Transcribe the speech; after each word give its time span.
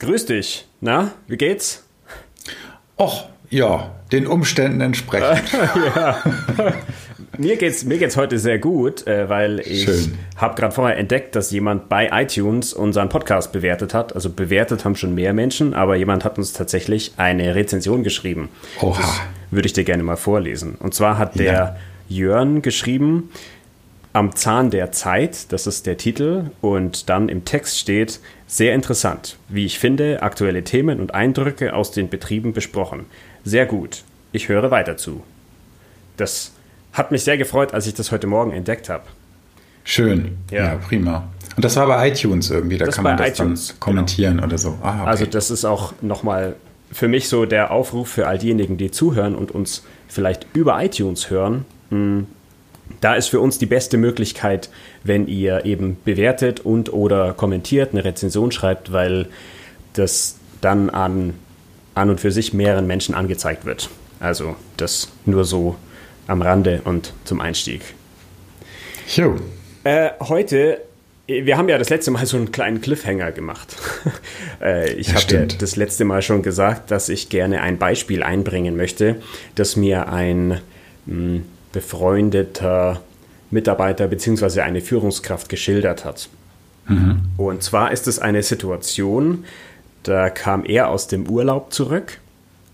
Grüß 0.00 0.26
dich. 0.26 0.64
Na, 0.80 1.10
wie 1.26 1.36
geht's? 1.36 1.84
Och, 2.96 3.24
ja, 3.50 3.96
den 4.12 4.28
Umständen 4.28 4.80
entsprechend. 4.80 5.42
ja. 5.96 6.22
Mir 7.36 7.56
geht's, 7.56 7.84
mir 7.84 7.98
geht's 7.98 8.16
heute 8.16 8.38
sehr 8.38 8.60
gut, 8.60 9.08
äh, 9.08 9.28
weil 9.28 9.58
ich 9.58 9.88
habe 10.36 10.54
gerade 10.54 10.72
vorher 10.72 10.98
entdeckt, 10.98 11.34
dass 11.34 11.50
jemand 11.50 11.88
bei 11.88 12.10
iTunes 12.12 12.74
unseren 12.74 13.08
Podcast 13.08 13.50
bewertet 13.50 13.92
hat. 13.92 14.14
Also 14.14 14.30
bewertet 14.30 14.84
haben 14.84 14.94
schon 14.94 15.16
mehr 15.16 15.32
Menschen, 15.32 15.74
aber 15.74 15.96
jemand 15.96 16.24
hat 16.24 16.38
uns 16.38 16.52
tatsächlich 16.52 17.14
eine 17.16 17.56
Rezension 17.56 18.04
geschrieben. 18.04 18.50
Oha. 18.80 19.00
Das 19.00 19.20
würde 19.50 19.66
ich 19.66 19.72
dir 19.72 19.82
gerne 19.82 20.04
mal 20.04 20.16
vorlesen. 20.16 20.76
Und 20.76 20.94
zwar 20.94 21.18
hat 21.18 21.36
der 21.40 21.52
ja. 21.52 21.76
Jörn 22.08 22.62
geschrieben, 22.62 23.30
am 24.12 24.34
Zahn 24.34 24.70
der 24.70 24.92
Zeit, 24.92 25.52
das 25.52 25.66
ist 25.66 25.86
der 25.86 25.96
Titel, 25.96 26.50
und 26.60 27.08
dann 27.08 27.28
im 27.28 27.44
Text 27.44 27.78
steht, 27.78 28.20
sehr 28.48 28.74
interessant, 28.74 29.36
wie 29.48 29.66
ich 29.66 29.78
finde, 29.78 30.22
aktuelle 30.22 30.64
Themen 30.64 30.98
und 30.98 31.14
Eindrücke 31.14 31.74
aus 31.74 31.92
den 31.92 32.08
Betrieben 32.08 32.52
besprochen. 32.52 33.04
Sehr 33.44 33.66
gut, 33.66 34.02
ich 34.32 34.48
höre 34.48 34.70
weiter 34.72 34.96
zu. 34.96 35.22
Das 36.16 36.52
hat 36.92 37.12
mich 37.12 37.22
sehr 37.22 37.36
gefreut, 37.36 37.74
als 37.74 37.86
ich 37.86 37.94
das 37.94 38.10
heute 38.10 38.26
Morgen 38.26 38.50
entdeckt 38.50 38.88
habe. 38.88 39.04
Schön, 39.84 40.38
ja. 40.50 40.64
ja. 40.64 40.74
prima. 40.76 41.28
Und 41.56 41.64
das 41.64 41.76
war 41.76 41.86
bei 41.86 42.08
iTunes 42.08 42.50
irgendwie, 42.50 42.78
da 42.78 42.86
das 42.86 42.94
kann 42.94 43.04
man 43.04 43.16
das 43.16 43.28
iTunes, 43.28 43.68
dann 43.68 43.74
genau. 43.74 43.84
kommentieren 43.84 44.34
genau. 44.36 44.46
oder 44.46 44.58
so. 44.58 44.78
Ah, 44.82 45.00
okay. 45.02 45.08
Also 45.08 45.26
das 45.26 45.50
ist 45.50 45.64
auch 45.64 45.92
nochmal 46.00 46.56
für 46.90 47.08
mich 47.08 47.28
so 47.28 47.44
der 47.44 47.70
Aufruf 47.70 48.08
für 48.08 48.26
all 48.26 48.38
diejenigen, 48.38 48.78
die 48.78 48.90
zuhören 48.90 49.34
und 49.34 49.50
uns 49.50 49.84
vielleicht 50.08 50.46
über 50.54 50.82
iTunes 50.82 51.28
hören. 51.30 51.66
Hm, 51.90 52.26
da 53.00 53.14
ist 53.14 53.28
für 53.28 53.40
uns 53.40 53.58
die 53.58 53.66
beste 53.66 53.96
Möglichkeit, 53.96 54.70
wenn 55.04 55.26
ihr 55.26 55.64
eben 55.64 55.96
bewertet 56.04 56.60
und 56.60 56.92
oder 56.92 57.32
kommentiert, 57.32 57.92
eine 57.92 58.04
Rezension 58.04 58.50
schreibt, 58.52 58.92
weil 58.92 59.26
das 59.92 60.36
dann 60.60 60.90
an, 60.90 61.34
an 61.94 62.10
und 62.10 62.20
für 62.20 62.32
sich 62.32 62.52
mehreren 62.52 62.86
Menschen 62.86 63.14
angezeigt 63.14 63.64
wird. 63.64 63.88
Also 64.20 64.56
das 64.76 65.08
nur 65.26 65.44
so 65.44 65.76
am 66.26 66.42
Rande 66.42 66.82
und 66.84 67.12
zum 67.24 67.40
Einstieg. 67.40 67.82
Jo. 69.14 69.36
Äh, 69.84 70.10
heute, 70.20 70.80
wir 71.26 71.56
haben 71.56 71.68
ja 71.68 71.78
das 71.78 71.88
letzte 71.88 72.10
Mal 72.10 72.26
so 72.26 72.36
einen 72.36 72.52
kleinen 72.52 72.80
Cliffhanger 72.80 73.32
gemacht. 73.32 73.76
äh, 74.60 74.92
ich 74.92 75.14
habe 75.14 75.32
ja 75.32 75.46
das 75.46 75.76
letzte 75.76 76.04
Mal 76.04 76.22
schon 76.22 76.42
gesagt, 76.42 76.90
dass 76.90 77.08
ich 77.08 77.28
gerne 77.28 77.62
ein 77.62 77.78
Beispiel 77.78 78.22
einbringen 78.22 78.76
möchte, 78.76 79.16
das 79.54 79.76
mir 79.76 80.08
ein 80.12 80.48
mh, 80.48 80.60
hm, 81.06 81.44
befreundeter 81.72 83.00
Mitarbeiter 83.50 84.08
bzw. 84.08 84.60
eine 84.60 84.80
Führungskraft 84.80 85.48
geschildert 85.48 86.04
hat. 86.04 86.28
Mhm. 86.86 87.20
Und 87.36 87.62
zwar 87.62 87.92
ist 87.92 88.08
es 88.08 88.18
eine 88.18 88.42
Situation, 88.42 89.44
da 90.02 90.30
kam 90.30 90.64
er 90.64 90.88
aus 90.88 91.06
dem 91.06 91.28
Urlaub 91.28 91.72
zurück 91.72 92.18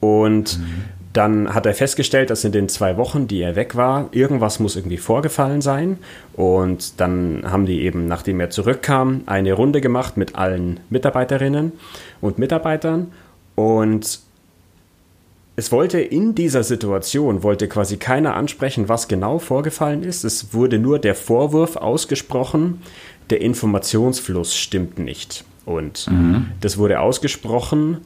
und 0.00 0.58
mhm. 0.58 0.84
dann 1.12 1.54
hat 1.54 1.66
er 1.66 1.74
festgestellt, 1.74 2.30
dass 2.30 2.44
in 2.44 2.52
den 2.52 2.68
zwei 2.68 2.96
Wochen, 2.96 3.26
die 3.26 3.40
er 3.40 3.56
weg 3.56 3.76
war, 3.76 4.08
irgendwas 4.12 4.60
muss 4.60 4.76
irgendwie 4.76 4.98
vorgefallen 4.98 5.62
sein. 5.62 5.98
Und 6.34 7.00
dann 7.00 7.42
haben 7.44 7.66
die 7.66 7.82
eben, 7.82 8.06
nachdem 8.06 8.40
er 8.40 8.50
zurückkam, 8.50 9.22
eine 9.26 9.52
Runde 9.52 9.80
gemacht 9.80 10.16
mit 10.16 10.34
allen 10.34 10.80
Mitarbeiterinnen 10.90 11.72
und 12.20 12.38
Mitarbeitern. 12.38 13.12
Und 13.54 14.20
es 15.56 15.70
wollte 15.70 16.00
in 16.00 16.34
dieser 16.34 16.64
Situation, 16.64 17.42
wollte 17.42 17.68
quasi 17.68 17.96
keiner 17.96 18.34
ansprechen, 18.34 18.88
was 18.88 19.06
genau 19.06 19.38
vorgefallen 19.38 20.02
ist. 20.02 20.24
Es 20.24 20.52
wurde 20.52 20.78
nur 20.78 20.98
der 20.98 21.14
Vorwurf 21.14 21.76
ausgesprochen, 21.76 22.82
der 23.30 23.40
Informationsfluss 23.40 24.56
stimmt 24.56 24.98
nicht. 24.98 25.44
Und 25.64 26.08
mhm. 26.10 26.50
das 26.60 26.76
wurde 26.76 27.00
ausgesprochen, 27.00 27.98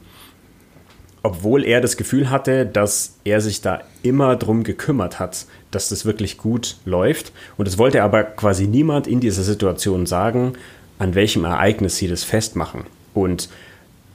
obwohl 1.23 1.65
er 1.65 1.81
das 1.81 1.97
Gefühl 1.97 2.29
hatte, 2.29 2.65
dass 2.65 3.15
er 3.25 3.41
sich 3.41 3.61
da 3.61 3.81
immer 4.03 4.35
drum 4.35 4.63
gekümmert 4.63 5.19
hat, 5.19 5.45
dass 5.71 5.89
das 5.89 6.05
wirklich 6.05 6.37
gut 6.37 6.77
läuft. 6.85 7.33
Und 7.57 7.67
es 7.67 7.77
wollte 7.77 8.03
aber 8.03 8.23
quasi 8.23 8.67
niemand 8.67 9.07
in 9.07 9.19
dieser 9.19 9.43
Situation 9.43 10.05
sagen, 10.05 10.53
an 10.99 11.15
welchem 11.15 11.45
Ereignis 11.45 11.97
sie 11.97 12.07
das 12.07 12.23
festmachen. 12.23 12.83
Und 13.13 13.49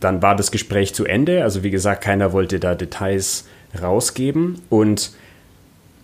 dann 0.01 0.23
war 0.23 0.37
das 0.37 0.51
Gespräch 0.51 0.95
zu 0.95 1.05
Ende. 1.05 1.43
Also 1.43 1.63
wie 1.63 1.71
gesagt, 1.71 2.03
keiner 2.03 2.33
wollte 2.33 2.61
da 2.61 2.75
Details 2.75 3.47
rausgeben. 3.81 4.61
Und 4.71 5.13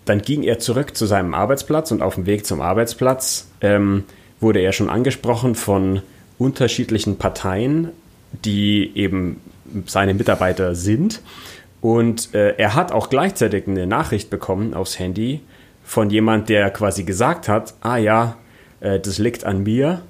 dann 0.05 0.23
ging 0.23 0.43
er 0.43 0.59
zurück 0.59 0.97
zu 0.97 1.06
seinem 1.06 1.34
Arbeitsplatz 1.34 1.91
und 1.93 2.03
auf 2.03 2.15
dem 2.15 2.27
Weg 2.27 2.47
zum 2.47 2.61
Arbeitsplatz 2.61 3.49
ähm, 3.61 4.05
wurde 4.41 4.61
er 4.61 4.73
schon 4.73 4.91
angesprochen 4.91 5.55
von 5.55 6.03
unterschiedlichen 6.39 7.19
Parteien, 7.19 7.91
die 8.45 8.91
eben 8.95 9.41
seine 9.87 10.15
Mitarbeiter 10.15 10.75
sind. 10.75 11.21
Und 11.81 12.34
äh, 12.34 12.56
er 12.56 12.75
hat 12.75 12.93
auch 12.93 13.09
gleichzeitig 13.09 13.67
eine 13.69 13.87
Nachricht 13.87 14.31
bekommen 14.31 14.75
aufs 14.75 14.99
Handy 14.99 15.41
von 15.84 16.11
jemand, 16.11 16.49
der 16.49 16.71
quasi 16.71 17.05
gesagt 17.05 17.49
hat, 17.49 17.75
ah 17.81 17.97
ja, 17.97 18.37
äh, 18.81 18.99
das 18.99 19.19
liegt 19.19 19.45
an 19.45 19.62
mir 19.62 20.03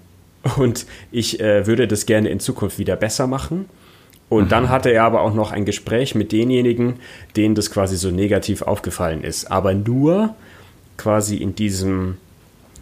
und 0.56 0.86
ich 1.10 1.40
äh, 1.40 1.66
würde 1.66 1.86
das 1.86 2.06
gerne 2.06 2.28
in 2.28 2.40
Zukunft 2.40 2.78
wieder 2.78 2.96
besser 2.96 3.26
machen. 3.26 3.66
Und 4.28 4.44
mhm. 4.44 4.48
dann 4.48 4.68
hatte 4.68 4.90
er 4.90 5.04
aber 5.04 5.22
auch 5.22 5.34
noch 5.34 5.52
ein 5.52 5.64
Gespräch 5.64 6.14
mit 6.14 6.32
denjenigen, 6.32 6.94
denen 7.36 7.54
das 7.54 7.70
quasi 7.70 7.96
so 7.96 8.10
negativ 8.10 8.62
aufgefallen 8.62 9.22
ist. 9.24 9.50
Aber 9.50 9.74
nur 9.74 10.34
quasi 10.96 11.36
in 11.36 11.54
diesem 11.54 12.16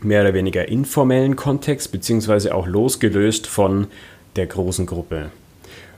mehr 0.03 0.23
oder 0.23 0.35
weniger 0.35 0.69
informellen 0.69 1.37
Kontext, 1.37 1.91
beziehungsweise 1.91 2.55
auch 2.55 2.67
losgelöst 2.67 3.47
von 3.47 3.89
der 4.37 4.47
großen 4.47 4.87
Gruppe. 4.87 5.31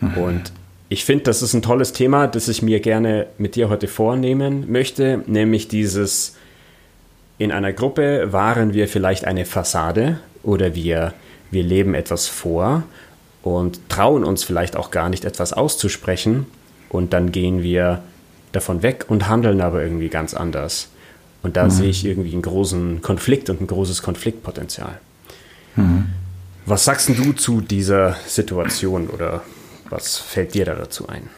Mhm. 0.00 0.14
Und 0.16 0.52
ich 0.88 1.04
finde, 1.04 1.24
das 1.24 1.42
ist 1.42 1.54
ein 1.54 1.62
tolles 1.62 1.92
Thema, 1.92 2.26
das 2.26 2.48
ich 2.48 2.62
mir 2.62 2.80
gerne 2.80 3.26
mit 3.38 3.56
dir 3.56 3.68
heute 3.68 3.88
vornehmen 3.88 4.70
möchte, 4.70 5.22
nämlich 5.26 5.68
dieses, 5.68 6.36
in 7.38 7.52
einer 7.52 7.72
Gruppe 7.72 8.32
waren 8.32 8.74
wir 8.74 8.88
vielleicht 8.88 9.24
eine 9.24 9.44
Fassade 9.44 10.18
oder 10.42 10.74
wir, 10.74 11.12
wir 11.50 11.62
leben 11.62 11.94
etwas 11.94 12.28
vor 12.28 12.84
und 13.42 13.80
trauen 13.88 14.24
uns 14.24 14.44
vielleicht 14.44 14.76
auch 14.76 14.90
gar 14.90 15.08
nicht 15.08 15.24
etwas 15.24 15.52
auszusprechen 15.52 16.46
und 16.88 17.12
dann 17.12 17.32
gehen 17.32 17.62
wir 17.62 18.02
davon 18.52 18.82
weg 18.82 19.06
und 19.08 19.28
handeln 19.28 19.60
aber 19.60 19.82
irgendwie 19.82 20.08
ganz 20.08 20.34
anders. 20.34 20.88
Und 21.42 21.56
da 21.56 21.64
mhm. 21.64 21.70
sehe 21.70 21.88
ich 21.88 22.04
irgendwie 22.04 22.32
einen 22.32 22.42
großen 22.42 23.00
Konflikt 23.02 23.48
und 23.48 23.60
ein 23.60 23.66
großes 23.66 24.02
Konfliktpotenzial. 24.02 25.00
Mhm. 25.76 26.06
Was 26.66 26.84
sagst 26.84 27.08
du 27.08 27.32
zu 27.32 27.60
dieser 27.60 28.16
Situation 28.26 29.08
oder 29.08 29.42
was 29.88 30.18
fällt 30.18 30.54
dir 30.54 30.64
da 30.64 30.74
dazu 30.74 31.08
ein? 31.08 31.28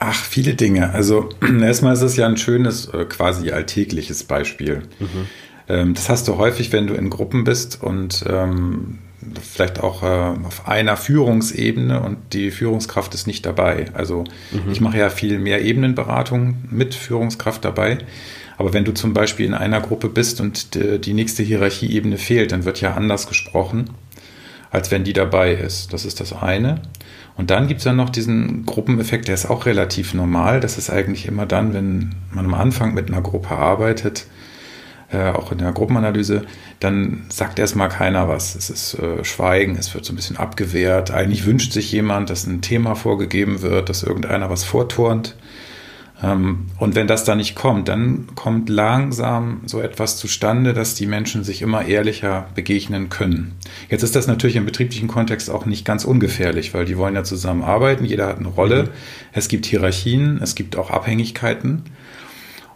Ach, 0.00 0.14
viele 0.14 0.54
Dinge. 0.54 0.92
Also 0.92 1.28
erstmal 1.62 1.94
ist 1.94 2.02
es 2.02 2.16
ja 2.16 2.26
ein 2.26 2.36
schönes, 2.36 2.86
äh, 2.86 3.04
quasi 3.04 3.52
alltägliches 3.52 4.24
Beispiel. 4.24 4.82
Mhm. 4.98 5.26
Ähm, 5.68 5.94
das 5.94 6.08
hast 6.08 6.28
du 6.28 6.36
häufig, 6.36 6.72
wenn 6.72 6.86
du 6.86 6.94
in 6.94 7.10
Gruppen 7.10 7.44
bist 7.44 7.82
und 7.82 8.24
ähm, 8.28 8.98
vielleicht 9.42 9.80
auch 9.80 10.02
äh, 10.02 10.06
auf 10.06 10.68
einer 10.68 10.96
Führungsebene 10.96 12.00
und 12.00 12.18
die 12.32 12.50
Führungskraft 12.50 13.14
ist 13.14 13.26
nicht 13.26 13.44
dabei. 13.46 13.86
Also 13.94 14.24
mhm. 14.52 14.72
ich 14.72 14.80
mache 14.80 14.98
ja 14.98 15.10
viel 15.10 15.38
mehr 15.38 15.62
Ebenenberatung 15.62 16.56
mit 16.70 16.94
Führungskraft 16.94 17.64
dabei. 17.64 17.98
Aber 18.56 18.72
wenn 18.72 18.84
du 18.84 18.92
zum 18.92 19.12
Beispiel 19.14 19.46
in 19.46 19.54
einer 19.54 19.80
Gruppe 19.80 20.08
bist 20.08 20.40
und 20.40 20.76
die 20.76 21.12
nächste 21.12 21.42
Hierarchieebene 21.42 22.18
fehlt, 22.18 22.52
dann 22.52 22.64
wird 22.64 22.80
ja 22.80 22.94
anders 22.94 23.26
gesprochen, 23.26 23.90
als 24.70 24.92
wenn 24.92 25.02
die 25.02 25.12
dabei 25.12 25.54
ist. 25.54 25.92
Das 25.92 26.04
ist 26.04 26.20
das 26.20 26.32
eine. 26.32 26.80
Und 27.36 27.50
dann 27.50 27.66
gibt 27.66 27.78
es 27.78 27.84
ja 27.84 27.92
noch 27.92 28.10
diesen 28.10 28.64
Gruppeneffekt, 28.64 29.26
der 29.26 29.34
ist 29.34 29.46
auch 29.46 29.66
relativ 29.66 30.14
normal. 30.14 30.60
Das 30.60 30.78
ist 30.78 30.90
eigentlich 30.90 31.26
immer 31.26 31.46
dann, 31.46 31.74
wenn 31.74 32.14
man 32.32 32.44
am 32.44 32.54
Anfang 32.54 32.94
mit 32.94 33.08
einer 33.08 33.22
Gruppe 33.22 33.50
arbeitet, 33.50 34.26
äh, 35.12 35.30
auch 35.30 35.52
in 35.52 35.58
der 35.58 35.72
Gruppenanalyse, 35.72 36.42
dann 36.80 37.26
sagt 37.28 37.58
erstmal 37.58 37.88
keiner 37.88 38.28
was. 38.28 38.54
Es 38.54 38.70
ist 38.70 38.94
äh, 38.94 39.24
Schweigen, 39.24 39.76
es 39.76 39.94
wird 39.94 40.04
so 40.04 40.12
ein 40.12 40.16
bisschen 40.16 40.36
abgewehrt. 40.36 41.10
Eigentlich 41.10 41.46
wünscht 41.46 41.72
sich 41.72 41.92
jemand, 41.92 42.30
dass 42.30 42.46
ein 42.46 42.62
Thema 42.62 42.94
vorgegeben 42.94 43.62
wird, 43.62 43.88
dass 43.88 44.02
irgendeiner 44.02 44.50
was 44.50 44.64
vorturnt. 44.64 45.36
Ähm, 46.22 46.66
und 46.78 46.94
wenn 46.94 47.06
das 47.06 47.24
da 47.24 47.34
nicht 47.34 47.54
kommt, 47.54 47.88
dann 47.88 48.28
kommt 48.34 48.68
langsam 48.68 49.60
so 49.66 49.80
etwas 49.80 50.16
zustande, 50.16 50.72
dass 50.72 50.94
die 50.94 51.06
Menschen 51.06 51.44
sich 51.44 51.62
immer 51.62 51.86
ehrlicher 51.86 52.46
begegnen 52.54 53.08
können. 53.08 53.52
Jetzt 53.90 54.02
ist 54.02 54.16
das 54.16 54.26
natürlich 54.26 54.56
im 54.56 54.66
betrieblichen 54.66 55.08
Kontext 55.08 55.50
auch 55.50 55.66
nicht 55.66 55.84
ganz 55.84 56.04
ungefährlich, 56.04 56.72
weil 56.74 56.84
die 56.84 56.96
wollen 56.96 57.14
ja 57.14 57.24
zusammenarbeiten, 57.24 58.04
jeder 58.04 58.28
hat 58.28 58.38
eine 58.38 58.48
Rolle. 58.48 58.84
Mhm. 58.84 58.88
Es 59.32 59.48
gibt 59.48 59.66
Hierarchien, 59.66 60.40
es 60.42 60.54
gibt 60.54 60.76
auch 60.76 60.90
Abhängigkeiten. 60.90 61.82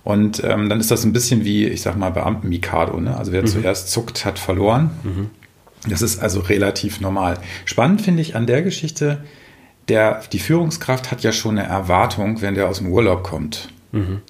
Und 0.08 0.42
ähm, 0.42 0.70
dann 0.70 0.80
ist 0.80 0.90
das 0.90 1.04
ein 1.04 1.12
bisschen 1.12 1.44
wie, 1.44 1.66
ich 1.66 1.82
sag 1.82 1.98
mal, 1.98 2.08
Beamten-Mikado. 2.08 2.98
Ne? 2.98 3.14
Also 3.14 3.30
wer 3.30 3.42
mhm. 3.42 3.46
zuerst 3.46 3.90
zuckt, 3.90 4.24
hat 4.24 4.38
verloren. 4.38 4.90
Mhm. 5.02 5.30
Das 5.86 6.00
ist 6.00 6.18
also 6.22 6.40
relativ 6.40 7.02
normal. 7.02 7.36
Spannend 7.66 8.00
finde 8.00 8.22
ich 8.22 8.34
an 8.34 8.46
der 8.46 8.62
Geschichte, 8.62 9.22
der, 9.88 10.22
die 10.32 10.38
Führungskraft 10.38 11.10
hat 11.10 11.20
ja 11.20 11.30
schon 11.30 11.58
eine 11.58 11.68
Erwartung, 11.68 12.40
wenn 12.40 12.54
der 12.54 12.70
aus 12.70 12.78
dem 12.78 12.90
Urlaub 12.90 13.22
kommt. 13.22 13.68
Mhm. 13.92 14.22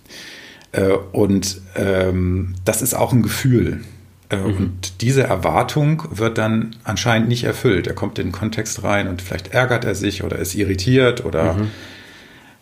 Äh, 0.73 0.95
und 1.13 1.61
ähm, 1.77 2.57
das 2.65 2.83
ist 2.83 2.95
auch 2.95 3.13
ein 3.13 3.23
Gefühl. 3.23 3.85
Äh, 4.31 4.39
mhm. 4.39 4.57
Und 4.57 5.01
diese 5.01 5.23
Erwartung 5.23 6.03
wird 6.11 6.39
dann 6.39 6.75
anscheinend 6.83 7.29
nicht 7.29 7.45
erfüllt. 7.45 7.87
Er 7.87 7.95
kommt 7.95 8.19
in 8.19 8.27
den 8.27 8.33
Kontext 8.33 8.83
rein 8.83 9.07
und 9.07 9.23
vielleicht 9.23 9.55
ärgert 9.55 9.85
er 9.85 9.95
sich 9.95 10.25
oder 10.25 10.41
ist 10.41 10.57
irritiert 10.57 11.25
oder 11.25 11.53
mhm. 11.53 11.71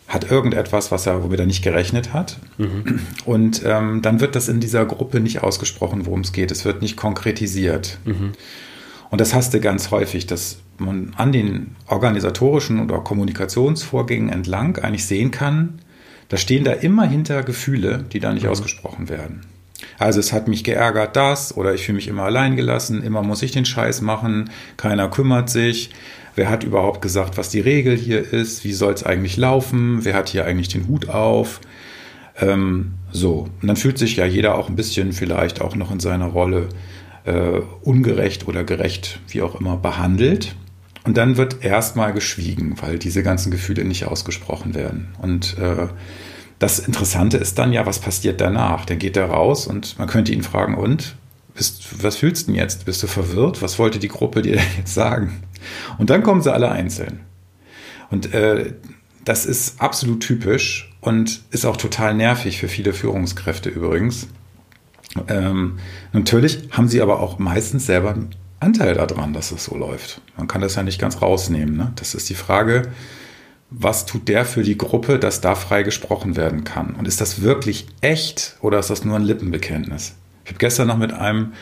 Hat 0.07 0.31
irgendetwas, 0.31 0.91
was 0.91 1.05
er, 1.05 1.23
womit 1.23 1.39
er 1.39 1.45
nicht 1.45 1.63
gerechnet 1.63 2.13
hat. 2.13 2.37
Mhm. 2.57 3.01
Und 3.25 3.61
ähm, 3.65 4.01
dann 4.01 4.21
wird 4.21 4.35
das 4.35 4.47
in 4.47 4.59
dieser 4.59 4.85
Gruppe 4.85 5.19
nicht 5.19 5.43
ausgesprochen, 5.43 6.05
worum 6.05 6.21
es 6.21 6.31
geht. 6.31 6.49
Es 6.51 6.63
wird 6.63 6.81
nicht 6.81 6.95
konkretisiert. 6.95 7.99
Mhm. 8.05 8.31
Und 9.09 9.21
das 9.21 9.33
hast 9.33 9.53
du 9.53 9.59
ganz 9.59 9.91
häufig, 9.91 10.25
dass 10.25 10.59
man 10.77 11.13
an 11.17 11.31
den 11.31 11.75
organisatorischen 11.87 12.79
oder 12.79 12.99
Kommunikationsvorgängen 12.99 14.29
entlang 14.29 14.77
eigentlich 14.77 15.05
sehen 15.05 15.31
kann, 15.31 15.79
da 16.29 16.37
stehen 16.37 16.63
da 16.63 16.73
immer 16.73 17.07
hinter 17.07 17.43
Gefühle, 17.43 18.05
die 18.11 18.19
da 18.19 18.33
nicht 18.33 18.43
mhm. 18.43 18.49
ausgesprochen 18.49 19.09
werden. 19.09 19.41
Also 19.99 20.19
es 20.19 20.33
hat 20.33 20.47
mich 20.47 20.63
geärgert, 20.63 21.15
das 21.15 21.55
oder 21.55 21.73
ich 21.73 21.85
fühle 21.85 21.97
mich 21.97 22.07
immer 22.07 22.23
allein 22.23 22.55
gelassen, 22.55 23.03
immer 23.03 23.23
muss 23.23 23.43
ich 23.43 23.51
den 23.51 23.65
Scheiß 23.65 24.01
machen, 24.01 24.49
keiner 24.75 25.09
kümmert 25.09 25.49
sich. 25.49 25.91
Wer 26.37 26.51
hat 26.51 26.63
überhaupt 26.63 27.01
gesagt, 27.01 27.35
was 27.35 27.49
die 27.49 27.59
Regel 27.59 27.97
hier 27.97 28.31
ist? 28.31 28.63
Wie 28.63 28.71
soll 28.71 28.93
es 28.93 29.03
eigentlich 29.03 29.37
laufen? 29.37 30.05
Wer 30.05 30.13
hat 30.13 30.29
hier 30.29 30.45
eigentlich 30.45 30.67
den 30.67 30.87
Hut 30.87 31.09
auf? 31.09 31.59
Ähm, 32.39 32.93
so, 33.11 33.47
und 33.59 33.67
dann 33.67 33.75
fühlt 33.75 33.97
sich 33.97 34.17
ja 34.17 34.25
jeder 34.27 34.55
auch 34.55 34.69
ein 34.69 34.75
bisschen 34.75 35.13
vielleicht 35.13 35.61
auch 35.61 35.75
noch 35.75 35.91
in 35.91 35.99
seiner 35.99 36.27
Rolle 36.27 36.69
äh, 37.25 37.61
ungerecht 37.81 38.47
oder 38.47 38.63
gerecht, 38.63 39.19
wie 39.29 39.41
auch 39.41 39.59
immer, 39.59 39.77
behandelt. 39.77 40.55
Und 41.05 41.17
dann 41.17 41.37
wird 41.37 41.63
erstmal 41.63 42.13
geschwiegen, 42.13 42.75
weil 42.81 42.99
diese 42.99 43.23
ganzen 43.23 43.49
Gefühle 43.49 43.83
nicht 43.83 44.05
ausgesprochen 44.05 44.75
werden. 44.75 45.07
Und 45.19 45.57
äh, 45.57 45.87
das 46.59 46.77
Interessante 46.77 47.37
ist 47.37 47.57
dann 47.57 47.73
ja, 47.73 47.87
was 47.87 47.97
passiert 47.97 48.41
danach? 48.41 48.85
Der 48.85 48.97
geht 48.97 49.15
da 49.15 49.25
raus 49.25 49.65
und 49.65 49.97
man 49.97 50.07
könnte 50.07 50.33
ihn 50.33 50.43
fragen, 50.43 50.75
und? 50.75 51.15
Bist, 51.55 52.03
was 52.03 52.17
fühlst 52.17 52.43
du 52.43 52.51
denn 52.51 52.61
jetzt? 52.61 52.85
Bist 52.85 53.01
du 53.01 53.07
verwirrt? 53.07 53.63
Was 53.63 53.79
wollte 53.79 53.97
die 53.97 54.07
Gruppe 54.07 54.43
dir 54.43 54.59
jetzt 54.77 54.93
sagen? 54.93 55.41
Und 55.97 56.09
dann 56.09 56.23
kommen 56.23 56.41
sie 56.41 56.53
alle 56.53 56.71
einzeln. 56.71 57.21
Und 58.09 58.33
äh, 58.33 58.73
das 59.25 59.45
ist 59.45 59.81
absolut 59.81 60.21
typisch 60.21 60.95
und 61.01 61.41
ist 61.51 61.65
auch 61.65 61.77
total 61.77 62.13
nervig 62.13 62.59
für 62.59 62.67
viele 62.67 62.93
Führungskräfte 62.93 63.69
übrigens. 63.69 64.27
Ähm, 65.27 65.79
natürlich 66.13 66.69
haben 66.71 66.87
sie 66.87 67.01
aber 67.01 67.19
auch 67.19 67.39
meistens 67.39 67.85
selber 67.85 68.11
einen 68.11 68.29
Anteil 68.59 68.95
daran, 68.95 69.33
dass 69.33 69.51
es 69.51 69.65
so 69.65 69.75
läuft. 69.75 70.21
Man 70.37 70.47
kann 70.47 70.61
das 70.61 70.75
ja 70.75 70.83
nicht 70.83 70.99
ganz 70.99 71.21
rausnehmen. 71.21 71.75
Ne? 71.75 71.91
Das 71.95 72.15
ist 72.15 72.29
die 72.29 72.35
Frage, 72.35 72.83
was 73.69 74.05
tut 74.05 74.27
der 74.27 74.45
für 74.45 74.63
die 74.63 74.77
Gruppe, 74.77 75.19
dass 75.19 75.41
da 75.41 75.55
frei 75.55 75.83
gesprochen 75.83 76.35
werden 76.35 76.63
kann? 76.63 76.95
Und 76.95 77.07
ist 77.07 77.19
das 77.19 77.41
wirklich 77.41 77.87
echt 78.01 78.55
oder 78.61 78.79
ist 78.79 78.89
das 78.89 79.03
nur 79.03 79.15
ein 79.15 79.23
Lippenbekenntnis? 79.23 80.15
Ich 80.45 80.51
habe 80.51 80.59
gestern 80.59 80.87
noch 80.87 80.97
mit 80.97 81.11
einem 81.11 81.53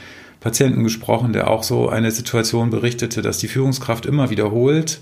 Patienten 0.46 0.84
gesprochen, 0.84 1.34
der 1.34 1.50
auch 1.50 1.64
so 1.64 1.90
eine 1.90 2.12
Situation 2.12 2.70
berichtete, 2.70 3.24
dass 3.24 3.40
die 3.40 3.48
Führungskraft 3.48 4.06
immer 4.06 4.30
wiederholt, 4.30 5.02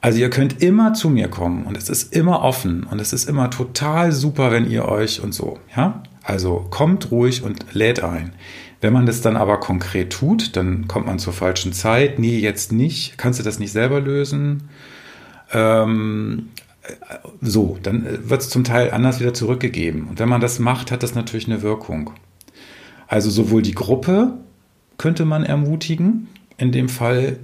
also 0.00 0.18
ihr 0.18 0.30
könnt 0.30 0.60
immer 0.60 0.94
zu 0.94 1.10
mir 1.10 1.28
kommen 1.28 1.64
und 1.64 1.76
es 1.76 1.88
ist 1.88 2.12
immer 2.12 2.42
offen 2.42 2.82
und 2.82 3.00
es 3.00 3.12
ist 3.12 3.28
immer 3.28 3.50
total 3.50 4.10
super, 4.10 4.50
wenn 4.50 4.68
ihr 4.68 4.86
euch 4.86 5.22
und 5.22 5.32
so, 5.32 5.60
ja? 5.76 6.02
Also 6.24 6.66
kommt 6.70 7.12
ruhig 7.12 7.44
und 7.44 7.66
lädt 7.72 8.02
ein. 8.02 8.32
Wenn 8.80 8.92
man 8.92 9.06
das 9.06 9.20
dann 9.20 9.36
aber 9.36 9.60
konkret 9.60 10.12
tut, 10.12 10.56
dann 10.56 10.88
kommt 10.88 11.06
man 11.06 11.20
zur 11.20 11.32
falschen 11.32 11.72
Zeit. 11.72 12.18
Nee, 12.18 12.40
jetzt 12.40 12.72
nicht. 12.72 13.16
Kannst 13.16 13.38
du 13.38 13.44
das 13.44 13.60
nicht 13.60 13.70
selber 13.70 14.00
lösen? 14.00 14.64
Ähm, 15.52 16.48
so, 17.40 17.78
dann 17.80 18.28
wird 18.28 18.40
es 18.40 18.50
zum 18.50 18.64
Teil 18.64 18.90
anders 18.90 19.20
wieder 19.20 19.34
zurückgegeben. 19.34 20.08
Und 20.08 20.18
wenn 20.18 20.28
man 20.28 20.40
das 20.40 20.58
macht, 20.58 20.90
hat 20.90 21.04
das 21.04 21.14
natürlich 21.14 21.46
eine 21.46 21.62
Wirkung. 21.62 22.10
Also 23.06 23.30
sowohl 23.30 23.62
die 23.62 23.74
Gruppe 23.74 24.34
könnte 24.98 25.24
man 25.24 25.44
ermutigen, 25.44 26.28
in 26.58 26.72
dem 26.72 26.88
Fall 26.88 27.38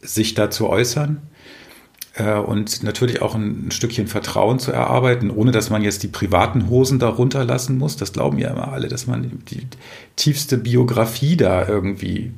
sich 0.00 0.34
dazu 0.34 0.68
äußern, 0.68 1.20
äh, 2.18 2.34
und 2.34 2.82
natürlich 2.82 3.22
auch 3.22 3.34
ein, 3.34 3.70
Stückchen 3.70 4.06
Vertrauen 4.06 4.58
zu 4.58 4.72
erarbeiten, 4.72 5.30
ohne 5.30 5.52
dass 5.52 5.70
man 5.70 5.82
jetzt 5.82 6.02
die 6.02 6.08
privaten 6.08 6.68
Hosen 6.68 6.98
darunter 6.98 7.44
lassen 7.44 7.78
muss. 7.78 7.96
Das 7.96 8.12
glauben 8.12 8.38
ja 8.38 8.50
immer 8.50 8.72
alle, 8.72 8.88
dass 8.88 9.06
man 9.06 9.42
die 9.50 9.66
tiefste 10.16 10.58
Biografie 10.58 11.36
da 11.36 11.66
irgendwie 11.66 12.32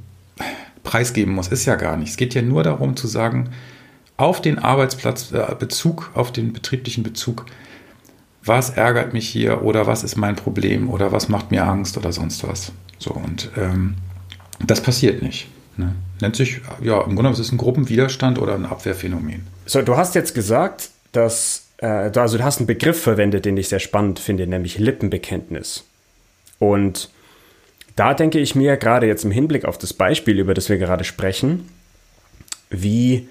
preisgeben 0.82 1.34
muss. 1.34 1.48
Ist 1.48 1.66
ja 1.66 1.76
gar 1.76 1.96
nicht. 1.96 2.10
Es 2.10 2.16
geht 2.16 2.34
ja 2.34 2.42
nur 2.42 2.62
darum 2.62 2.96
zu 2.96 3.06
sagen, 3.06 3.50
auf 4.16 4.42
den 4.42 4.58
Arbeitsplatz 4.58 5.32
äh, 5.32 5.56
auf 6.14 6.32
den 6.32 6.52
betrieblichen 6.52 7.02
Bezug, 7.02 7.46
was 8.44 8.70
ärgert 8.70 9.12
mich 9.12 9.28
hier 9.28 9.62
oder 9.62 9.86
was 9.86 10.02
ist 10.02 10.16
mein 10.16 10.36
Problem 10.36 10.90
oder 10.90 11.12
was 11.12 11.28
macht 11.28 11.50
mir 11.50 11.66
Angst 11.66 11.96
oder 11.96 12.12
sonst 12.12 12.46
was. 12.46 12.72
So 12.98 13.12
und 13.12 13.50
ähm, 13.56 13.94
das 14.66 14.82
passiert 14.82 15.22
nicht. 15.22 15.48
Ne? 15.76 15.94
Nennt 16.20 16.36
sich, 16.36 16.60
ja, 16.82 17.02
im 17.02 17.14
Grunde 17.14 17.30
ist 17.30 17.38
es 17.38 17.52
ein 17.52 17.58
Gruppenwiderstand 17.58 18.38
oder 18.38 18.54
ein 18.54 18.66
Abwehrphänomen. 18.66 19.46
So, 19.66 19.82
du 19.82 19.96
hast 19.96 20.14
jetzt 20.14 20.34
gesagt, 20.34 20.90
dass, 21.12 21.68
äh, 21.78 21.86
also 21.86 22.38
du 22.38 22.44
hast 22.44 22.58
einen 22.58 22.66
Begriff 22.66 23.00
verwendet, 23.00 23.44
den 23.44 23.56
ich 23.56 23.68
sehr 23.68 23.78
spannend 23.78 24.18
finde, 24.18 24.46
nämlich 24.46 24.78
Lippenbekenntnis. 24.78 25.84
Und 26.58 27.10
da 27.96 28.14
denke 28.14 28.38
ich 28.38 28.54
mir, 28.54 28.76
gerade 28.76 29.06
jetzt 29.06 29.24
im 29.24 29.30
Hinblick 29.30 29.64
auf 29.64 29.78
das 29.78 29.92
Beispiel, 29.92 30.38
über 30.38 30.54
das 30.54 30.68
wir 30.68 30.78
gerade 30.78 31.04
sprechen, 31.04 31.68
wie, 32.68 33.28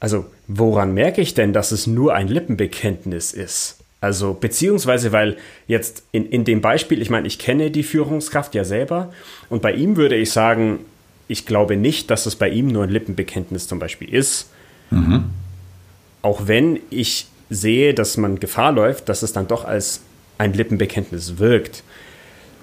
also 0.00 0.26
woran 0.46 0.92
merke 0.92 1.20
ich 1.20 1.34
denn, 1.34 1.52
dass 1.52 1.72
es 1.72 1.86
nur 1.86 2.14
ein 2.14 2.28
Lippenbekenntnis 2.28 3.32
ist? 3.32 3.78
Also, 4.06 4.34
beziehungsweise, 4.34 5.10
weil 5.10 5.36
jetzt 5.66 6.04
in, 6.12 6.26
in 6.26 6.44
dem 6.44 6.60
Beispiel, 6.60 7.02
ich 7.02 7.10
meine, 7.10 7.26
ich 7.26 7.40
kenne 7.40 7.72
die 7.72 7.82
Führungskraft 7.82 8.54
ja 8.54 8.62
selber 8.62 9.12
und 9.48 9.62
bei 9.62 9.72
ihm 9.72 9.96
würde 9.96 10.14
ich 10.14 10.30
sagen, 10.30 10.78
ich 11.26 11.44
glaube 11.44 11.76
nicht, 11.76 12.08
dass 12.08 12.24
es 12.24 12.36
bei 12.36 12.48
ihm 12.48 12.68
nur 12.68 12.84
ein 12.84 12.90
Lippenbekenntnis 12.90 13.66
zum 13.66 13.80
Beispiel 13.80 14.14
ist. 14.14 14.48
Mhm. 14.90 15.24
Auch 16.22 16.46
wenn 16.46 16.78
ich 16.88 17.26
sehe, 17.50 17.94
dass 17.94 18.16
man 18.16 18.38
Gefahr 18.38 18.70
läuft, 18.70 19.08
dass 19.08 19.24
es 19.24 19.32
dann 19.32 19.48
doch 19.48 19.64
als 19.64 20.02
ein 20.38 20.52
Lippenbekenntnis 20.52 21.38
wirkt. 21.38 21.82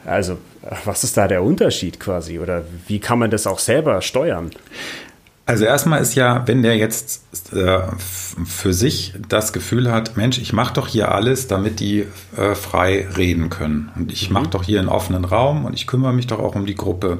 Also, 0.06 0.38
was 0.86 1.04
ist 1.04 1.18
da 1.18 1.28
der 1.28 1.44
Unterschied 1.44 2.00
quasi? 2.00 2.40
Oder 2.40 2.64
wie 2.88 3.00
kann 3.00 3.20
man 3.20 3.32
das 3.32 3.48
auch 3.48 3.60
selber 3.60 4.02
steuern? 4.02 4.52
Also 5.46 5.66
erstmal 5.66 6.02
ist 6.02 6.16
ja, 6.16 6.48
wenn 6.48 6.64
der 6.64 6.78
jetzt 6.78 7.22
äh, 7.54 7.80
für 8.46 8.74
sich 8.74 9.14
das 9.28 9.52
Gefühl 9.52 9.92
hat, 9.92 10.16
Mensch, 10.16 10.38
ich 10.38 10.54
mache 10.54 10.74
doch 10.74 10.88
hier 10.88 11.12
alles, 11.12 11.48
damit 11.48 11.82
die 11.82 12.06
äh, 12.38 12.56
frei 12.56 13.08
reden 13.18 13.50
können. 13.50 13.92
Und 13.96 14.12
ich 14.12 14.30
mhm. 14.30 14.36
mache 14.36 14.48
doch 14.48 14.64
hier 14.64 14.80
einen 14.80 14.88
offenen 14.88 15.26
Raum 15.26 15.66
und 15.66 15.74
ich 15.74 15.86
kümmere 15.86 16.14
mich 16.14 16.28
doch 16.28 16.40
auch 16.40 16.56
um 16.56 16.66
die 16.66 16.76
Gruppe. 16.76 17.20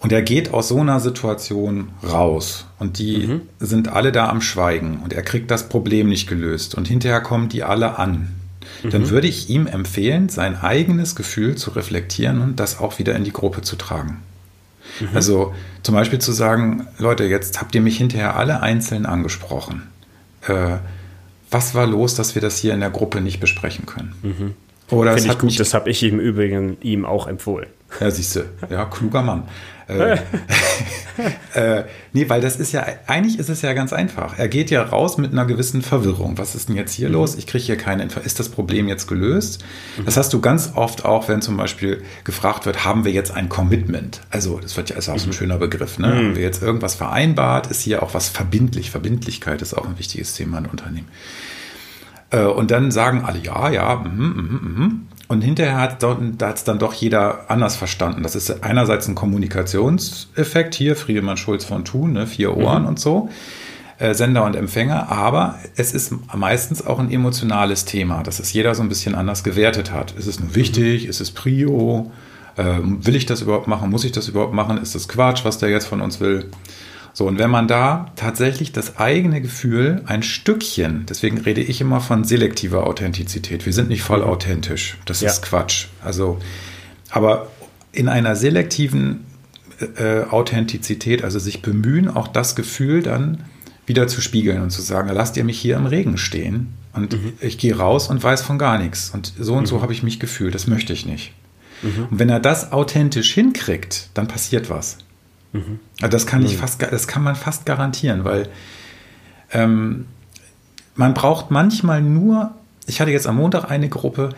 Und 0.00 0.12
er 0.12 0.22
geht 0.22 0.52
aus 0.52 0.68
so 0.68 0.80
einer 0.80 0.98
Situation 0.98 1.90
raus. 2.02 2.66
Und 2.80 2.98
die 2.98 3.26
mhm. 3.26 3.40
sind 3.60 3.88
alle 3.88 4.10
da 4.10 4.28
am 4.28 4.40
Schweigen. 4.40 5.00
Und 5.02 5.12
er 5.12 5.22
kriegt 5.22 5.50
das 5.52 5.68
Problem 5.68 6.08
nicht 6.08 6.28
gelöst. 6.28 6.74
Und 6.74 6.88
hinterher 6.88 7.20
kommen 7.20 7.48
die 7.48 7.62
alle 7.62 7.98
an. 7.98 8.34
Mhm. 8.82 8.90
Dann 8.90 9.10
würde 9.10 9.28
ich 9.28 9.50
ihm 9.50 9.68
empfehlen, 9.68 10.28
sein 10.28 10.60
eigenes 10.60 11.14
Gefühl 11.14 11.56
zu 11.56 11.70
reflektieren 11.70 12.40
und 12.40 12.60
das 12.60 12.80
auch 12.80 12.98
wieder 12.98 13.14
in 13.14 13.24
die 13.24 13.32
Gruppe 13.32 13.62
zu 13.62 13.76
tragen. 13.76 14.18
Mhm. 15.00 15.08
Also 15.14 15.54
zum 15.82 15.94
Beispiel 15.94 16.18
zu 16.18 16.32
sagen, 16.32 16.86
Leute, 16.98 17.24
jetzt 17.24 17.60
habt 17.60 17.74
ihr 17.74 17.80
mich 17.80 17.98
hinterher 17.98 18.36
alle 18.36 18.62
einzeln 18.62 19.06
angesprochen. 19.06 19.82
Äh, 20.46 20.78
was 21.50 21.74
war 21.74 21.86
los, 21.86 22.14
dass 22.14 22.34
wir 22.34 22.42
das 22.42 22.58
hier 22.58 22.74
in 22.74 22.80
der 22.80 22.90
Gruppe 22.90 23.20
nicht 23.20 23.40
besprechen 23.40 23.86
können? 23.86 24.14
Mhm. 24.22 24.54
Oder 24.90 25.14
Finde 25.14 25.32
ich 25.32 25.38
gut, 25.38 25.60
das 25.60 25.74
habe 25.74 25.90
ich 25.90 26.02
im 26.02 26.18
Übrigen 26.18 26.78
ihm 26.80 27.04
auch 27.04 27.26
empfohlen. 27.26 27.68
Ja, 28.00 28.10
siehst 28.10 28.36
du, 28.36 28.40
ja, 28.70 28.84
kluger 28.86 29.22
Mann. 29.22 29.44
Äh, 29.88 30.18
äh, 31.54 31.84
nee, 32.12 32.28
weil 32.28 32.40
das 32.40 32.56
ist 32.56 32.72
ja, 32.72 32.84
eigentlich 33.06 33.38
ist 33.38 33.48
es 33.48 33.62
ja 33.62 33.72
ganz 33.72 33.92
einfach. 33.92 34.38
Er 34.38 34.48
geht 34.48 34.70
ja 34.70 34.82
raus 34.82 35.16
mit 35.16 35.32
einer 35.32 35.46
gewissen 35.46 35.82
Verwirrung. 35.82 36.36
Was 36.36 36.54
ist 36.54 36.68
denn 36.68 36.76
jetzt 36.76 36.92
hier 36.92 37.08
mhm. 37.08 37.14
los? 37.14 37.36
Ich 37.36 37.46
kriege 37.46 37.64
hier 37.64 37.76
keine 37.76 38.02
Info. 38.02 38.20
Ist 38.20 38.38
das 38.38 38.50
Problem 38.50 38.86
jetzt 38.88 39.06
gelöst? 39.06 39.64
Mhm. 39.96 40.04
Das 40.04 40.16
hast 40.16 40.32
du 40.32 40.40
ganz 40.40 40.72
oft 40.74 41.04
auch, 41.04 41.28
wenn 41.28 41.40
zum 41.40 41.56
Beispiel 41.56 42.02
gefragt 42.24 42.66
wird, 42.66 42.84
haben 42.84 43.04
wir 43.04 43.12
jetzt 43.12 43.30
ein 43.30 43.48
Commitment? 43.48 44.20
Also, 44.30 44.58
das 44.60 44.76
wird 44.76 44.90
ja 44.90 44.96
ist 44.96 45.08
auch 45.08 45.18
so 45.18 45.24
ein 45.24 45.28
mhm. 45.28 45.32
schöner 45.32 45.58
Begriff. 45.58 45.98
Ne? 45.98 46.08
Mhm. 46.08 46.12
Haben 46.12 46.36
wir 46.36 46.42
jetzt 46.42 46.62
irgendwas 46.62 46.94
vereinbart? 46.94 47.68
Ist 47.68 47.80
hier 47.80 48.02
auch 48.02 48.12
was 48.12 48.28
verbindlich? 48.28 48.90
Verbindlichkeit 48.90 49.62
ist 49.62 49.74
auch 49.74 49.86
ein 49.86 49.98
wichtiges 49.98 50.34
Thema 50.34 50.58
in 50.58 50.66
Unternehmen. 50.66 51.08
Äh, 52.30 52.42
und 52.42 52.70
dann 52.70 52.90
sagen 52.90 53.24
alle, 53.24 53.38
ja, 53.38 53.70
ja, 53.70 53.96
mm, 53.96 54.18
mm, 54.18 54.82
mm. 54.82 55.08
Und 55.28 55.42
hinterher 55.42 55.76
hat 55.76 56.02
es 56.02 56.64
dann 56.64 56.78
doch 56.78 56.94
jeder 56.94 57.50
anders 57.50 57.76
verstanden. 57.76 58.22
Das 58.22 58.34
ist 58.34 58.64
einerseits 58.64 59.08
ein 59.08 59.14
Kommunikationseffekt 59.14 60.74
hier, 60.74 60.96
Friedemann 60.96 61.36
Schulz 61.36 61.66
von 61.66 61.84
Thun, 61.84 62.14
ne, 62.14 62.26
vier 62.26 62.56
Ohren 62.56 62.82
mhm. 62.82 62.88
und 62.88 62.98
so, 62.98 63.28
äh, 63.98 64.14
Sender 64.14 64.44
und 64.44 64.56
Empfänger, 64.56 65.10
aber 65.10 65.58
es 65.76 65.92
ist 65.92 66.14
meistens 66.34 66.86
auch 66.86 66.98
ein 66.98 67.10
emotionales 67.10 67.84
Thema, 67.84 68.22
dass 68.22 68.40
es 68.40 68.54
jeder 68.54 68.74
so 68.74 68.82
ein 68.82 68.88
bisschen 68.88 69.14
anders 69.14 69.44
gewertet 69.44 69.92
hat. 69.92 70.12
Ist 70.12 70.26
es 70.26 70.40
nur 70.40 70.54
wichtig? 70.54 71.04
Mhm. 71.04 71.10
Ist 71.10 71.20
es 71.20 71.30
Prio? 71.30 72.10
Äh, 72.56 72.78
will 72.82 73.14
ich 73.14 73.26
das 73.26 73.42
überhaupt 73.42 73.68
machen? 73.68 73.90
Muss 73.90 74.04
ich 74.04 74.12
das 74.12 74.28
überhaupt 74.28 74.54
machen? 74.54 74.78
Ist 74.78 74.94
das 74.94 75.08
Quatsch, 75.08 75.44
was 75.44 75.58
der 75.58 75.68
jetzt 75.68 75.86
von 75.86 76.00
uns 76.00 76.20
will? 76.20 76.46
So, 77.18 77.26
und 77.26 77.40
wenn 77.40 77.50
man 77.50 77.66
da 77.66 78.12
tatsächlich 78.14 78.70
das 78.70 78.96
eigene 78.96 79.40
Gefühl 79.40 80.02
ein 80.06 80.22
Stückchen, 80.22 81.04
deswegen 81.08 81.38
rede 81.38 81.60
ich 81.60 81.80
immer 81.80 82.00
von 82.00 82.22
selektiver 82.22 82.86
Authentizität. 82.86 83.66
Wir 83.66 83.72
sind 83.72 83.88
nicht 83.88 84.02
voll 84.02 84.22
authentisch. 84.22 84.96
Das 85.04 85.20
ja. 85.20 85.28
ist 85.28 85.42
Quatsch. 85.42 85.88
Also, 86.00 86.38
aber 87.10 87.50
in 87.90 88.06
einer 88.08 88.36
selektiven 88.36 89.24
äh, 89.96 90.26
Authentizität, 90.30 91.24
also 91.24 91.40
sich 91.40 91.60
bemühen, 91.60 92.08
auch 92.08 92.28
das 92.28 92.54
Gefühl 92.54 93.02
dann 93.02 93.42
wieder 93.84 94.06
zu 94.06 94.20
spiegeln 94.20 94.62
und 94.62 94.70
zu 94.70 94.80
sagen, 94.80 95.08
lasst 95.08 95.36
ihr 95.36 95.42
mich 95.42 95.58
hier 95.58 95.74
im 95.74 95.86
Regen 95.86 96.18
stehen 96.18 96.74
und 96.92 97.14
mhm. 97.14 97.32
ich 97.40 97.58
gehe 97.58 97.76
raus 97.76 98.10
und 98.10 98.22
weiß 98.22 98.42
von 98.42 98.58
gar 98.58 98.78
nichts. 98.78 99.10
Und 99.10 99.32
so 99.40 99.54
und 99.54 99.62
mhm. 99.62 99.66
so 99.66 99.82
habe 99.82 99.92
ich 99.92 100.04
mich 100.04 100.20
gefühlt, 100.20 100.54
das 100.54 100.68
möchte 100.68 100.92
ich 100.92 101.04
nicht. 101.04 101.32
Mhm. 101.82 102.06
Und 102.12 102.18
wenn 102.20 102.28
er 102.28 102.38
das 102.38 102.70
authentisch 102.70 103.34
hinkriegt, 103.34 104.10
dann 104.14 104.28
passiert 104.28 104.70
was. 104.70 104.98
Mhm. 105.52 105.80
Also 106.00 106.10
das 106.10 106.26
kann 106.26 106.44
ich 106.44 106.54
mhm. 106.54 106.58
fast, 106.58 106.82
das 106.82 107.08
kann 107.08 107.22
man 107.22 107.36
fast 107.36 107.66
garantieren, 107.66 108.24
weil 108.24 108.48
ähm, 109.52 110.06
man 110.94 111.14
braucht 111.14 111.50
manchmal 111.50 112.02
nur, 112.02 112.52
ich 112.86 113.00
hatte 113.00 113.10
jetzt 113.10 113.26
am 113.26 113.36
Montag 113.36 113.70
eine 113.70 113.88
Gruppe, 113.88 114.30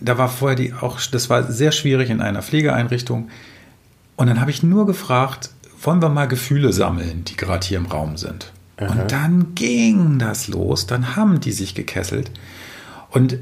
da 0.00 0.18
war 0.18 0.28
vorher 0.28 0.56
die 0.56 0.72
auch, 0.74 1.00
das 1.00 1.28
war 1.30 1.50
sehr 1.50 1.72
schwierig 1.72 2.10
in 2.10 2.20
einer 2.20 2.42
Pflegeeinrichtung. 2.42 3.30
Und 4.16 4.26
dann 4.26 4.40
habe 4.40 4.50
ich 4.50 4.62
nur 4.62 4.86
gefragt, 4.86 5.50
wollen 5.82 6.02
wir 6.02 6.08
mal 6.08 6.26
Gefühle 6.26 6.72
sammeln, 6.72 7.24
die 7.24 7.36
gerade 7.36 7.66
hier 7.66 7.78
im 7.78 7.86
Raum 7.86 8.16
sind. 8.16 8.52
Aha. 8.76 8.86
Und 8.92 9.12
dann 9.12 9.54
ging 9.54 10.18
das 10.18 10.48
los, 10.48 10.86
dann 10.86 11.16
haben 11.16 11.40
die 11.40 11.52
sich 11.52 11.74
gekesselt. 11.74 12.30
Und 13.10 13.34
äh, 13.34 13.38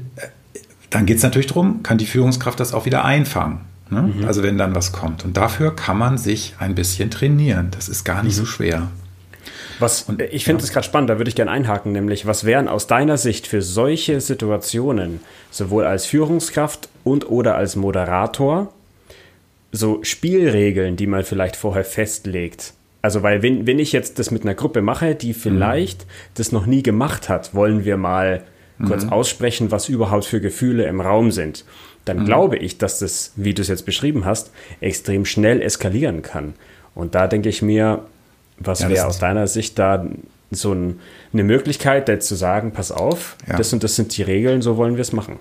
dann 0.89 1.05
geht 1.05 1.17
es 1.17 1.23
natürlich 1.23 1.47
darum, 1.47 1.83
kann 1.83 1.97
die 1.97 2.05
Führungskraft 2.05 2.59
das 2.59 2.73
auch 2.73 2.85
wieder 2.85 3.03
einfangen. 3.05 3.61
Ne? 3.89 4.13
Mhm. 4.15 4.25
Also 4.25 4.43
wenn 4.43 4.57
dann 4.57 4.75
was 4.75 4.91
kommt. 4.91 5.25
Und 5.25 5.37
dafür 5.37 5.75
kann 5.75 5.97
man 5.97 6.17
sich 6.17 6.55
ein 6.59 6.75
bisschen 6.75 7.11
trainieren. 7.11 7.69
Das 7.71 7.89
ist 7.89 8.03
gar 8.03 8.23
nicht 8.23 8.35
mhm. 8.37 8.41
so 8.41 8.45
schwer. 8.45 8.87
Was, 9.79 10.03
und, 10.03 10.21
ich 10.21 10.43
finde 10.43 10.63
es 10.63 10.69
ja. 10.69 10.73
gerade 10.73 10.85
spannend, 10.85 11.09
da 11.09 11.17
würde 11.19 11.29
ich 11.29 11.35
gerne 11.35 11.51
einhaken, 11.51 11.91
nämlich 11.91 12.25
was 12.25 12.45
wären 12.45 12.67
aus 12.67 12.87
deiner 12.87 13.17
Sicht 13.17 13.45
für 13.45 13.61
solche 13.61 14.21
Situationen, 14.21 15.19
sowohl 15.51 15.85
als 15.85 16.05
Führungskraft 16.05 16.89
und 17.03 17.29
oder 17.29 17.55
als 17.55 17.75
Moderator, 17.75 18.73
so 19.71 19.99
Spielregeln, 20.01 20.95
die 20.95 21.05
man 21.05 21.23
vielleicht 21.23 21.55
vorher 21.55 21.85
festlegt? 21.85 22.73
Also, 23.03 23.21
weil 23.21 23.43
wenn, 23.43 23.67
wenn 23.67 23.77
ich 23.77 23.91
jetzt 23.91 24.17
das 24.17 24.31
mit 24.31 24.41
einer 24.41 24.55
Gruppe 24.55 24.81
mache, 24.81 25.13
die 25.13 25.33
vielleicht 25.33 26.05
mhm. 26.05 26.11
das 26.33 26.51
noch 26.51 26.65
nie 26.65 26.81
gemacht 26.81 27.29
hat, 27.29 27.53
wollen 27.53 27.85
wir 27.85 27.97
mal 27.97 28.43
kurz 28.85 29.05
mhm. 29.05 29.11
aussprechen, 29.11 29.71
was 29.71 29.89
überhaupt 29.89 30.25
für 30.25 30.41
Gefühle 30.41 30.85
im 30.85 31.01
Raum 31.01 31.31
sind, 31.31 31.65
dann 32.07 32.19
mhm. 32.19 32.25
glaube 32.25 32.57
ich, 32.57 32.77
dass 32.77 32.99
das, 32.99 33.33
wie 33.35 33.53
du 33.53 33.61
es 33.61 33.67
jetzt 33.67 33.85
beschrieben 33.85 34.25
hast, 34.25 34.51
extrem 34.79 35.25
schnell 35.25 35.61
eskalieren 35.61 36.21
kann. 36.21 36.53
Und 36.95 37.15
da 37.15 37.27
denke 37.27 37.49
ich 37.49 37.61
mir, 37.61 38.05
was 38.57 38.79
ja, 38.79 38.89
wäre 38.89 39.07
aus 39.07 39.19
deiner 39.19 39.47
Sicht 39.47 39.77
da 39.77 40.05
so 40.49 40.73
ein, 40.73 40.99
eine 41.33 41.43
Möglichkeit, 41.43 42.07
jetzt 42.07 42.27
zu 42.27 42.35
sagen, 42.35 42.71
pass 42.71 42.91
auf, 42.91 43.35
ja. 43.47 43.57
das 43.57 43.73
und 43.73 43.83
das 43.83 43.95
sind 43.95 44.15
die 44.17 44.23
Regeln, 44.23 44.61
so 44.61 44.77
wollen 44.77 44.95
wir 44.95 45.01
es 45.01 45.11
machen? 45.11 45.37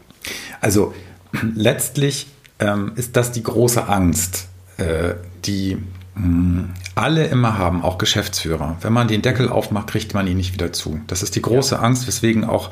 Also 0.61 0.93
letztlich 1.55 2.27
ähm, 2.59 2.93
ist 2.97 3.17
das 3.17 3.33
die 3.33 3.43
große 3.43 3.89
Angst, 3.89 4.49
äh, 4.79 5.15
die 5.45 5.79
mh, 6.15 6.27
mm, 6.27 6.75
alle 6.95 7.27
immer 7.27 7.59
haben, 7.59 7.83
auch 7.83 7.99
Geschäftsführer. 7.99 8.77
Wenn 8.81 8.93
man 8.93 9.07
den 9.07 9.23
Deckel 9.23 9.49
aufmacht, 9.49 9.89
kriegt 9.89 10.15
man 10.15 10.27
ihn 10.27 10.37
nicht 10.37 10.55
wieder 10.55 10.73
zu. 10.73 11.01
Das 11.07 11.23
ist 11.23 11.37
die 11.37 11.43
große 11.43 11.77
ja. 11.77 11.83
Angst, 11.83 12.07
weswegen 12.07 12.45
auch 12.45 12.71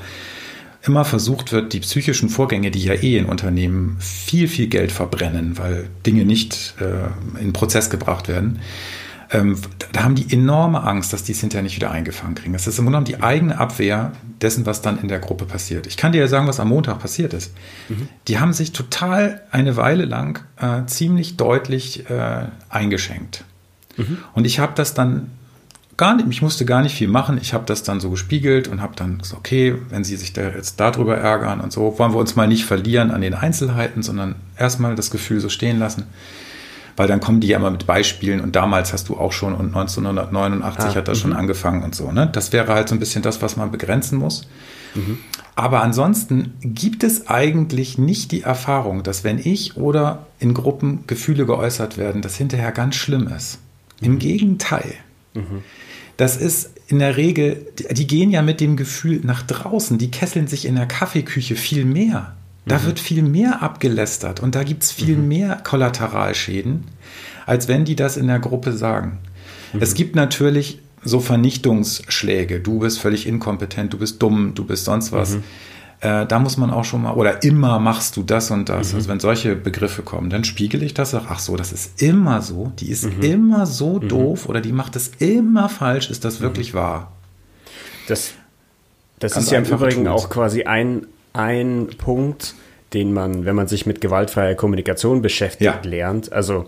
immer 0.87 1.05
versucht 1.05 1.53
wird, 1.53 1.73
die 1.73 1.81
psychischen 1.81 2.29
Vorgänge, 2.29 2.71
die 2.71 2.83
ja 2.83 2.95
eh 2.95 3.17
in 3.17 3.27
Unternehmen 3.27 3.97
viel, 4.01 4.49
viel 4.49 4.67
Geld 4.67 4.93
verbrennen, 4.93 5.59
weil 5.59 5.89
Dinge 6.07 6.25
nicht 6.25 6.75
äh, 6.81 7.41
in 7.41 7.53
Prozess 7.53 7.91
gebracht 7.91 8.29
werden, 8.29 8.61
ähm, 9.31 9.59
da 9.93 10.05
haben 10.05 10.15
die 10.15 10.33
enorme 10.33 10.83
Angst, 10.83 11.13
dass 11.13 11.25
die 11.25 11.33
es 11.33 11.41
hinterher 11.41 11.63
nicht 11.63 11.77
wieder 11.77 11.91
eingefangen 11.91 12.35
kriegen. 12.35 12.53
Das 12.53 12.67
ist 12.67 12.79
im 12.79 12.85
Grunde 12.85 12.99
genommen 12.99 13.21
die 13.21 13.23
eigene 13.23 13.59
Abwehr 13.59 14.13
dessen, 14.43 14.67
was 14.67 14.83
dann 14.83 15.01
in 15.01 15.09
der 15.09 15.19
Gruppe 15.19 15.47
passiert. 15.47 15.87
Ich 15.87 15.97
kann 15.97 16.13
dir 16.13 16.19
ja 16.19 16.29
sagen, 16.29 16.47
was 16.47 16.61
am 16.61 16.69
Montag 16.69 16.99
passiert 16.99 17.33
ist. 17.33 17.53
Mhm. 17.89 18.09
Die 18.29 18.39
haben 18.39 18.53
sich 18.53 18.73
total 18.73 19.43
eine 19.51 19.77
Weile 19.77 20.05
lang 20.05 20.45
äh, 20.61 20.85
ziemlich 20.87 21.37
deutlich 21.37 22.09
äh, 22.11 22.47
eingeschenkt. 22.69 23.45
Mhm. 23.97 24.19
Und 24.35 24.47
ich 24.47 24.59
habe 24.59 24.73
das 24.75 24.95
dann 24.95 25.31
gar 25.97 26.17
nicht, 26.17 26.29
ich 26.29 26.43
musste 26.43 26.65
gar 26.65 26.83
nicht 26.83 26.95
viel 26.95 27.09
machen. 27.09 27.39
Ich 27.41 27.55
habe 27.55 27.65
das 27.67 27.83
dann 27.83 28.01
so 28.01 28.11
gespiegelt 28.11 28.69
und 28.69 28.81
habe 28.81 28.95
dann 28.97 29.19
gesagt, 29.19 29.39
okay, 29.39 29.77
wenn 29.91 30.05
Sie 30.05 30.17
sich 30.17 30.33
da 30.33 30.49
jetzt 30.49 30.81
darüber 30.81 31.17
ärgern 31.17 31.61
und 31.61 31.73
so, 31.73 31.99
wollen 31.99 32.13
wir 32.13 32.19
uns 32.19 32.37
mal 32.37 32.49
nicht 32.49 32.65
verlieren 32.65 33.11
an 33.11 33.21
den 33.21 33.35
Einzelheiten, 33.35 34.03
sondern 34.03 34.35
erstmal 34.57 34.95
das 34.95 35.11
Gefühl 35.11 35.41
so 35.41 35.49
stehen 35.49 35.79
lassen. 35.79 36.05
Weil 36.97 37.09
dann 37.09 37.21
kommen 37.21 37.41
die 37.41 37.49
ja 37.49 37.59
immer 37.59 37.73
mit 37.73 37.87
Beispielen 37.87 38.41
und 38.41 38.55
damals 38.55 38.93
hast 38.93 39.09
du 39.09 39.17
auch 39.17 39.33
schon 39.33 39.53
und 39.53 39.67
1989 39.67 40.85
ah, 40.85 40.95
hat 40.95 41.09
das 41.09 41.19
schon 41.19 41.31
mhm. 41.31 41.37
angefangen 41.37 41.83
und 41.83 41.95
so. 41.95 42.13
Ne? 42.13 42.29
Das 42.33 42.53
wäre 42.53 42.73
halt 42.73 42.89
so 42.89 42.95
ein 42.95 43.01
bisschen 43.01 43.23
das, 43.23 43.43
was 43.43 43.57
man 43.57 43.73
begrenzen 43.73 44.19
muss. 44.19 44.47
Mhm. 44.95 45.19
Aber 45.57 45.83
ansonsten 45.83 46.55
gibt 46.61 47.03
es 47.03 47.29
eigentlich 47.29 47.99
nicht 47.99 48.31
die 48.31 48.43
Erfahrung, 48.43 49.03
dass 49.03 49.25
wenn 49.25 49.39
ich 49.39 49.77
oder 49.77 50.27
in 50.39 50.55
Gruppen 50.55 51.05
Gefühle 51.07 51.47
geäußert 51.47 51.99
werden, 51.99 52.23
das 52.23 52.37
hinterher 52.37 52.71
ganz 52.71 52.95
schlimm 52.95 53.29
ist. 53.29 53.59
Im 54.01 54.15
mhm. 54.15 54.19
Gegenteil. 54.21 54.95
Mhm. 55.35 55.63
Das 56.17 56.37
ist 56.37 56.71
in 56.87 57.01
der 57.01 57.17
Regel, 57.17 57.67
die 57.91 58.07
gehen 58.07 58.31
ja 58.31 58.43
mit 58.43 58.61
dem 58.61 58.77
Gefühl 58.77 59.21
nach 59.25 59.43
draußen, 59.43 59.99
die 59.99 60.11
kesseln 60.11 60.47
sich 60.47 60.65
in 60.65 60.77
der 60.77 60.87
Kaffeeküche 60.87 61.57
viel 61.57 61.85
mehr. 61.85 62.35
Da 62.67 62.79
mhm. 62.79 62.87
wird 62.87 63.01
viel 63.01 63.23
mehr 63.23 63.63
abgelästert 63.63 64.41
und 64.41 64.55
da 64.55 64.63
gibt 64.63 64.85
es 64.85 64.93
viel 64.93 65.17
mhm. 65.17 65.29
mehr 65.29 65.61
Kollateralschäden, 65.65 66.85
als 67.47 67.69
wenn 67.69 67.85
die 67.85 67.97
das 67.97 68.17
in 68.17 68.27
der 68.27 68.39
Gruppe 68.39 68.73
sagen. 68.73 69.19
Mhm. 69.73 69.83
Es 69.83 69.95
gibt 69.95 70.15
natürlich 70.15 70.81
so 71.03 71.21
Vernichtungsschläge. 71.21 72.61
Du 72.61 72.79
bist 72.79 72.99
völlig 72.99 73.27
inkompetent, 73.27 73.93
du 73.93 73.99
bist 73.99 74.23
dumm, 74.23 74.55
du 74.55 74.65
bist 74.65 74.87
sonst 74.87 75.13
was. 75.13 75.37
Äh, 76.05 76.27
da 76.27 76.39
muss 76.39 76.59
man 76.59 76.71
auch 76.71 76.85
schon 76.85 77.01
mal, 77.01 77.15
oder 77.15 77.43
immer 77.43 77.79
machst 77.79 78.19
du 78.19 78.23
das 78.23 78.51
und 78.51 78.69
das. 78.69 78.93
Mhm. 78.93 78.97
Also 78.97 79.09
wenn 79.09 79.21
solche 79.21 79.57
Begriffe 79.57 80.03
kommen, 80.03 80.29
dann 80.29 80.45
spiegel 80.45 80.83
ich 80.83 80.93
das 80.93 81.15
auch, 81.15 81.25
ach 81.31 81.39
so, 81.39 81.57
das 81.57 81.73
ist 81.73 82.03
immer 82.03 82.43
so, 82.43 82.73
die 82.79 82.91
ist 82.91 83.05
mhm. 83.05 83.23
immer 83.23 83.65
so 83.65 83.95
mhm. 83.99 84.09
doof 84.09 84.47
oder 84.47 84.61
die 84.61 84.73
macht 84.73 84.97
es 84.97 85.13
immer 85.19 85.71
falsch, 85.71 86.11
ist 86.11 86.27
das 86.27 86.43
wirklich 86.43 86.75
mhm. 86.75 86.79
wahr? 86.79 87.13
Das, 88.07 88.35
das 89.19 89.35
ist 89.39 89.51
ja 89.51 89.57
im 89.57 89.65
Übrigen 89.65 90.07
auch 90.07 90.29
quasi 90.29 90.65
ein, 90.65 91.07
ein 91.33 91.89
Punkt, 91.97 92.55
den 92.93 93.15
man, 93.15 93.47
wenn 93.47 93.57
man 93.57 93.67
sich 93.67 93.87
mit 93.87 94.03
gewaltfreier 94.03 94.57
Kommunikation 94.57 95.23
beschäftigt, 95.23 95.87
ja. 95.87 95.91
lernt. 95.91 96.35
Also 96.35 96.67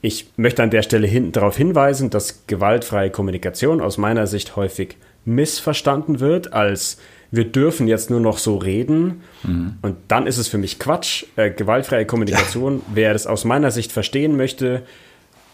ich 0.00 0.28
möchte 0.36 0.62
an 0.62 0.70
der 0.70 0.82
Stelle 0.82 1.08
hin, 1.08 1.32
darauf 1.32 1.56
hinweisen, 1.56 2.08
dass 2.08 2.46
gewaltfreie 2.46 3.10
Kommunikation 3.10 3.80
aus 3.80 3.98
meiner 3.98 4.28
Sicht 4.28 4.54
häufig 4.54 4.96
missverstanden 5.24 6.20
wird 6.20 6.52
als 6.52 6.98
wir 7.30 7.44
dürfen 7.44 7.86
jetzt 7.86 8.10
nur 8.10 8.20
noch 8.20 8.38
so 8.38 8.56
reden. 8.56 9.22
Mhm. 9.42 9.74
Und 9.82 9.96
dann 10.08 10.26
ist 10.26 10.38
es 10.38 10.48
für 10.48 10.58
mich 10.58 10.78
Quatsch. 10.78 11.24
Äh, 11.36 11.50
gewaltfreie 11.50 12.06
Kommunikation, 12.06 12.76
ja. 12.76 12.82
wer 12.94 13.12
das 13.12 13.26
aus 13.26 13.44
meiner 13.44 13.70
Sicht 13.70 13.92
verstehen 13.92 14.36
möchte, 14.36 14.82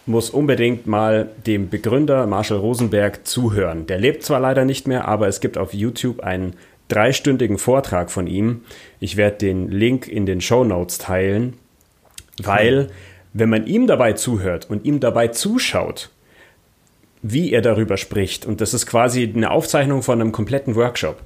muss 0.06 0.30
unbedingt 0.30 0.86
mal 0.86 1.30
dem 1.46 1.68
Begründer 1.68 2.26
Marshall 2.26 2.58
Rosenberg 2.58 3.26
zuhören. 3.26 3.86
Der 3.86 3.98
lebt 3.98 4.22
zwar 4.22 4.40
leider 4.40 4.64
nicht 4.64 4.86
mehr, 4.86 5.08
aber 5.08 5.26
es 5.26 5.40
gibt 5.40 5.58
auf 5.58 5.74
YouTube 5.74 6.20
einen 6.20 6.54
dreistündigen 6.88 7.58
Vortrag 7.58 8.10
von 8.10 8.26
ihm. 8.26 8.62
Ich 9.00 9.16
werde 9.16 9.38
den 9.38 9.68
Link 9.68 10.06
in 10.06 10.24
den 10.24 10.40
Show 10.40 10.64
Notes 10.64 10.98
teilen, 10.98 11.54
weil 12.40 12.88
wenn 13.32 13.50
man 13.50 13.66
ihm 13.66 13.86
dabei 13.86 14.12
zuhört 14.12 14.70
und 14.70 14.84
ihm 14.84 15.00
dabei 15.00 15.28
zuschaut, 15.28 16.10
wie 17.22 17.52
er 17.52 17.60
darüber 17.60 17.96
spricht, 17.96 18.46
und 18.46 18.60
das 18.60 18.72
ist 18.72 18.86
quasi 18.86 19.30
eine 19.34 19.50
Aufzeichnung 19.50 20.02
von 20.02 20.20
einem 20.20 20.30
kompletten 20.30 20.76
Workshop, 20.76 21.20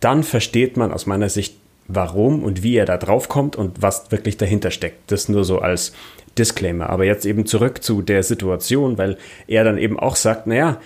dann 0.00 0.22
versteht 0.22 0.76
man 0.76 0.92
aus 0.92 1.06
meiner 1.06 1.28
Sicht, 1.28 1.56
warum 1.88 2.42
und 2.42 2.62
wie 2.62 2.76
er 2.76 2.86
da 2.86 2.96
drauf 2.96 3.28
kommt 3.28 3.56
und 3.56 3.82
was 3.82 4.10
wirklich 4.12 4.36
dahinter 4.36 4.70
steckt. 4.70 5.10
Das 5.10 5.28
nur 5.28 5.44
so 5.44 5.58
als 5.58 5.92
Disclaimer. 6.38 6.88
Aber 6.88 7.04
jetzt 7.04 7.26
eben 7.26 7.46
zurück 7.46 7.82
zu 7.82 8.02
der 8.02 8.22
Situation, 8.22 8.96
weil 8.96 9.18
er 9.46 9.64
dann 9.64 9.78
eben 9.78 9.98
auch 9.98 10.16
sagt, 10.16 10.46
naja, 10.46 10.80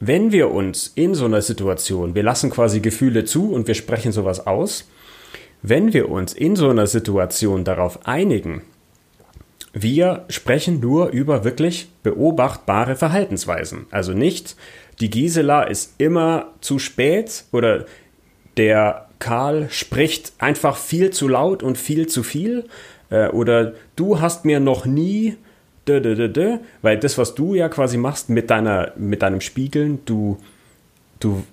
wenn 0.00 0.32
wir 0.32 0.50
uns 0.50 0.92
in 0.94 1.14
so 1.14 1.24
einer 1.24 1.42
Situation, 1.42 2.14
wir 2.14 2.22
lassen 2.22 2.50
quasi 2.50 2.80
Gefühle 2.80 3.24
zu 3.24 3.52
und 3.52 3.66
wir 3.66 3.74
sprechen 3.74 4.12
sowas 4.12 4.46
aus, 4.46 4.88
wenn 5.62 5.92
wir 5.92 6.10
uns 6.10 6.32
in 6.32 6.56
so 6.56 6.68
einer 6.68 6.86
Situation 6.86 7.64
darauf 7.64 8.06
einigen, 8.06 8.62
wir 9.72 10.24
sprechen 10.28 10.80
nur 10.80 11.08
über 11.08 11.44
wirklich 11.44 11.88
beobachtbare 12.02 12.96
Verhaltensweisen. 12.96 13.86
Also 13.90 14.12
nicht, 14.12 14.56
die 15.00 15.10
Gisela 15.10 15.64
ist 15.64 15.94
immer 15.98 16.52
zu 16.60 16.78
spät 16.78 17.44
oder 17.52 17.84
der 18.56 19.06
Karl 19.18 19.68
spricht 19.70 20.32
einfach 20.38 20.76
viel 20.76 21.10
zu 21.10 21.28
laut 21.28 21.62
und 21.62 21.78
viel 21.78 22.06
zu 22.06 22.22
viel. 22.22 22.64
Äh, 23.10 23.28
oder 23.28 23.74
du 23.96 24.20
hast 24.20 24.44
mir 24.44 24.60
noch 24.60 24.86
nie, 24.86 25.36
weil 25.86 26.98
das, 26.98 27.16
was 27.16 27.34
du 27.34 27.54
ja 27.54 27.68
quasi 27.68 27.96
machst 27.96 28.28
mit, 28.28 28.50
deiner, 28.50 28.92
mit 28.96 29.22
deinem 29.22 29.40
Spiegeln, 29.40 30.00
du, 30.04 30.38
du 31.20 31.44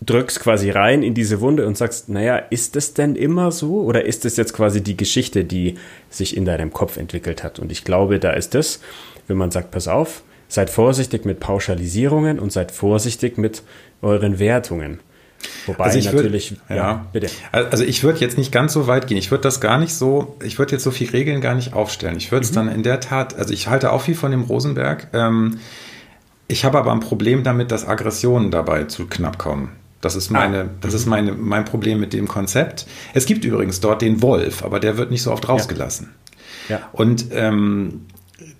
drückst 0.00 0.40
quasi 0.40 0.70
rein 0.70 1.02
in 1.02 1.12
diese 1.12 1.40
Wunde 1.42 1.66
und 1.66 1.76
sagst, 1.76 2.08
naja, 2.08 2.36
ist 2.36 2.74
das 2.74 2.94
denn 2.94 3.16
immer 3.16 3.52
so? 3.52 3.82
Oder 3.82 4.06
ist 4.06 4.24
das 4.24 4.38
jetzt 4.38 4.54
quasi 4.54 4.82
die 4.82 4.96
Geschichte, 4.96 5.44
die 5.44 5.74
sich 6.08 6.36
in 6.36 6.46
deinem 6.46 6.72
Kopf 6.72 6.96
entwickelt 6.96 7.44
hat? 7.44 7.58
Und 7.58 7.70
ich 7.70 7.84
glaube, 7.84 8.18
da 8.18 8.30
ist 8.32 8.54
das, 8.54 8.80
wenn 9.28 9.36
man 9.36 9.50
sagt, 9.50 9.70
pass 9.70 9.88
auf, 9.88 10.22
seid 10.48 10.70
vorsichtig 10.70 11.26
mit 11.26 11.38
Pauschalisierungen 11.38 12.38
und 12.38 12.50
seid 12.50 12.72
vorsichtig 12.72 13.36
mit 13.36 13.62
euren 14.00 14.38
Wertungen. 14.38 15.00
Wobei 15.66 15.84
also 15.84 15.98
ich 15.98 16.06
natürlich, 16.06 16.52
würd, 16.52 16.60
ja, 16.68 16.76
ja, 16.76 17.06
bitte. 17.12 17.28
Also 17.52 17.84
ich 17.84 18.02
würde 18.02 18.20
jetzt 18.20 18.36
nicht 18.36 18.52
ganz 18.52 18.72
so 18.72 18.86
weit 18.86 19.06
gehen. 19.06 19.16
Ich 19.16 19.30
würde 19.30 19.42
das 19.42 19.60
gar 19.60 19.78
nicht 19.78 19.94
so, 19.94 20.36
ich 20.42 20.58
würde 20.58 20.72
jetzt 20.72 20.84
so 20.84 20.90
viele 20.90 21.12
Regeln 21.12 21.40
gar 21.40 21.54
nicht 21.54 21.72
aufstellen. 21.72 22.16
Ich 22.16 22.32
würde 22.32 22.44
es 22.44 22.52
mhm. 22.52 22.56
dann 22.56 22.68
in 22.68 22.82
der 22.82 23.00
Tat, 23.00 23.36
also 23.36 23.52
ich 23.52 23.68
halte 23.68 23.92
auch 23.92 24.02
viel 24.02 24.14
von 24.14 24.30
dem 24.30 24.42
Rosenberg. 24.42 25.08
Ähm, 25.12 25.58
ich 26.48 26.64
habe 26.64 26.78
aber 26.78 26.92
ein 26.92 27.00
Problem 27.00 27.44
damit, 27.44 27.70
dass 27.70 27.86
Aggressionen 27.86 28.50
dabei 28.50 28.84
zu 28.84 29.06
knapp 29.06 29.38
kommen. 29.38 29.72
Das 30.00 30.16
ist 30.16 30.30
meine, 30.30 30.62
ah. 30.62 30.68
das 30.80 30.94
ist 30.94 31.04
mhm. 31.06 31.10
meine, 31.10 31.32
mein 31.32 31.64
Problem 31.64 32.00
mit 32.00 32.12
dem 32.12 32.26
Konzept. 32.26 32.86
Es 33.14 33.26
gibt 33.26 33.44
übrigens 33.44 33.80
dort 33.80 34.02
den 34.02 34.22
Wolf, 34.22 34.64
aber 34.64 34.80
der 34.80 34.96
wird 34.96 35.10
nicht 35.10 35.22
so 35.22 35.32
oft 35.32 35.48
rausgelassen. 35.48 36.10
Ja. 36.68 36.76
ja. 36.76 36.88
Und 36.92 37.26
ähm, 37.32 38.06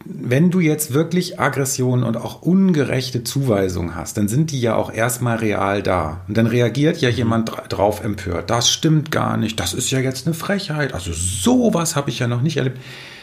wenn 0.04 0.50
du 0.50 0.60
jetzt 0.60 0.92
wirklich 0.92 1.40
Aggression 1.40 2.02
und 2.02 2.16
auch 2.16 2.42
ungerechte 2.42 3.25
Zuweisungen 3.25 3.94
hast, 3.94 4.16
dann 4.16 4.28
sind 4.28 4.50
die 4.50 4.60
ja 4.60 4.75
auch 4.75 4.92
erstmal 4.92 5.37
real 5.38 5.82
da. 5.82 6.20
Und 6.28 6.37
dann 6.37 6.46
reagiert 6.46 7.00
ja 7.00 7.08
jemand 7.08 7.52
drauf 7.68 8.02
empört. 8.02 8.50
Das 8.50 8.70
stimmt 8.70 9.10
gar 9.10 9.37
nicht. 9.37 9.60
Das 9.60 9.75
ist 9.75 9.90
ja 9.90 10.00
jetzt 10.00 10.26
eine 10.26 10.34
Frechheit. 10.34 10.94
Also 10.94 11.12
sowas 11.12 11.96
habe 11.96 12.10
ich 12.10 12.18
ja 12.18 12.26
noch 12.26 12.42
nicht 12.42 12.56
erlebt. 12.56 12.78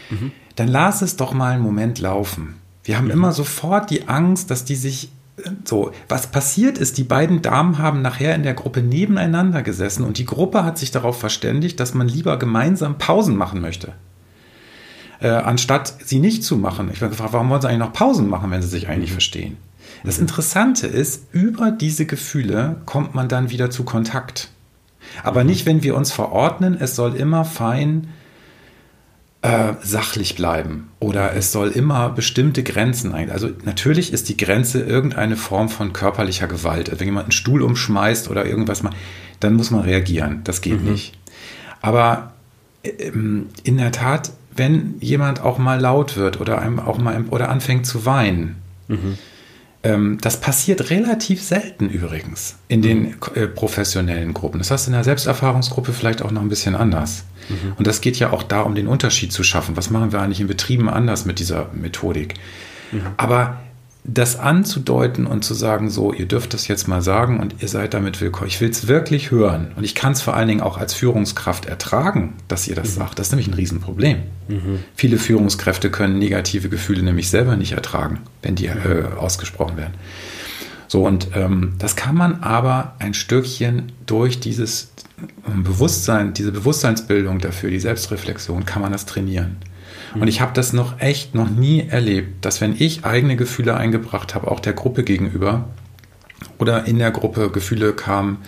Mhm. 0.10 0.32
Dann 0.56 0.68
lass 0.68 1.02
es 1.02 1.16
doch 1.16 1.34
mal 1.34 1.54
einen 1.54 1.64
Moment 1.64 2.00
laufen. 2.00 2.56
Wir 2.84 2.98
haben 2.98 3.06
mhm. 3.06 3.12
immer 3.12 3.32
sofort 3.34 3.90
die 3.90 4.08
Angst, 4.08 4.50
dass 4.50 4.66
die 4.66 4.76
sich 4.76 5.10
so, 5.66 5.92
was 6.10 6.28
passiert 6.28 6.78
ist, 6.78 6.98
die 6.98 7.04
beiden 7.04 7.42
Damen 7.42 7.78
haben 7.78 8.02
nachher 8.02 8.34
in 8.34 8.44
der 8.44 8.56
Gruppe 8.56 8.82
nebeneinander 8.82 9.62
gesessen 9.62 10.04
und 10.04 10.18
die 10.18 10.26
Gruppe 10.26 10.64
hat 10.64 10.80
sich 10.80 10.90
darauf 10.90 11.20
verständigt, 11.20 11.80
dass 11.80 11.94
man 11.94 12.08
lieber 12.08 12.40
gemeinsam 12.40 12.98
Pausen 12.98 13.36
machen 13.36 13.62
möchte. 13.62 13.94
Äh, 15.20 15.30
anstatt 15.30 15.96
sie 16.06 16.20
nicht 16.20 16.44
zu 16.44 16.58
machen. 16.58 16.90
Ich 16.94 17.02
habe 17.02 17.10
gefragt, 17.10 17.34
warum 17.34 17.50
wollen 17.50 17.62
sie 17.62 17.68
eigentlich 17.68 17.80
noch 17.80 17.94
Pausen 17.94 18.30
machen, 18.30 18.52
wenn 18.52 18.62
sie 18.62 18.68
sich 18.68 18.88
eigentlich 18.88 19.10
mhm. 19.10 19.16
verstehen? 19.16 19.58
Das 20.04 20.20
Interessante 20.20 20.86
ist, 20.88 21.26
über 21.32 21.72
diese 21.72 22.06
Gefühle 22.06 22.78
kommt 22.86 23.16
man 23.16 23.28
dann 23.28 23.50
wieder 23.50 23.70
zu 23.70 23.84
Kontakt. 23.84 24.50
Aber 25.24 25.44
mhm. 25.44 25.50
nicht, 25.50 25.66
wenn 25.66 25.84
wir 25.84 25.96
uns 25.96 26.12
verordnen, 26.12 26.78
es 26.80 26.96
soll 26.96 27.16
immer 27.16 27.46
fein 27.46 28.10
äh, 29.42 29.74
sachlich 29.82 30.36
bleiben 30.36 30.90
oder 31.00 31.34
es 31.34 31.52
soll 31.52 31.70
immer 31.70 32.10
bestimmte 32.10 32.64
Grenzen 32.64 33.14
ein. 33.14 33.30
Also 33.30 33.50
natürlich 33.66 34.12
ist 34.12 34.30
die 34.30 34.38
Grenze 34.38 34.82
irgendeine 34.82 35.38
Form 35.38 35.70
von 35.70 35.94
körperlicher 35.94 36.48
Gewalt. 36.48 36.90
Also 36.90 37.00
wenn 37.00 37.08
jemand 37.08 37.26
einen 37.26 37.32
Stuhl 37.32 37.62
umschmeißt 37.62 38.30
oder 38.30 38.46
irgendwas 38.46 38.84
macht, 38.84 38.98
dann 39.40 39.54
muss 39.54 39.72
man 39.72 39.82
reagieren. 39.82 40.42
Das 40.44 40.62
geht 40.62 40.84
mhm. 40.84 40.92
nicht. 40.92 41.18
Aber 41.82 42.34
ähm, 42.84 43.50
in 43.64 43.78
der 43.78 43.92
Tat, 43.92 44.32
wenn 44.58 44.96
jemand 45.00 45.42
auch 45.42 45.58
mal 45.58 45.80
laut 45.80 46.18
wird 46.18 46.40
oder 46.42 46.60
einem 46.60 46.80
auch 46.80 46.98
mal 46.98 47.24
oder 47.30 47.50
anfängt 47.50 47.86
zu 47.86 48.06
weinen, 48.06 48.56
mhm. 48.88 49.18
ähm, 49.84 50.18
das 50.22 50.40
passiert 50.40 50.90
relativ 50.90 51.42
selten 51.42 51.90
übrigens 51.90 52.58
in 52.68 52.82
den 52.82 53.04
mhm. 53.04 53.16
äh, 53.36 53.48
professionellen 53.48 54.34
Gruppen. 54.34 54.58
Das 54.60 54.72
heißt 54.72 54.88
in 54.88 54.94
der 54.94 55.04
Selbsterfahrungsgruppe 55.04 55.94
vielleicht 55.94 56.22
auch 56.22 56.32
noch 56.32 56.42
ein 56.42 56.50
bisschen 56.50 56.76
anders. 56.76 57.26
Mhm. 57.50 57.74
Und 57.78 57.88
das 57.88 58.02
geht 58.02 58.18
ja 58.18 58.32
auch 58.34 58.44
da, 58.44 58.62
um 58.62 58.76
den 58.76 58.88
Unterschied 58.88 59.32
zu 59.32 59.44
schaffen. 59.44 59.78
Was 59.78 59.90
machen 59.90 60.12
wir 60.12 60.22
eigentlich 60.22 60.42
in 60.42 60.48
Betrieben 60.48 60.90
anders 60.90 61.26
mit 61.26 61.40
dieser 61.40 61.70
Methodik? 61.74 62.36
Mhm. 62.92 63.02
Aber 63.18 63.60
das 64.08 64.40
anzudeuten 64.40 65.28
und 65.28 65.44
zu 65.44 65.54
sagen, 65.54 65.90
so, 65.90 66.14
ihr 66.14 66.26
dürft 66.26 66.54
das 66.54 66.70
jetzt 66.70 66.88
mal 66.88 67.02
sagen 67.02 67.40
und 67.42 67.62
ihr 67.62 67.68
seid 67.68 67.94
damit 67.94 68.22
willkommen. 68.22 68.48
Ich 68.48 68.62
will 68.62 68.70
es 68.70 68.88
wirklich 68.88 69.32
hören 69.32 69.74
und 69.76 69.84
ich 69.84 69.96
kann 69.96 70.14
es 70.14 70.22
vor 70.22 70.36
allen 70.36 70.48
Dingen 70.48 70.62
auch 70.62 70.78
als 70.78 70.94
Führungskraft 70.94 71.66
ertragen, 71.66 72.36
dass 72.48 72.68
ihr 72.70 72.76
das 72.76 72.92
mhm. 72.92 73.00
sagt. 73.00 73.20
Das 73.20 73.28
ist 73.28 73.32
nämlich 73.34 73.50
ein 73.50 73.54
Riesenproblem. 73.54 74.20
Mhm. 74.48 74.80
Viele 74.96 75.18
Führungskräfte 75.18 75.92
können 75.92 76.18
negative 76.20 76.70
Gefühle 76.70 77.04
nämlich 77.04 77.30
selber 77.30 77.58
nicht 77.58 77.74
ertragen, 77.74 78.20
wenn 78.42 78.56
die 78.56 78.70
mhm. 78.70 78.76
äh, 78.86 79.18
ausgesprochen 79.18 79.76
werden. 79.76 79.94
So, 80.88 81.06
und 81.06 81.30
ähm, 81.36 81.74
das 81.78 81.98
kann 81.98 82.16
man 82.16 82.42
aber 82.44 82.96
ein 83.00 83.14
Stückchen 83.14 83.92
durch 84.06 84.40
dieses 84.40 84.94
Bewusstsein, 85.46 86.34
diese 86.34 86.54
Bewusstseinsbildung 86.54 87.40
dafür, 87.40 87.70
die 87.70 87.80
Selbstreflexion, 87.80 88.66
kann 88.66 88.82
man 88.82 88.94
das 88.94 89.06
trainieren. 89.06 89.58
Mhm. 90.16 90.22
Und 90.22 90.28
ich 90.28 90.42
habe 90.42 90.54
das 90.54 90.74
noch 90.74 91.00
echt 91.00 91.36
noch 91.36 91.50
nie 91.50 91.88
erlebt, 91.88 92.46
dass 92.46 92.62
wenn 92.62 92.76
ich 92.78 93.06
eigene 93.06 93.36
Gefühle 93.36 93.76
eingebracht 93.76 94.36
habe, 94.36 94.50
auch 94.50 94.60
der 94.60 94.74
Gruppe 94.74 95.04
gegenüber, 95.04 95.66
oder 96.58 96.86
in 96.86 97.00
der 97.00 97.12
Gruppe 97.12 97.50
Gefühle 97.50 97.94
kamen, 97.94 98.40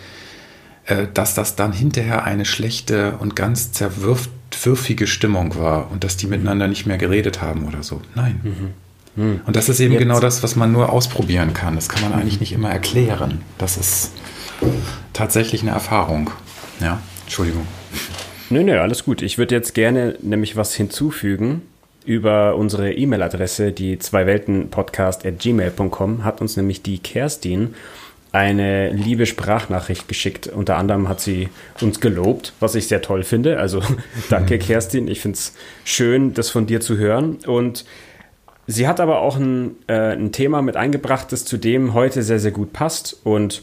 äh, 0.86 1.08
dass 1.14 1.34
das 1.36 1.56
dann 1.56 1.72
hinterher 1.72 2.24
eine 2.24 2.46
schlechte 2.46 3.18
und 3.20 3.36
ganz 3.36 3.72
zerwürfige 3.72 5.08
Stimmung 5.08 5.56
war 5.56 5.92
und 5.92 6.04
dass 6.04 6.18
die 6.18 6.28
miteinander 6.28 6.68
nicht 6.68 6.86
mehr 6.86 6.98
geredet 6.98 7.42
haben 7.42 7.68
oder 7.68 7.84
so. 7.84 8.02
Nein. 8.16 8.40
Mhm. 8.44 9.24
Mhm. 9.24 9.42
Und 9.46 9.56
das 9.56 9.70
ist 9.70 9.80
eben 9.80 9.94
Jetzt. 9.94 10.02
genau 10.02 10.20
das, 10.20 10.44
was 10.44 10.56
man 10.56 10.72
nur 10.72 10.92
ausprobieren 10.92 11.54
kann. 11.54 11.76
Das 11.76 11.90
kann 11.90 12.02
man 12.02 12.14
eigentlich 12.14 12.36
mhm. 12.36 12.40
nicht 12.42 12.54
immer 12.54 12.70
erklären. 12.70 13.42
Das 13.58 13.78
ist 13.78 14.12
tatsächlich 15.14 15.62
eine 15.62 15.72
Erfahrung. 15.72 16.32
Ja, 16.80 17.00
Entschuldigung. 17.26 17.66
Nö, 18.52 18.64
nö, 18.64 18.80
alles 18.80 19.06
gut. 19.06 19.22
Ich 19.22 19.38
würde 19.38 19.54
jetzt 19.54 19.76
gerne 19.76 20.16
nämlich 20.22 20.56
was 20.56 20.74
hinzufügen. 20.74 21.62
Über 22.06 22.56
unsere 22.56 22.94
E-Mail-Adresse, 22.94 23.72
die 23.72 24.00
zweiweltenpodcast 24.00 25.26
at 25.26 25.38
gmail.com, 25.38 26.24
hat 26.24 26.42
uns 26.42 26.58
nämlich 26.58 26.82
die 26.82 26.98
Kerstin 26.98 27.76
eine 28.32 28.90
liebe 28.92 29.28
Sprachnachricht 29.28 30.08
geschickt. 30.08 30.48
Unter 30.48 30.78
anderem 30.78 31.10
hat 31.10 31.20
sie 31.20 31.50
uns 31.82 32.00
gelobt, 32.00 32.54
was 32.60 32.74
ich 32.74 32.88
sehr 32.88 33.04
toll 33.04 33.24
finde. 33.24 33.60
Also 33.60 33.84
danke, 34.30 34.58
Kerstin. 34.58 35.08
Ich 35.08 35.22
finde 35.22 35.36
es 35.36 35.54
schön, 35.84 36.34
das 36.34 36.50
von 36.50 36.66
dir 36.66 36.82
zu 36.82 36.98
hören. 36.98 37.38
Und 37.46 37.86
sie 38.66 38.88
hat 38.88 39.00
aber 39.00 39.22
auch 39.22 39.38
ein, 39.38 39.76
äh, 39.86 40.14
ein 40.14 40.32
Thema 40.32 40.64
mit 40.64 40.76
eingebracht, 40.76 41.32
das 41.32 41.46
zu 41.46 41.58
dem 41.58 41.94
heute 41.94 42.24
sehr, 42.24 42.40
sehr 42.40 42.52
gut 42.52 42.74
passt. 42.74 43.20
Und 43.24 43.62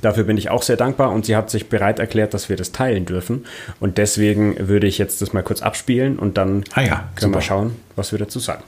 Dafür 0.00 0.24
bin 0.24 0.36
ich 0.36 0.50
auch 0.50 0.62
sehr 0.62 0.76
dankbar 0.76 1.10
und 1.12 1.26
sie 1.26 1.36
hat 1.36 1.50
sich 1.50 1.68
bereit 1.68 1.98
erklärt, 1.98 2.34
dass 2.34 2.48
wir 2.48 2.56
das 2.56 2.72
teilen 2.72 3.04
dürfen. 3.04 3.46
Und 3.80 3.98
deswegen 3.98 4.68
würde 4.68 4.86
ich 4.86 4.98
jetzt 4.98 5.22
das 5.22 5.32
mal 5.32 5.42
kurz 5.42 5.62
abspielen 5.62 6.18
und 6.18 6.36
dann 6.38 6.64
ah 6.74 6.82
ja, 6.82 7.08
können 7.16 7.34
wir 7.34 7.40
schauen, 7.40 7.76
was 7.96 8.12
wir 8.12 8.18
dazu 8.18 8.38
sagen. 8.38 8.62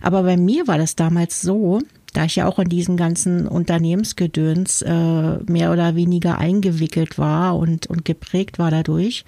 Aber 0.00 0.22
bei 0.22 0.36
mir 0.36 0.66
war 0.66 0.78
das 0.78 0.96
damals 0.96 1.40
so, 1.40 1.80
da 2.12 2.24
ich 2.24 2.36
ja 2.36 2.46
auch 2.46 2.58
in 2.58 2.68
diesen 2.68 2.96
ganzen 2.96 3.48
Unternehmensgedöns 3.48 4.82
äh, 4.82 5.38
mehr 5.46 5.72
oder 5.72 5.94
weniger 5.94 6.38
eingewickelt 6.38 7.18
war 7.18 7.56
und, 7.56 7.86
und 7.86 8.04
geprägt 8.04 8.58
war 8.58 8.70
dadurch, 8.70 9.24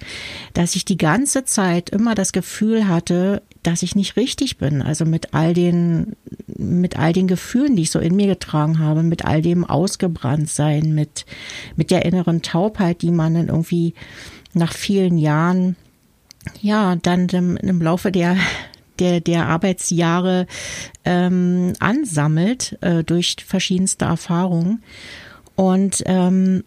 dass 0.53 0.75
ich 0.75 0.85
die 0.85 0.97
ganze 0.97 1.45
Zeit 1.45 1.89
immer 1.89 2.13
das 2.13 2.31
Gefühl 2.31 2.87
hatte, 2.87 3.41
dass 3.65 3.83
ich 3.83 3.95
nicht 3.95 4.15
richtig 4.15 4.57
bin. 4.57 4.81
Also 4.81 5.05
mit 5.05 5.33
all 5.33 5.53
den, 5.53 6.15
mit 6.47 6.97
all 6.99 7.13
den 7.13 7.27
Gefühlen, 7.27 7.75
die 7.75 7.83
ich 7.83 7.91
so 7.91 7.99
in 7.99 8.15
mir 8.15 8.27
getragen 8.27 8.79
habe, 8.79 9.01
mit 9.01 9.25
all 9.25 9.41
dem 9.41 9.65
Ausgebranntsein, 9.65 10.93
mit, 10.93 11.25
mit 11.75 11.89
der 11.89 12.05
inneren 12.05 12.41
Taubheit, 12.41 13.01
die 13.01 13.11
man 13.11 13.33
dann 13.33 13.47
irgendwie 13.47 13.93
nach 14.53 14.73
vielen 14.73 15.17
Jahren, 15.17 15.75
ja, 16.61 16.95
dann 16.95 17.27
im, 17.29 17.57
im 17.57 17.81
Laufe 17.81 18.11
der, 18.11 18.37
der, 18.99 19.19
der 19.19 19.47
Arbeitsjahre 19.47 20.45
ähm, 21.03 21.73
ansammelt 21.79 22.77
äh, 22.81 23.03
durch 23.03 23.35
verschiedenste 23.45 24.05
Erfahrungen. 24.05 24.83
Und 25.55 26.03
ähm, 26.05 26.63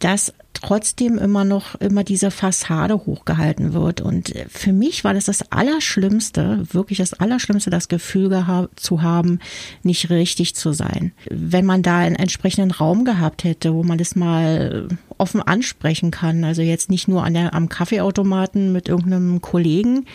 das 0.00 0.34
trotzdem 0.60 1.18
immer 1.18 1.44
noch 1.44 1.74
immer 1.76 2.04
diese 2.04 2.30
Fassade 2.30 2.94
hochgehalten 3.06 3.72
wird. 3.72 4.00
Und 4.00 4.32
für 4.48 4.72
mich 4.72 5.04
war 5.04 5.14
das 5.14 5.26
das 5.26 5.52
Allerschlimmste, 5.52 6.64
wirklich 6.72 6.98
das 6.98 7.14
Allerschlimmste, 7.14 7.70
das 7.70 7.88
Gefühl 7.88 8.28
zu 8.76 9.02
haben, 9.02 9.38
nicht 9.82 10.10
richtig 10.10 10.54
zu 10.54 10.72
sein. 10.72 11.12
Wenn 11.30 11.64
man 11.64 11.82
da 11.82 11.98
einen 11.98 12.16
entsprechenden 12.16 12.70
Raum 12.70 13.04
gehabt 13.04 13.44
hätte, 13.44 13.74
wo 13.74 13.82
man 13.82 13.98
das 13.98 14.16
mal 14.16 14.88
offen 15.16 15.42
ansprechen 15.42 16.10
kann, 16.10 16.44
also 16.44 16.62
jetzt 16.62 16.90
nicht 16.90 17.08
nur 17.08 17.24
an 17.24 17.34
der, 17.34 17.54
am 17.54 17.68
Kaffeeautomaten 17.68 18.72
mit 18.72 18.88
irgendeinem 18.88 19.40
Kollegen, 19.40 20.06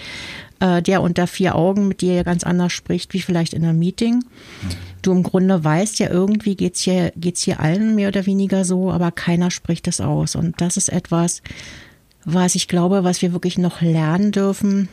äh, 0.60 0.82
der 0.82 1.01
unter 1.01 1.27
vier 1.27 1.56
Augen 1.56 1.88
mit 1.88 2.01
dir 2.01 2.23
ganz 2.23 2.43
anders 2.43 2.73
spricht, 2.73 3.13
wie 3.13 3.21
vielleicht 3.21 3.53
in 3.53 3.63
einem 3.63 3.79
Meeting. 3.79 4.23
Du 5.04 5.12
im 5.12 5.22
Grunde 5.22 5.63
weißt 5.63 6.00
ja, 6.00 6.10
irgendwie 6.10 6.56
geht's 6.56 6.82
hier, 6.82 7.13
geht's 7.16 7.44
hier 7.44 7.60
allen 7.60 7.94
mehr 7.94 8.08
oder 8.08 8.26
weniger 8.26 8.66
so, 8.66 8.92
aber 8.92 9.12
keiner 9.12 9.52
spricht 9.52 9.88
es 9.88 10.02
aus. 10.02 10.36
Und 10.36 10.60
das 10.60 10.78
ist 10.78 10.89
etwas, 10.89 11.44
was 12.26 12.56
ich 12.56 12.68
glaube, 12.68 13.04
was 13.04 13.22
wir 13.22 13.34
wirklich 13.34 13.58
noch 13.58 13.82
lernen 13.82 14.32
dürfen, 14.32 14.88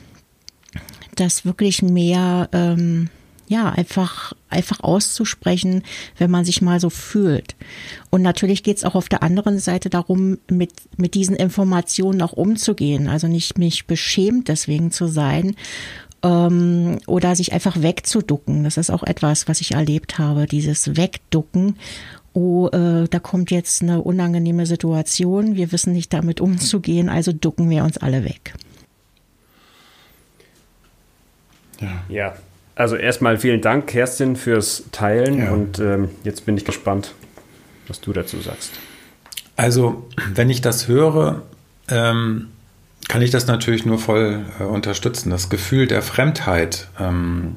dass 1.14 1.44
wirklich 1.44 1.80
mehr 1.80 2.48
ähm, 2.52 3.08
ja, 3.50 3.68
einfach, 3.68 4.32
einfach 4.48 4.80
auszusprechen, 4.80 5.82
wenn 6.18 6.30
man 6.30 6.44
sich 6.44 6.62
mal 6.62 6.78
so 6.78 6.88
fühlt. 6.88 7.56
Und 8.08 8.22
natürlich 8.22 8.62
geht 8.62 8.76
es 8.76 8.84
auch 8.84 8.94
auf 8.94 9.08
der 9.08 9.24
anderen 9.24 9.58
Seite 9.58 9.90
darum, 9.90 10.38
mit, 10.48 10.72
mit 10.96 11.14
diesen 11.14 11.34
Informationen 11.34 12.22
auch 12.22 12.32
umzugehen. 12.32 13.08
Also 13.08 13.26
nicht 13.26 13.58
mich 13.58 13.86
beschämt 13.86 14.46
deswegen 14.46 14.92
zu 14.92 15.08
sein 15.08 15.56
ähm, 16.22 16.98
oder 17.06 17.34
sich 17.34 17.52
einfach 17.52 17.82
wegzuducken. 17.82 18.64
Das 18.64 18.76
ist 18.76 18.90
auch 18.90 19.02
etwas, 19.02 19.48
was 19.48 19.60
ich 19.60 19.72
erlebt 19.72 20.18
habe, 20.18 20.46
dieses 20.46 20.96
Wegducken 20.96 21.76
oh, 22.32 22.68
äh, 22.68 23.08
da 23.08 23.18
kommt 23.18 23.50
jetzt 23.50 23.82
eine 23.82 24.02
unangenehme 24.02 24.66
Situation, 24.66 25.56
wir 25.56 25.72
wissen 25.72 25.92
nicht 25.92 26.12
damit 26.12 26.40
umzugehen, 26.40 27.08
also 27.08 27.32
ducken 27.32 27.70
wir 27.70 27.84
uns 27.84 27.98
alle 27.98 28.24
weg. 28.24 28.54
Ja. 31.80 32.04
ja, 32.08 32.34
also 32.74 32.96
erstmal 32.96 33.38
vielen 33.38 33.62
Dank, 33.62 33.86
Kerstin, 33.86 34.36
fürs 34.36 34.84
Teilen 34.92 35.38
ja. 35.38 35.50
und 35.50 35.78
ähm, 35.78 36.10
jetzt 36.24 36.44
bin 36.44 36.56
ich 36.56 36.64
gespannt. 36.64 37.14
was 37.88 38.00
du 38.00 38.12
dazu 38.12 38.38
sagst. 38.38 38.72
Also, 39.56 40.06
wenn 40.34 40.50
ich 40.50 40.60
das 40.60 40.88
höre, 40.88 41.42
ähm, 41.88 42.48
kann 43.08 43.22
ich 43.22 43.30
das 43.30 43.46
natürlich 43.46 43.84
nur 43.84 43.98
voll 43.98 44.44
äh, 44.58 44.64
unterstützen. 44.64 45.30
Das 45.30 45.48
Gefühl 45.48 45.86
der 45.86 46.02
Fremdheit, 46.02 46.88
ähm, 46.98 47.56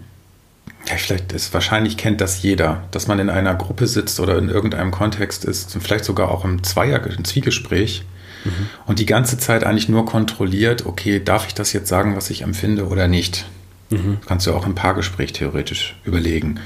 ja, 0.87 0.95
vielleicht 0.95 1.31
ist, 1.31 1.53
wahrscheinlich 1.53 1.97
kennt 1.97 2.21
das 2.21 2.41
jeder, 2.41 2.83
dass 2.91 3.07
man 3.07 3.19
in 3.19 3.29
einer 3.29 3.55
Gruppe 3.55 3.87
sitzt 3.87 4.19
oder 4.19 4.37
in 4.37 4.49
irgendeinem 4.49 4.91
Kontext 4.91 5.45
ist, 5.45 5.77
vielleicht 5.79 6.05
sogar 6.05 6.29
auch 6.29 6.43
im 6.43 6.63
Zweier, 6.63 7.05
im 7.05 7.23
Zwiegespräch 7.23 8.03
mhm. 8.43 8.69
und 8.85 8.99
die 8.99 9.05
ganze 9.05 9.37
Zeit 9.37 9.63
eigentlich 9.63 9.89
nur 9.89 10.05
kontrolliert, 10.05 10.85
okay, 10.85 11.21
darf 11.23 11.47
ich 11.47 11.53
das 11.53 11.71
jetzt 11.71 11.87
sagen, 11.87 12.15
was 12.15 12.29
ich 12.29 12.41
empfinde 12.41 12.87
oder 12.87 13.07
nicht? 13.07 13.45
Mhm. 13.91 14.17
Kannst 14.25 14.47
du 14.47 14.53
auch 14.53 14.65
im 14.65 14.75
Paargespräch 14.75 15.33
theoretisch 15.33 15.95
überlegen. 16.03 16.59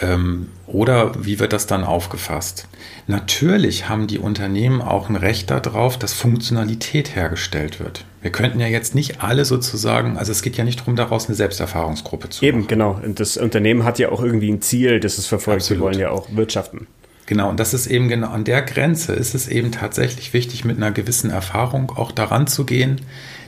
Ähm, 0.00 0.48
oder 0.66 1.12
wie 1.24 1.40
wird 1.40 1.52
das 1.52 1.66
dann 1.66 1.82
aufgefasst? 1.82 2.68
Natürlich 3.06 3.88
haben 3.88 4.06
die 4.06 4.18
Unternehmen 4.18 4.80
auch 4.80 5.08
ein 5.08 5.16
Recht 5.16 5.50
darauf, 5.50 5.98
dass 5.98 6.12
Funktionalität 6.12 7.16
hergestellt 7.16 7.80
wird. 7.80 8.04
Wir 8.20 8.30
könnten 8.30 8.60
ja 8.60 8.66
jetzt 8.66 8.94
nicht 8.94 9.22
alle 9.22 9.44
sozusagen, 9.44 10.18
also 10.18 10.30
es 10.30 10.42
geht 10.42 10.56
ja 10.56 10.64
nicht 10.64 10.80
darum, 10.80 10.94
daraus 10.94 11.26
eine 11.26 11.34
Selbsterfahrungsgruppe 11.34 12.28
zu 12.28 12.44
Eben, 12.44 12.58
machen. 12.58 12.68
genau. 12.68 13.00
Und 13.02 13.18
das 13.18 13.36
Unternehmen 13.36 13.84
hat 13.84 13.98
ja 13.98 14.10
auch 14.10 14.22
irgendwie 14.22 14.50
ein 14.50 14.60
Ziel, 14.60 15.00
das 15.00 15.18
es 15.18 15.26
verfolgt. 15.26 15.62
Sie 15.62 15.80
wollen 15.80 15.98
ja 15.98 16.10
auch 16.10 16.28
wirtschaften. 16.30 16.86
Genau, 17.26 17.50
und 17.50 17.60
das 17.60 17.74
ist 17.74 17.86
eben 17.86 18.08
genau 18.08 18.28
an 18.28 18.44
der 18.44 18.62
Grenze 18.62 19.12
ist 19.12 19.34
es 19.34 19.48
eben 19.48 19.70
tatsächlich 19.70 20.32
wichtig, 20.32 20.64
mit 20.64 20.78
einer 20.78 20.92
gewissen 20.92 21.30
Erfahrung 21.30 21.90
auch 21.90 22.10
daran 22.10 22.46
zu 22.46 22.64
gehen. 22.64 23.02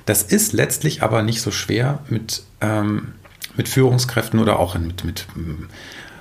Das 0.05 0.23
ist 0.23 0.53
letztlich 0.53 1.03
aber 1.03 1.23
nicht 1.23 1.41
so 1.41 1.51
schwer 1.51 2.01
mit, 2.09 2.43
ähm, 2.61 3.15
mit 3.57 3.69
Führungskräften 3.69 4.39
oder 4.39 4.59
auch 4.59 4.79
mit, 4.79 5.05
mit 5.05 5.27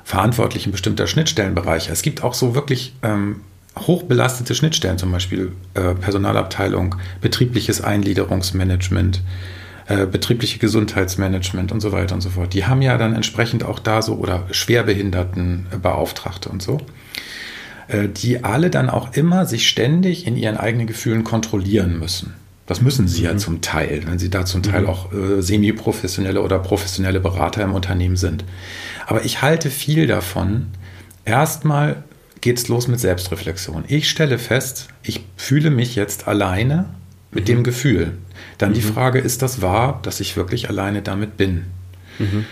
Verantwortlichen 0.10 0.72
bestimmter 0.72 1.06
Schnittstellenbereiche. 1.06 1.92
Es 1.92 2.02
gibt 2.02 2.24
auch 2.24 2.34
so 2.34 2.56
wirklich 2.56 2.96
ähm, 3.04 3.42
hochbelastete 3.78 4.56
Schnittstellen, 4.56 4.98
zum 4.98 5.12
Beispiel 5.12 5.52
äh, 5.76 5.94
Personalabteilung, 5.94 6.96
betriebliches 7.22 7.82
Eingliederungsmanagement, 7.82 9.22
äh, 9.86 10.08
betriebliche 10.08 10.58
Gesundheitsmanagement 10.58 11.72
und 11.72 11.80
so 11.80 11.92
weiter 11.92 12.16
und 12.16 12.22
so 12.22 12.32
fort. 12.32 12.56
Die 12.56 12.66
haben 12.66 12.82
ja 12.82 12.98
dann 12.98 13.14
entsprechend 13.14 13.64
auch 13.64 13.78
da 13.78 14.02
so 14.02 14.16
oder 14.16 14.48
Schwerbehindertenbeauftragte 14.50 16.50
und 16.50 16.64
so, 16.64 16.80
äh, 17.88 18.08
die 18.08 18.44
alle 18.44 18.72
dann 18.72 18.90
auch 18.90 19.14
immer 19.14 19.46
sich 19.46 19.70
ständig 19.70 20.26
in 20.26 20.38
ihren 20.38 20.58
eigenen 20.58 20.88
Gefühlen 20.88 21.24
kontrollieren 21.24 22.00
müssen. 22.00 22.34
Das 22.70 22.82
müssen 22.82 23.08
sie 23.08 23.22
mhm. 23.22 23.26
ja 23.26 23.38
zum 23.38 23.62
Teil, 23.62 24.04
wenn 24.06 24.20
sie 24.20 24.30
da 24.30 24.46
zum 24.46 24.62
Teil 24.62 24.84
mhm. 24.84 24.90
auch 24.90 25.12
äh, 25.12 25.42
semi-professionelle 25.42 26.40
oder 26.40 26.60
professionelle 26.60 27.20
Berater 27.20 27.64
im 27.64 27.74
Unternehmen 27.74 28.16
sind. 28.16 28.46
Aber 29.08 29.26
ich 29.26 29.42
halte 29.42 29.72
viel 29.72 30.06
davon. 30.06 30.68
Erstmal 31.26 32.04
geht 32.42 32.60
es 32.60 32.68
los 32.68 32.88
mit 32.88 33.00
Selbstreflexion. 33.00 33.86
Ich 33.88 34.08
stelle 34.08 34.38
fest, 34.38 34.90
ich 35.02 35.26
fühle 35.36 35.72
mich 35.72 35.96
jetzt 35.96 36.28
alleine 36.28 36.86
mit 37.32 37.46
mhm. 37.46 37.48
dem 37.48 37.64
Gefühl. 37.64 38.14
Dann 38.60 38.74
die 38.74 38.82
mhm. 38.82 38.94
Frage, 38.94 39.18
ist 39.18 39.42
das 39.42 39.64
wahr, 39.64 39.98
dass 40.04 40.20
ich 40.20 40.38
wirklich 40.38 40.70
alleine 40.70 41.02
damit 41.02 41.38
bin? 41.38 41.66
Mhm. 42.20 42.46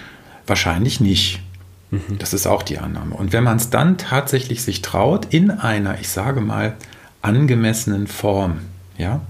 Wahrscheinlich 0.48 1.00
nicht. 1.00 1.44
Mhm. 1.92 2.18
Das 2.18 2.34
ist 2.34 2.48
auch 2.48 2.64
die 2.64 2.80
Annahme. 2.80 3.14
Und 3.14 3.34
wenn 3.34 3.44
man 3.44 3.58
es 3.58 3.70
dann 3.70 4.00
tatsächlich 4.00 4.64
sich 4.64 4.82
traut, 4.82 5.28
in 5.32 5.52
einer, 5.52 6.00
ich 6.00 6.10
sage 6.10 6.42
mal, 6.42 6.76
angemessenen 7.22 8.08
Form, 8.08 8.62
ja, 8.98 9.22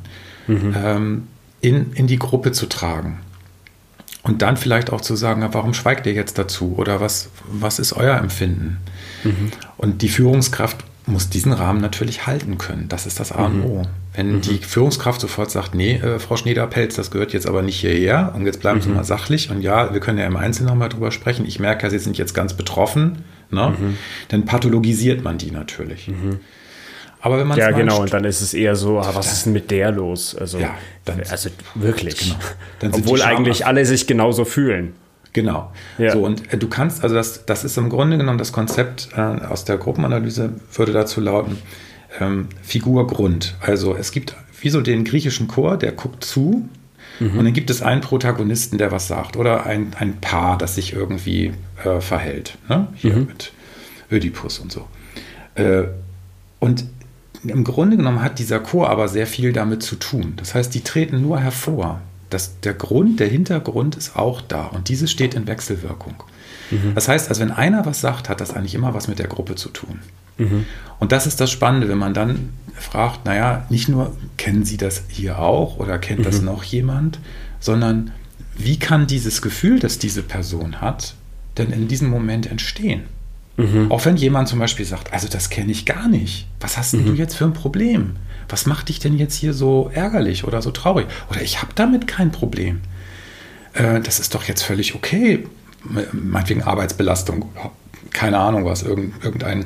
mhm. 0.47 0.75
ähm, 0.75 1.27
in, 1.61 1.93
in 1.93 2.07
die 2.07 2.19
Gruppe 2.19 2.51
zu 2.51 2.67
tragen. 2.67 3.19
Und 4.23 4.41
dann 4.41 4.57
vielleicht 4.57 4.91
auch 4.91 5.01
zu 5.01 5.15
sagen, 5.15 5.47
warum 5.51 5.73
schweigt 5.73 6.05
ihr 6.05 6.13
jetzt 6.13 6.37
dazu? 6.37 6.75
Oder 6.77 6.99
was, 6.99 7.29
was 7.49 7.79
ist 7.79 7.93
euer 7.93 8.17
Empfinden? 8.17 8.77
Mhm. 9.23 9.51
Und 9.77 10.01
die 10.01 10.09
Führungskraft 10.09 10.83
muss 11.05 11.29
diesen 11.29 11.53
Rahmen 11.53 11.79
natürlich 11.79 12.27
halten 12.27 12.57
können. 12.57 12.89
Das 12.89 13.05
ist 13.05 13.21
das 13.21 13.31
A 13.31 13.45
und 13.45 13.63
O. 13.63 13.83
Mhm. 13.83 13.87
Wenn 14.13 14.31
mhm. 14.33 14.41
die 14.41 14.57
Führungskraft 14.57 15.21
sofort 15.21 15.49
sagt, 15.49 15.73
nee, 15.73 15.93
äh, 15.93 16.19
Frau 16.19 16.35
Schneider-Pelz, 16.35 16.95
das 16.95 17.11
gehört 17.11 17.31
jetzt 17.31 17.47
aber 17.47 17.61
nicht 17.61 17.79
hierher 17.79 18.33
und 18.35 18.45
jetzt 18.45 18.59
bleiben 18.59 18.81
Sie 18.81 18.89
mhm. 18.89 18.95
mal 18.95 19.05
sachlich 19.05 19.49
und 19.49 19.61
ja, 19.61 19.93
wir 19.93 20.01
können 20.01 20.17
ja 20.17 20.25
im 20.25 20.35
Einzelnen 20.35 20.69
nochmal 20.69 20.89
drüber 20.89 21.11
sprechen. 21.11 21.45
Ich 21.45 21.59
merke 21.59 21.83
ja, 21.83 21.89
Sie 21.89 21.99
sind 21.99 22.17
jetzt 22.17 22.33
ganz 22.33 22.53
betroffen. 22.55 23.23
Ne? 23.49 23.75
Mhm. 23.79 23.97
Dann 24.27 24.45
pathologisiert 24.45 25.23
man 25.23 25.37
die 25.37 25.51
natürlich. 25.51 26.09
Aber 27.21 27.39
wenn 27.39 27.47
man 27.47 27.57
ja 27.57 27.71
genau 27.71 28.01
und 28.01 28.13
dann 28.13 28.25
ist 28.25 28.41
es 28.41 28.53
eher 28.53 28.75
so, 28.75 28.99
ah, 28.99 29.11
was 29.13 29.31
ist 29.31 29.45
denn 29.45 29.53
mit 29.53 29.71
der 29.71 29.91
los? 29.91 30.35
Also, 30.35 30.59
ja, 30.59 30.75
dann, 31.05 31.21
also 31.29 31.49
wirklich. 31.75 32.35
Genau. 32.79 32.95
Obwohl 32.97 33.23
eigentlich 33.23 33.65
alle 33.65 33.85
sich 33.85 34.05
genauso 34.05 34.45
fühlen. 34.45 34.93
Genau. 35.33 35.71
Ja. 35.97 36.13
So 36.13 36.25
und 36.25 36.51
äh, 36.53 36.57
du 36.57 36.67
kannst 36.67 37.03
also 37.03 37.15
das, 37.15 37.45
das 37.45 37.63
ist 37.63 37.77
im 37.77 37.89
Grunde 37.89 38.17
genommen 38.17 38.37
das 38.37 38.51
Konzept 38.51 39.09
äh, 39.15 39.19
aus 39.19 39.65
der 39.65 39.77
Gruppenanalyse 39.77 40.51
würde 40.73 40.93
dazu 40.93 41.21
lauten 41.21 41.57
ähm, 42.19 42.47
Figur 42.61 43.07
Grund. 43.07 43.55
Also 43.59 43.95
es 43.95 44.11
gibt 44.11 44.35
wie 44.61 44.69
so 44.69 44.81
den 44.81 45.03
griechischen 45.03 45.47
Chor, 45.47 45.77
der 45.77 45.91
guckt 45.91 46.23
zu. 46.23 46.67
Mhm. 47.19 47.37
Und 47.37 47.45
dann 47.45 47.53
gibt 47.53 47.69
es 47.69 47.81
einen 47.81 48.01
Protagonisten, 48.01 48.77
der 48.77 48.91
was 48.91 49.07
sagt, 49.07 49.37
oder 49.37 49.65
ein, 49.65 49.91
ein 49.99 50.19
Paar, 50.19 50.57
das 50.57 50.75
sich 50.75 50.93
irgendwie 50.93 51.53
äh, 51.83 51.99
verhält. 51.99 52.57
Ne? 52.69 52.87
Hier 52.95 53.15
mhm. 53.15 53.25
mit 53.25 53.51
Ödipus 54.11 54.59
und 54.59 54.71
so. 54.71 54.87
Äh, 55.55 55.83
und 56.59 56.85
im 57.49 57.63
Grunde 57.63 57.97
genommen 57.97 58.21
hat 58.21 58.39
dieser 58.39 58.59
Chor 58.59 58.89
aber 58.89 59.07
sehr 59.07 59.27
viel 59.27 59.53
damit 59.53 59.83
zu 59.83 59.95
tun. 59.95 60.33
Das 60.37 60.55
heißt, 60.55 60.73
die 60.73 60.81
treten 60.81 61.21
nur 61.21 61.39
hervor. 61.39 62.01
Das, 62.29 62.59
der 62.61 62.73
Grund, 62.73 63.19
der 63.19 63.27
Hintergrund 63.27 63.95
ist 63.95 64.15
auch 64.15 64.41
da 64.41 64.65
und 64.65 64.89
dieses 64.89 65.09
steht 65.09 65.33
in 65.33 65.47
Wechselwirkung. 65.47 66.15
Mhm. 66.71 66.93
Das 66.93 67.07
heißt, 67.07 67.29
also 67.29 67.41
wenn 67.41 67.51
einer 67.51 67.85
was 67.85 68.01
sagt, 68.01 68.27
hat 68.27 68.41
das 68.41 68.53
eigentlich 68.53 68.75
immer 68.75 68.93
was 68.93 69.07
mit 69.07 69.19
der 69.19 69.27
Gruppe 69.27 69.55
zu 69.55 69.69
tun. 69.69 69.99
Mhm. 70.37 70.65
Und 70.99 71.11
das 71.11 71.25
ist 71.25 71.39
das 71.39 71.51
Spannende, 71.51 71.87
wenn 71.87 71.97
man 71.97 72.13
dann 72.13 72.49
fragt, 72.75 73.25
naja, 73.25 73.65
nicht 73.69 73.87
nur 73.87 74.15
kennen 74.37 74.65
Sie 74.65 74.77
das 74.77 75.03
hier 75.07 75.39
auch 75.39 75.77
oder 75.77 75.99
kennt 75.99 76.19
mhm. 76.19 76.23
das 76.23 76.41
noch 76.41 76.63
jemand, 76.63 77.19
sondern 77.59 78.11
wie 78.57 78.77
kann 78.77 79.07
dieses 79.07 79.41
Gefühl, 79.41 79.79
das 79.79 79.99
diese 79.99 80.23
Person 80.23 80.81
hat, 80.81 81.15
denn 81.57 81.71
in 81.71 81.87
diesem 81.87 82.09
Moment 82.09 82.49
entstehen? 82.49 83.03
Mhm. 83.57 83.91
Auch 83.91 84.05
wenn 84.05 84.15
jemand 84.15 84.47
zum 84.47 84.59
Beispiel 84.59 84.85
sagt, 84.85 85.11
also 85.11 85.27
das 85.27 85.49
kenne 85.49 85.71
ich 85.71 85.85
gar 85.85 86.07
nicht. 86.07 86.47
Was 86.59 86.77
hast 86.77 86.93
mhm. 86.93 87.05
du 87.05 87.13
jetzt 87.13 87.35
für 87.35 87.45
ein 87.45 87.53
Problem? 87.53 88.15
Was 88.49 88.65
macht 88.65 88.89
dich 88.89 88.99
denn 88.99 89.17
jetzt 89.17 89.35
hier 89.35 89.53
so 89.53 89.91
ärgerlich 89.93 90.43
oder 90.43 90.61
so 90.61 90.71
traurig? 90.71 91.07
Oder 91.29 91.41
ich 91.41 91.61
habe 91.61 91.73
damit 91.75 92.07
kein 92.07 92.31
Problem. 92.31 92.81
Äh, 93.73 93.99
das 94.01 94.19
ist 94.19 94.35
doch 94.35 94.43
jetzt 94.43 94.61
völlig 94.61 94.95
okay. 94.95 95.45
Meinetwegen 96.11 96.63
Arbeitsbelastung, 96.63 97.49
keine 98.11 98.37
Ahnung 98.37 98.65
was, 98.65 98.83
irgendein, 98.83 99.65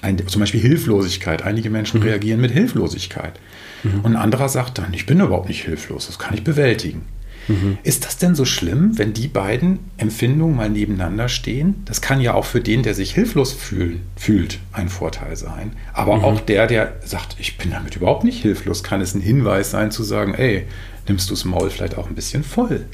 ein, 0.00 0.26
zum 0.26 0.40
Beispiel 0.40 0.60
Hilflosigkeit. 0.60 1.42
Einige 1.42 1.70
Menschen 1.70 2.00
mhm. 2.00 2.06
reagieren 2.06 2.40
mit 2.40 2.52
Hilflosigkeit. 2.52 3.38
Mhm. 3.82 4.00
Und 4.00 4.16
ein 4.16 4.22
anderer 4.22 4.48
sagt 4.48 4.78
dann, 4.78 4.94
ich 4.94 5.04
bin 5.04 5.20
überhaupt 5.20 5.48
nicht 5.48 5.62
hilflos, 5.64 6.06
das 6.06 6.18
kann 6.18 6.34
ich 6.34 6.42
bewältigen. 6.42 7.02
Mhm. 7.48 7.78
Ist 7.82 8.04
das 8.04 8.16
denn 8.16 8.34
so 8.34 8.44
schlimm, 8.44 8.98
wenn 8.98 9.12
die 9.12 9.28
beiden 9.28 9.78
Empfindungen 9.96 10.56
mal 10.56 10.70
nebeneinander 10.70 11.28
stehen? 11.28 11.82
Das 11.84 12.00
kann 12.00 12.20
ja 12.20 12.34
auch 12.34 12.44
für 12.44 12.60
den, 12.60 12.82
der 12.82 12.94
sich 12.94 13.12
hilflos 13.14 13.52
fühl, 13.52 13.98
fühlt, 14.16 14.58
ein 14.72 14.88
Vorteil 14.88 15.36
sein. 15.36 15.72
Aber 15.92 16.16
mhm. 16.16 16.24
auch 16.24 16.40
der, 16.40 16.66
der 16.66 16.94
sagt, 17.04 17.36
ich 17.38 17.58
bin 17.58 17.70
damit 17.70 17.96
überhaupt 17.96 18.24
nicht 18.24 18.42
hilflos, 18.42 18.82
kann 18.82 19.00
es 19.00 19.14
ein 19.14 19.20
Hinweis 19.20 19.70
sein 19.70 19.90
zu 19.90 20.02
sagen, 20.02 20.34
ey, 20.34 20.66
nimmst 21.08 21.30
du 21.30 21.34
das 21.34 21.44
Maul 21.44 21.70
vielleicht 21.70 21.98
auch 21.98 22.08
ein 22.08 22.14
bisschen 22.14 22.44
voll. 22.44 22.86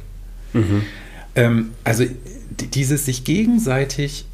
Mhm. 0.52 0.82
Ähm, 1.36 1.70
also 1.84 2.04
dieses 2.50 3.06
sich 3.06 3.24
gegenseitig 3.24 4.26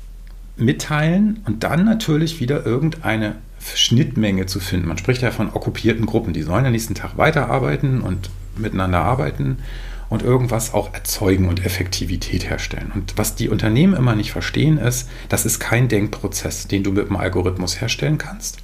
mitteilen 0.57 1.41
und 1.47 1.65
dann 1.65 1.85
natürlich 1.85 2.41
wieder 2.41 2.65
irgendeine 2.65 3.37
Schnittmenge 3.75 4.47
zu 4.47 4.61
finden. 4.61 4.89
Man 4.89 4.99
spricht 4.99 5.23
ja 5.23 5.31
von 5.31 5.51
okkupierten 5.51 6.07
Gruppen, 6.07 6.33
die 6.33 6.43
sollen 6.43 6.65
am 6.65 6.73
nächsten 6.73 6.95
Tag 6.95 7.19
weiterarbeiten 7.19 8.01
und 8.01 8.31
miteinander 8.57 9.01
arbeiten 9.01 9.59
und 10.09 10.23
irgendwas 10.23 10.73
auch 10.73 10.95
erzeugen 10.95 11.49
und 11.49 11.65
Effektivität 11.65 12.49
herstellen. 12.49 12.93
Und 12.95 13.17
was 13.17 13.35
die 13.35 13.49
Unternehmen 13.49 13.95
immer 13.95 14.15
nicht 14.15 14.33
verstehen, 14.33 14.79
ist, 14.79 15.09
das 15.29 15.47
ist 15.47 15.59
kein 15.59 15.89
Denkprozess, 15.89 16.69
den 16.69 16.85
du 16.85 16.93
mit 16.93 17.07
einem 17.07 17.17
Algorithmus 17.17 17.81
herstellen 17.81 18.19
kannst. 18.19 18.59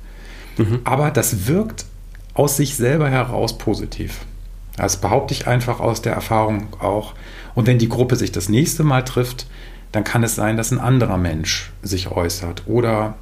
Mhm. 0.57 0.81
Aber 0.85 1.11
das 1.11 1.46
wirkt 1.46 1.87
aus 2.35 2.57
sich 2.57 2.76
selber 2.76 3.11
heraus 3.11 3.59
positiv. 3.59 4.20
Das 4.76 5.00
behaupte 5.00 5.35
ich 5.35 5.46
einfach 5.46 5.81
aus 5.81 6.00
der 6.00 6.12
Erfahrung 6.12 6.68
auch. 6.81 7.14
Und 7.55 7.66
wenn 7.66 7.78
die 7.78 7.88
Gruppe 7.88 8.16
sich 8.16 8.33
das 8.33 8.48
nächste 8.48 8.85
Mal 8.85 9.02
trifft, 9.02 9.46
dann 9.90 10.05
kann 10.05 10.22
es 10.22 10.35
sein, 10.35 10.57
dass 10.57 10.70
ein 10.70 10.81
anderer 10.81 11.18
Mensch 11.18 11.72
sich 11.83 12.11
äußert 12.11 12.62
oder 12.66 13.16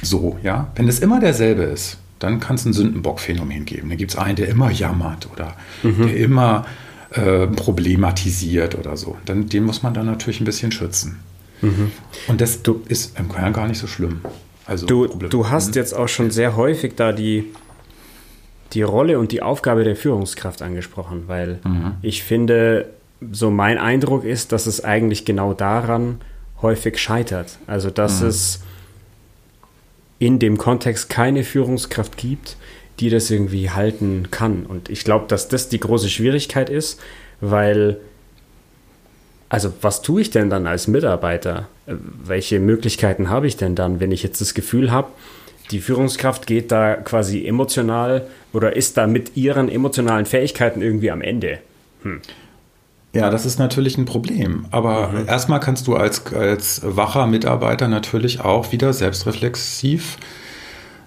so, 0.00 0.38
ja. 0.44 0.70
Wenn 0.76 0.86
es 0.86 1.00
immer 1.00 1.18
derselbe 1.18 1.62
ist, 1.62 1.98
dann 2.20 2.38
kann 2.38 2.54
es 2.54 2.64
ein 2.64 2.72
Sündenbock-Phänomen 2.72 3.64
geben. 3.64 3.88
Dann 3.88 3.98
gibt 3.98 4.12
es 4.12 4.16
einen, 4.16 4.36
der 4.36 4.48
immer 4.48 4.70
jammert 4.70 5.28
oder 5.32 5.56
mhm. 5.82 6.06
der 6.06 6.16
immer 6.16 6.66
äh, 7.10 7.46
problematisiert 7.46 8.74
oder 8.74 8.96
so. 8.96 9.16
Dann, 9.24 9.48
den 9.48 9.64
muss 9.64 9.82
man 9.82 9.94
dann 9.94 10.06
natürlich 10.06 10.40
ein 10.40 10.44
bisschen 10.44 10.72
schützen. 10.72 11.20
Mhm. 11.62 11.90
Und 12.26 12.40
das 12.40 12.62
du, 12.62 12.82
ist 12.88 13.18
im 13.18 13.30
Kern 13.30 13.52
gar 13.52 13.66
nicht 13.66 13.78
so 13.78 13.86
schlimm. 13.86 14.20
Also 14.66 14.86
du, 14.86 15.06
du 15.06 15.48
hast 15.48 15.68
mhm. 15.68 15.74
jetzt 15.74 15.94
auch 15.94 16.08
schon 16.08 16.30
sehr 16.30 16.56
häufig 16.56 16.94
da 16.96 17.12
die, 17.12 17.46
die 18.74 18.82
Rolle 18.82 19.18
und 19.18 19.32
die 19.32 19.42
Aufgabe 19.42 19.84
der 19.84 19.96
Führungskraft 19.96 20.60
angesprochen, 20.60 21.24
weil 21.26 21.60
mhm. 21.64 21.94
ich 22.02 22.22
finde, 22.22 22.90
so 23.32 23.50
mein 23.50 23.78
Eindruck 23.78 24.24
ist, 24.24 24.52
dass 24.52 24.66
es 24.66 24.84
eigentlich 24.84 25.24
genau 25.24 25.54
daran 25.54 26.20
häufig 26.60 26.98
scheitert. 26.98 27.58
Also 27.66 27.90
dass 27.90 28.20
mhm. 28.20 28.28
es 28.28 28.60
in 30.18 30.38
dem 30.38 30.58
Kontext 30.58 31.08
keine 31.08 31.44
Führungskraft 31.44 32.16
gibt, 32.16 32.56
die 33.00 33.10
das 33.10 33.30
irgendwie 33.30 33.70
halten 33.70 34.28
kann. 34.30 34.66
Und 34.66 34.88
ich 34.88 35.04
glaube, 35.04 35.26
dass 35.28 35.48
das 35.48 35.68
die 35.68 35.80
große 35.80 36.08
Schwierigkeit 36.08 36.70
ist, 36.70 37.00
weil, 37.40 37.98
also 39.48 39.72
was 39.80 40.02
tue 40.02 40.20
ich 40.20 40.30
denn 40.30 40.50
dann 40.50 40.66
als 40.66 40.88
Mitarbeiter? 40.88 41.68
Welche 41.86 42.60
Möglichkeiten 42.60 43.30
habe 43.30 43.46
ich 43.46 43.56
denn 43.56 43.74
dann, 43.74 44.00
wenn 44.00 44.12
ich 44.12 44.22
jetzt 44.22 44.40
das 44.40 44.54
Gefühl 44.54 44.90
habe, 44.90 45.08
die 45.70 45.80
Führungskraft 45.80 46.46
geht 46.46 46.72
da 46.72 46.94
quasi 46.94 47.46
emotional 47.46 48.26
oder 48.52 48.74
ist 48.74 48.96
da 48.96 49.06
mit 49.06 49.36
ihren 49.36 49.68
emotionalen 49.68 50.26
Fähigkeiten 50.26 50.80
irgendwie 50.80 51.10
am 51.10 51.20
Ende? 51.20 51.58
Hm. 52.02 52.20
Ja, 53.14 53.30
das 53.30 53.46
ist 53.46 53.58
natürlich 53.58 53.96
ein 53.96 54.04
Problem. 54.04 54.66
Aber 54.70 55.08
mhm. 55.08 55.28
erstmal 55.28 55.60
kannst 55.60 55.86
du 55.86 55.96
als, 55.96 56.32
als 56.32 56.82
wacher 56.84 57.26
Mitarbeiter 57.26 57.88
natürlich 57.88 58.40
auch 58.40 58.70
wieder 58.72 58.92
selbstreflexiv 58.92 60.18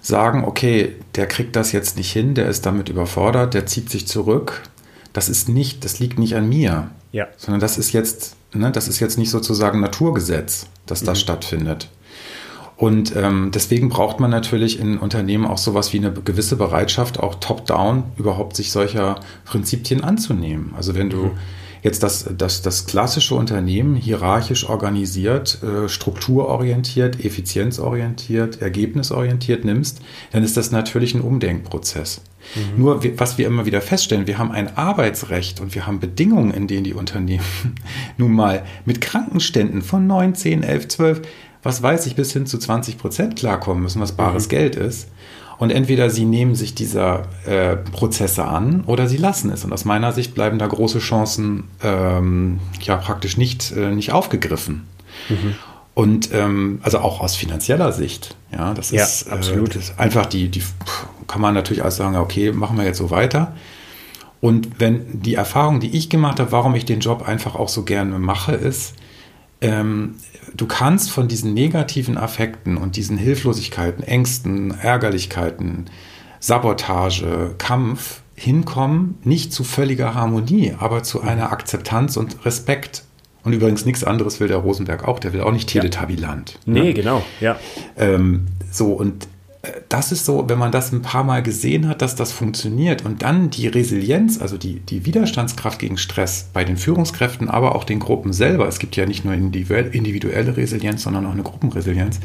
sagen, 0.02 0.44
okay, 0.44 0.96
der 1.14 1.26
kriegt 1.26 1.56
das 1.56 1.72
jetzt 1.72 1.96
nicht 1.96 2.12
hin, 2.12 2.34
der 2.34 2.48
ist 2.48 2.66
damit 2.66 2.88
überfordert, 2.88 3.54
der 3.54 3.66
zieht 3.66 3.88
sich 3.88 4.06
zurück. 4.06 4.62
Das 5.12 5.28
ist 5.28 5.48
nicht, 5.48 5.84
das 5.84 6.00
liegt 6.00 6.18
nicht 6.18 6.34
an 6.34 6.48
mir. 6.48 6.90
Ja. 7.12 7.28
Sondern 7.36 7.60
das 7.60 7.78
ist 7.78 7.92
jetzt, 7.92 8.36
ne, 8.52 8.70
das 8.72 8.88
ist 8.88 9.00
jetzt 9.00 9.16
nicht 9.16 9.30
sozusagen 9.30 9.80
Naturgesetz, 9.80 10.66
dass 10.86 11.04
das 11.04 11.18
mhm. 11.18 11.22
stattfindet. 11.22 11.88
Und 12.82 13.14
ähm, 13.14 13.52
deswegen 13.54 13.90
braucht 13.90 14.18
man 14.18 14.32
natürlich 14.32 14.80
in 14.80 14.98
Unternehmen 14.98 15.46
auch 15.46 15.58
sowas 15.58 15.92
wie 15.92 15.98
eine 15.98 16.10
gewisse 16.10 16.56
Bereitschaft, 16.56 17.20
auch 17.20 17.36
top-down 17.36 18.02
überhaupt 18.16 18.56
sich 18.56 18.72
solcher 18.72 19.20
Prinzipien 19.44 20.02
anzunehmen. 20.02 20.74
Also 20.76 20.96
wenn 20.96 21.08
du 21.08 21.18
mhm 21.18 21.30
jetzt 21.82 22.04
das, 22.04 22.30
das, 22.38 22.62
das 22.62 22.86
klassische 22.86 23.34
Unternehmen 23.34 23.96
hierarchisch 23.96 24.68
organisiert, 24.68 25.58
äh, 25.62 25.88
strukturorientiert, 25.88 27.24
effizienzorientiert, 27.24 28.62
ergebnisorientiert 28.62 29.64
nimmst, 29.64 30.00
dann 30.30 30.44
ist 30.44 30.56
das 30.56 30.70
natürlich 30.70 31.14
ein 31.14 31.20
Umdenkprozess. 31.20 32.22
Mhm. 32.54 32.80
Nur, 32.80 33.00
was 33.18 33.36
wir 33.36 33.48
immer 33.48 33.66
wieder 33.66 33.80
feststellen, 33.80 34.28
wir 34.28 34.38
haben 34.38 34.52
ein 34.52 34.76
Arbeitsrecht 34.76 35.60
und 35.60 35.74
wir 35.74 35.86
haben 35.86 35.98
Bedingungen, 35.98 36.52
in 36.52 36.68
denen 36.68 36.84
die 36.84 36.94
Unternehmen 36.94 37.44
nun 38.16 38.32
mal 38.32 38.64
mit 38.84 39.00
Krankenständen 39.00 39.82
von 39.82 40.06
9, 40.06 40.36
10, 40.36 40.62
11, 40.62 40.88
12, 40.88 41.22
was 41.62 41.82
weiß 41.82 42.06
ich, 42.06 42.16
bis 42.16 42.32
hin 42.32 42.46
zu 42.46 42.58
20 42.58 42.98
Prozent 42.98 43.36
klarkommen 43.36 43.82
müssen, 43.82 44.00
was 44.00 44.12
bares 44.12 44.46
mhm. 44.46 44.50
Geld 44.50 44.76
ist. 44.76 45.08
Und 45.58 45.70
entweder 45.70 46.10
sie 46.10 46.24
nehmen 46.24 46.56
sich 46.56 46.74
dieser 46.74 47.22
äh, 47.46 47.76
Prozesse 47.76 48.44
an 48.44 48.82
oder 48.86 49.06
sie 49.06 49.16
lassen 49.16 49.50
es. 49.50 49.64
Und 49.64 49.72
aus 49.72 49.84
meiner 49.84 50.12
Sicht 50.12 50.34
bleiben 50.34 50.58
da 50.58 50.66
große 50.66 50.98
Chancen 50.98 51.64
ähm, 51.84 52.58
ja 52.80 52.96
praktisch 52.96 53.36
nicht, 53.36 53.70
äh, 53.76 53.94
nicht 53.94 54.12
aufgegriffen. 54.12 54.88
Mhm. 55.28 55.54
Und 55.94 56.32
ähm, 56.32 56.80
also 56.82 56.98
auch 56.98 57.20
aus 57.20 57.36
finanzieller 57.36 57.92
Sicht, 57.92 58.34
ja, 58.50 58.72
das 58.72 58.90
ja, 58.90 59.04
ist 59.04 59.30
absolut. 59.30 59.70
Äh, 59.70 59.74
das 59.74 59.90
ist 59.90 60.00
einfach 60.00 60.26
die, 60.26 60.48
die 60.48 60.62
kann 61.28 61.40
man 61.40 61.54
natürlich 61.54 61.82
auch 61.82 61.90
sagen, 61.90 62.16
okay, 62.16 62.50
machen 62.50 62.76
wir 62.78 62.84
jetzt 62.84 62.98
so 62.98 63.10
weiter. 63.10 63.54
Und 64.40 64.80
wenn 64.80 65.22
die 65.22 65.34
Erfahrung, 65.34 65.78
die 65.78 65.96
ich 65.96 66.08
gemacht 66.08 66.40
habe, 66.40 66.50
warum 66.50 66.74
ich 66.74 66.86
den 66.86 67.00
Job 67.00 67.28
einfach 67.28 67.54
auch 67.54 67.68
so 67.68 67.84
gerne 67.84 68.18
mache, 68.18 68.52
ist, 68.52 68.94
ähm, 69.62 70.16
du 70.54 70.66
kannst 70.66 71.10
von 71.10 71.28
diesen 71.28 71.54
negativen 71.54 72.18
Affekten 72.18 72.76
und 72.76 72.96
diesen 72.96 73.16
Hilflosigkeiten, 73.16 74.04
Ängsten, 74.04 74.72
Ärgerlichkeiten, 74.78 75.86
Sabotage, 76.40 77.54
Kampf 77.58 78.20
hinkommen, 78.34 79.18
nicht 79.22 79.52
zu 79.52 79.62
völliger 79.62 80.14
Harmonie, 80.14 80.74
aber 80.78 81.04
zu 81.04 81.22
einer 81.22 81.52
Akzeptanz 81.52 82.16
und 82.16 82.44
Respekt. 82.44 83.04
Und 83.44 83.52
übrigens 83.52 83.84
nichts 83.84 84.04
anderes 84.04 84.40
will 84.40 84.48
der 84.48 84.58
Rosenberg 84.58 85.06
auch, 85.06 85.18
der 85.18 85.32
will 85.32 85.40
auch 85.40 85.52
nicht 85.52 85.68
Teletabiland. 85.68 86.52
Ja. 86.52 86.72
Nee, 86.72 86.80
ne? 86.80 86.94
genau, 86.94 87.24
ja. 87.40 87.58
Ähm, 87.96 88.46
so, 88.70 88.92
und 88.92 89.28
das 89.88 90.10
ist 90.10 90.24
so, 90.24 90.48
wenn 90.48 90.58
man 90.58 90.72
das 90.72 90.90
ein 90.90 91.02
paar 91.02 91.22
Mal 91.22 91.42
gesehen 91.42 91.88
hat, 91.88 92.02
dass 92.02 92.16
das 92.16 92.32
funktioniert 92.32 93.04
und 93.04 93.22
dann 93.22 93.50
die 93.50 93.68
Resilienz, 93.68 94.40
also 94.40 94.58
die, 94.58 94.80
die 94.80 95.06
Widerstandskraft 95.06 95.78
gegen 95.78 95.98
Stress 95.98 96.48
bei 96.52 96.64
den 96.64 96.76
Führungskräften, 96.76 97.48
aber 97.48 97.76
auch 97.76 97.84
den 97.84 98.00
Gruppen 98.00 98.32
selber, 98.32 98.66
es 98.66 98.80
gibt 98.80 98.96
ja 98.96 99.06
nicht 99.06 99.24
nur 99.24 99.34
individuelle 99.34 100.56
Resilienz, 100.56 101.04
sondern 101.04 101.26
auch 101.26 101.32
eine 101.32 101.44
Gruppenresilienz, 101.44 102.18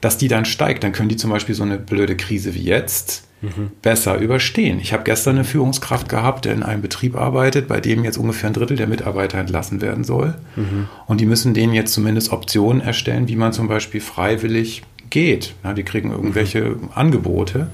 dass 0.00 0.18
die 0.18 0.26
dann 0.26 0.44
steigt, 0.44 0.82
dann 0.82 0.92
können 0.92 1.08
die 1.08 1.16
zum 1.16 1.30
Beispiel 1.30 1.54
so 1.54 1.62
eine 1.62 1.78
blöde 1.78 2.16
Krise 2.16 2.54
wie 2.54 2.64
jetzt 2.64 3.24
mhm. 3.40 3.70
besser 3.80 4.18
überstehen. 4.18 4.80
Ich 4.80 4.92
habe 4.92 5.04
gestern 5.04 5.36
eine 5.36 5.44
Führungskraft 5.44 6.08
gehabt, 6.08 6.44
der 6.44 6.54
in 6.54 6.64
einem 6.64 6.82
Betrieb 6.82 7.16
arbeitet, 7.16 7.68
bei 7.68 7.80
dem 7.80 8.02
jetzt 8.02 8.18
ungefähr 8.18 8.50
ein 8.50 8.52
Drittel 8.52 8.76
der 8.76 8.88
Mitarbeiter 8.88 9.38
entlassen 9.38 9.80
werden 9.80 10.02
soll. 10.02 10.34
Mhm. 10.56 10.88
Und 11.06 11.20
die 11.20 11.26
müssen 11.26 11.54
denen 11.54 11.72
jetzt 11.72 11.92
zumindest 11.92 12.32
Optionen 12.32 12.82
erstellen, 12.82 13.28
wie 13.28 13.36
man 13.36 13.52
zum 13.52 13.68
Beispiel 13.68 14.00
freiwillig 14.00 14.82
geht. 15.10 15.54
Ja, 15.62 15.72
die 15.72 15.82
kriegen 15.82 16.10
irgendwelche. 16.10 16.76
Angebote. 16.94 17.68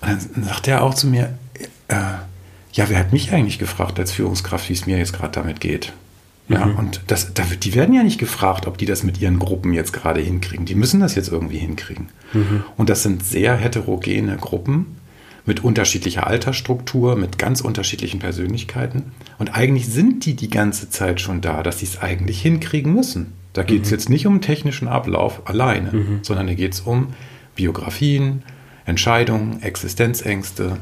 Und 0.00 0.08
dann 0.34 0.44
sagt 0.44 0.68
er 0.68 0.82
auch 0.82 0.94
zu 0.94 1.06
mir, 1.06 1.38
äh, 1.88 1.94
ja, 2.72 2.88
wer 2.88 2.98
hat 2.98 3.12
mich 3.12 3.32
eigentlich 3.32 3.58
gefragt 3.58 3.98
als 3.98 4.12
Führungskraft, 4.12 4.68
wie 4.68 4.74
es 4.74 4.86
mir 4.86 4.98
jetzt 4.98 5.12
gerade 5.12 5.32
damit 5.32 5.60
geht? 5.60 5.92
Ja, 6.48 6.64
mhm. 6.64 6.76
und 6.76 7.00
das, 7.08 7.34
da 7.34 7.50
wird, 7.50 7.64
die 7.64 7.74
werden 7.74 7.94
ja 7.94 8.02
nicht 8.02 8.18
gefragt, 8.18 8.66
ob 8.66 8.78
die 8.78 8.86
das 8.86 9.02
mit 9.02 9.20
ihren 9.20 9.38
Gruppen 9.38 9.72
jetzt 9.74 9.92
gerade 9.92 10.20
hinkriegen. 10.20 10.64
Die 10.64 10.74
müssen 10.74 11.00
das 11.00 11.14
jetzt 11.14 11.28
irgendwie 11.28 11.58
hinkriegen. 11.58 12.08
Mhm. 12.32 12.64
Und 12.76 12.88
das 12.88 13.02
sind 13.02 13.24
sehr 13.24 13.56
heterogene 13.56 14.36
Gruppen 14.36 14.96
mit 15.44 15.64
unterschiedlicher 15.64 16.26
Altersstruktur, 16.26 17.16
mit 17.16 17.38
ganz 17.38 17.60
unterschiedlichen 17.60 18.18
Persönlichkeiten. 18.18 19.12
Und 19.38 19.54
eigentlich 19.54 19.88
sind 19.88 20.24
die 20.24 20.34
die 20.34 20.50
ganze 20.50 20.90
Zeit 20.90 21.20
schon 21.20 21.40
da, 21.40 21.62
dass 21.62 21.80
sie 21.80 21.86
es 21.86 22.00
eigentlich 22.00 22.40
hinkriegen 22.40 22.94
müssen. 22.94 23.32
Da 23.52 23.62
geht 23.62 23.82
es 23.82 23.90
mhm. 23.90 23.94
jetzt 23.94 24.08
nicht 24.08 24.26
um 24.26 24.40
technischen 24.40 24.88
Ablauf 24.88 25.42
alleine, 25.46 25.92
mhm. 25.92 26.18
sondern 26.22 26.46
da 26.46 26.54
geht 26.54 26.74
es 26.74 26.80
um 26.80 27.08
Biografien, 27.54 28.42
Entscheidungen, 28.84 29.62
Existenzängste. 29.62 30.78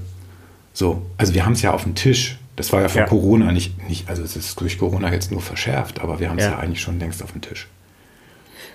So, 0.72 1.06
also 1.16 1.34
wir 1.34 1.44
haben 1.44 1.54
es 1.54 1.62
ja 1.62 1.72
auf 1.72 1.84
dem 1.84 1.94
Tisch. 1.94 2.38
Das 2.54 2.72
war 2.72 2.80
ja 2.80 2.88
vor 2.88 3.02
ja. 3.02 3.06
Corona 3.06 3.52
nicht, 3.52 3.86
nicht, 3.88 4.08
also 4.08 4.22
es 4.22 4.36
ist 4.36 4.60
durch 4.60 4.78
Corona 4.78 5.12
jetzt 5.12 5.30
nur 5.30 5.42
verschärft, 5.42 6.00
aber 6.00 6.20
wir 6.20 6.30
haben 6.30 6.38
es 6.38 6.44
ja. 6.44 6.52
ja 6.52 6.58
eigentlich 6.58 6.80
schon 6.80 6.98
längst 6.98 7.22
auf 7.22 7.32
dem 7.32 7.42
Tisch. 7.42 7.68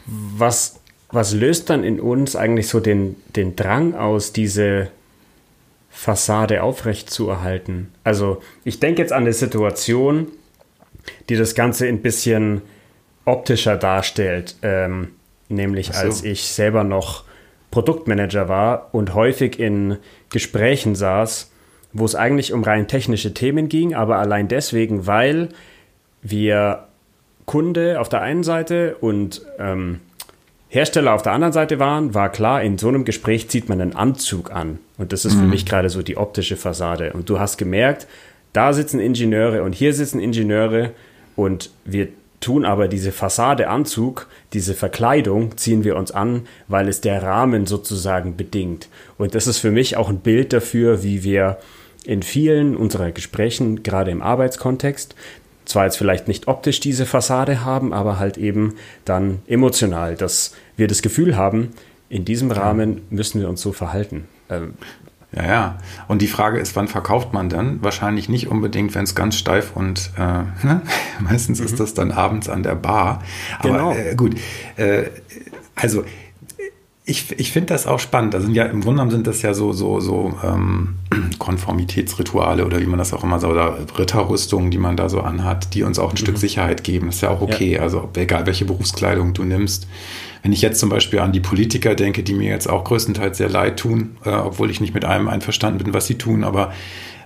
Was, 0.06 0.80
was 1.10 1.34
löst 1.34 1.69
dann 1.69 1.84
in 1.84 1.99
uns 1.99 2.36
eigentlich 2.36 2.67
so 2.67 2.80
den, 2.80 3.15
den 3.36 3.56
Drang 3.56 3.95
aus, 3.95 4.34
diese 4.34 4.89
Fassade 5.89 6.63
aufrechtzuerhalten? 6.63 7.89
Also 8.04 8.41
ich 8.63 8.80
denke 8.80 9.01
jetzt 9.01 9.13
an 9.13 9.23
eine 9.23 9.34
Situation, 9.34 10.27
die 11.30 11.36
das 11.36 11.56
Ganze 11.56 11.88
ein 11.88 12.01
bisschen 12.01 12.62
optischer 13.25 13.77
darstellt. 13.77 14.55
Ähm, 14.62 15.10
nämlich 15.49 15.88
so. 15.88 15.93
als 15.93 16.23
ich 16.23 16.43
selber 16.43 16.84
noch 16.84 17.23
Produktmanager 17.69 18.49
war 18.49 18.89
und 18.91 19.13
häufig 19.13 19.60
in 19.60 19.97
Gesprächen 20.29 20.95
saß, 20.95 21.51
wo 21.93 22.05
es 22.05 22.15
eigentlich 22.15 22.53
um 22.53 22.63
rein 22.63 22.88
technische 22.88 23.34
Themen 23.34 23.69
ging, 23.69 23.93
aber 23.93 24.17
allein 24.17 24.47
deswegen, 24.47 25.07
weil 25.07 25.49
wir 26.21 26.88
Kunde 27.45 27.99
auf 27.99 28.10
der 28.10 28.21
einen 28.21 28.43
Seite 28.43 28.95
und 29.01 29.41
ähm, 29.60 29.99
Hersteller 30.69 31.13
auf 31.13 31.21
der 31.21 31.34
anderen 31.34 31.51
Seite 31.51 31.79
waren, 31.79 32.13
war 32.13 32.31
klar, 32.31 32.62
in 32.62 32.77
so 32.77 32.88
einem 32.88 33.03
Gespräch 33.03 33.49
zieht 33.49 33.67
man 33.67 33.81
einen 33.81 33.93
Anzug 33.93 34.51
an. 34.51 34.79
Und 34.97 35.12
das 35.12 35.25
ist 35.25 35.36
mhm. 35.36 35.39
für 35.39 35.47
mich 35.47 35.65
gerade 35.65 35.89
so 35.89 36.01
die 36.01 36.15
optische 36.15 36.55
Fassade. 36.55 37.12
Und 37.12 37.29
du 37.29 37.39
hast 37.39 37.57
gemerkt, 37.57 38.07
da 38.53 38.71
sitzen 38.71 39.01
Ingenieure 39.01 39.63
und 39.63 39.73
hier 39.73 39.93
sitzen 39.93 40.21
Ingenieure 40.21 40.91
und 41.36 41.71
wir 41.84 42.07
tun 42.41 42.65
aber 42.65 42.88
diese 42.88 43.12
Fassade 43.12 43.69
Anzug, 43.69 44.27
diese 44.51 44.73
Verkleidung 44.73 45.58
ziehen 45.58 45.84
wir 45.84 45.95
uns 45.95 46.12
an, 46.12 46.47
weil 46.67 46.89
es 46.89 46.99
der 46.99 47.23
Rahmen 47.23 47.65
sozusagen 47.65 48.36
bedingt. 48.36 48.89
Und 49.17 49.36
das 49.36 49.47
ist 49.47 49.60
für 49.60 49.71
mich 49.71 49.95
auch 49.95 50.10
ein 50.10 50.19
Bild 50.19 50.51
dafür, 50.51 51.04
wie 51.04 51.23
wir 51.23 51.58
in 52.04 52.23
vielen 52.23 52.75
unserer 52.75 53.12
Gesprächen, 53.12 53.84
gerade 53.84 54.12
im 54.12 54.21
Arbeitskontext, 54.21 55.15
zwar 55.65 55.86
jetzt 55.86 55.97
vielleicht 55.97 56.27
nicht 56.27 56.47
optisch 56.47 56.80
diese 56.80 57.06
Fassade 57.06 57.63
haben, 57.63 57.93
aber 57.93 58.19
halt 58.19 58.38
eben 58.38 58.75
dann 59.06 59.39
emotional, 59.47 60.15
dass 60.15 60.56
wir 60.75 60.88
das 60.88 61.01
Gefühl 61.01 61.38
haben, 61.38 61.69
in 62.10 62.25
diesem 62.25 62.51
Rahmen 62.51 63.01
müssen 63.10 63.39
wir 63.39 63.47
uns 63.47 63.62
so 63.62 63.71
verhalten. 63.71 64.27
Ähm, 64.49 64.73
ja, 65.34 65.48
ja. 65.48 65.78
Und 66.08 66.22
die 66.22 66.28
Frage 66.28 66.60
ist, 66.60 66.76
wann 66.76 66.88
verkauft 66.88 67.34
man 67.34 67.48
dann? 67.48 67.82
Wahrscheinlich 67.82 68.28
nicht 68.28 68.50
unbedingt, 68.50 68.94
wenn 68.96 69.04
es 69.04 69.15
ganz 69.15 69.38
steif 69.38 69.72
und 69.76 70.12
äh, 70.17 70.22
ne? 70.65 70.82
meistens 71.20 71.60
mhm. 71.60 71.65
ist 71.65 71.80
das 71.80 71.94
dann 71.94 72.12
abends 72.12 72.50
an 72.50 72.63
der 72.63 72.76
Bar. 72.76 73.24
Aber 73.60 73.70
genau. 73.70 73.94
äh, 73.94 74.15
gut, 74.15 74.36
äh, 74.76 75.06
also 75.76 76.04
ich, 77.04 77.39
ich 77.39 77.52
finde 77.52 77.67
das 77.67 77.88
auch 77.88 78.00
spannend. 78.00 78.34
Da 78.34 78.41
sind 78.41 78.54
ja 78.54 78.65
im 78.65 78.82
Grunde 78.82 78.98
genommen 78.98 79.12
sind 79.12 79.28
das 79.28 79.41
ja 79.41 79.54
so, 79.54 79.74
so, 79.74 80.00
so 80.00 80.38
ähm, 80.44 80.96
Konformitätsrituale 81.39 82.65
oder 82.65 82.80
wie 82.80 82.86
man 82.86 83.00
das 83.00 83.13
auch 83.13 83.24
immer 83.24 83.39
so, 83.39 83.48
oder 83.48 83.78
Ritterrüstungen, 83.98 84.70
die 84.70 84.78
man 84.78 84.98
da 84.98 85.10
so 85.10 85.22
anhat, 85.22 85.74
die 85.74 85.84
uns 85.84 85.98
auch 85.98 86.10
ein 86.10 86.13
mhm. 86.13 86.17
Stück 86.17 86.38
Sicherheit 86.38 86.84
geben. 86.84 87.10
Ist 87.10 87.22
ja 87.22 87.30
auch 87.30 87.41
okay. 87.41 87.76
Ja. 87.76 87.82
Also 87.82 88.10
egal 88.15 88.46
welche 88.46 88.65
Berufskleidung 88.65 89.34
du 89.34 89.44
nimmst. 89.44 89.88
Wenn 90.41 90.54
ich 90.54 90.62
jetzt 90.62 90.80
zum 90.80 90.89
Beispiel 90.89 91.19
an 91.19 91.32
die 91.32 91.39
Politiker 91.39 91.95
denke, 91.95 92.23
die 92.23 92.34
mir 92.34 92.49
jetzt 92.49 92.69
auch 92.69 92.84
größtenteils 92.84 93.38
sehr 93.38 93.49
leid 93.49 93.77
tun, 93.77 94.17
äh, 94.25 94.30
obwohl 94.30 94.69
ich 94.69 94.82
nicht 94.82 94.93
mit 94.93 95.06
allem 95.06 95.27
einverstanden 95.27 95.84
bin, 95.84 95.93
was 95.93 96.08
sie 96.08 96.17
tun, 96.17 96.43
aber 96.43 96.71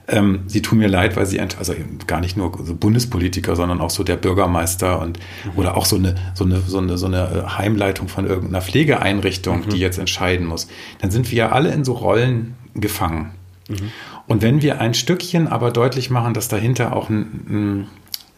ähm, 0.07 0.41
sie 0.47 0.61
tun 0.61 0.77
mir 0.77 0.87
leid, 0.87 1.15
weil 1.15 1.25
sie, 1.25 1.39
also 1.39 1.73
gar 2.05 2.21
nicht 2.21 2.37
nur 2.37 2.51
so 2.63 2.75
Bundespolitiker, 2.75 3.55
sondern 3.55 3.81
auch 3.81 3.89
so 3.89 4.03
der 4.03 4.17
Bürgermeister 4.17 4.99
und 4.99 5.19
mhm. 5.45 5.51
oder 5.55 5.77
auch 5.77 5.85
so 5.85 5.95
eine, 5.95 6.15
so 6.35 6.43
eine, 6.43 6.59
so 6.61 6.77
eine, 6.77 6.97
so 6.97 7.07
eine 7.07 7.45
äh, 7.45 7.49
Heimleitung 7.57 8.07
von 8.07 8.27
irgendeiner 8.27 8.61
Pflegeeinrichtung, 8.61 9.61
mhm. 9.61 9.69
die 9.69 9.77
jetzt 9.77 9.97
entscheiden 9.97 10.45
muss. 10.45 10.67
Dann 10.99 11.11
sind 11.11 11.31
wir 11.31 11.37
ja 11.37 11.51
alle 11.51 11.71
in 11.71 11.83
so 11.83 11.93
Rollen 11.93 12.55
gefangen. 12.75 13.31
Mhm. 13.67 13.91
Und 14.27 14.41
wenn 14.41 14.61
wir 14.61 14.79
ein 14.79 14.93
Stückchen 14.93 15.47
aber 15.47 15.71
deutlich 15.71 16.09
machen, 16.09 16.33
dass 16.33 16.47
dahinter 16.47 16.95
auch 16.95 17.09
ein, 17.09 17.87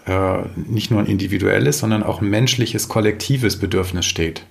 ein 0.05 0.13
äh, 0.13 0.43
nicht 0.55 0.89
nur 0.89 1.01
ein 1.01 1.05
individuelles, 1.05 1.79
sondern 1.79 2.03
auch 2.03 2.21
ein 2.21 2.29
menschliches, 2.29 2.87
kollektives 2.87 3.57
Bedürfnis 3.57 4.05
steht, 4.05 4.43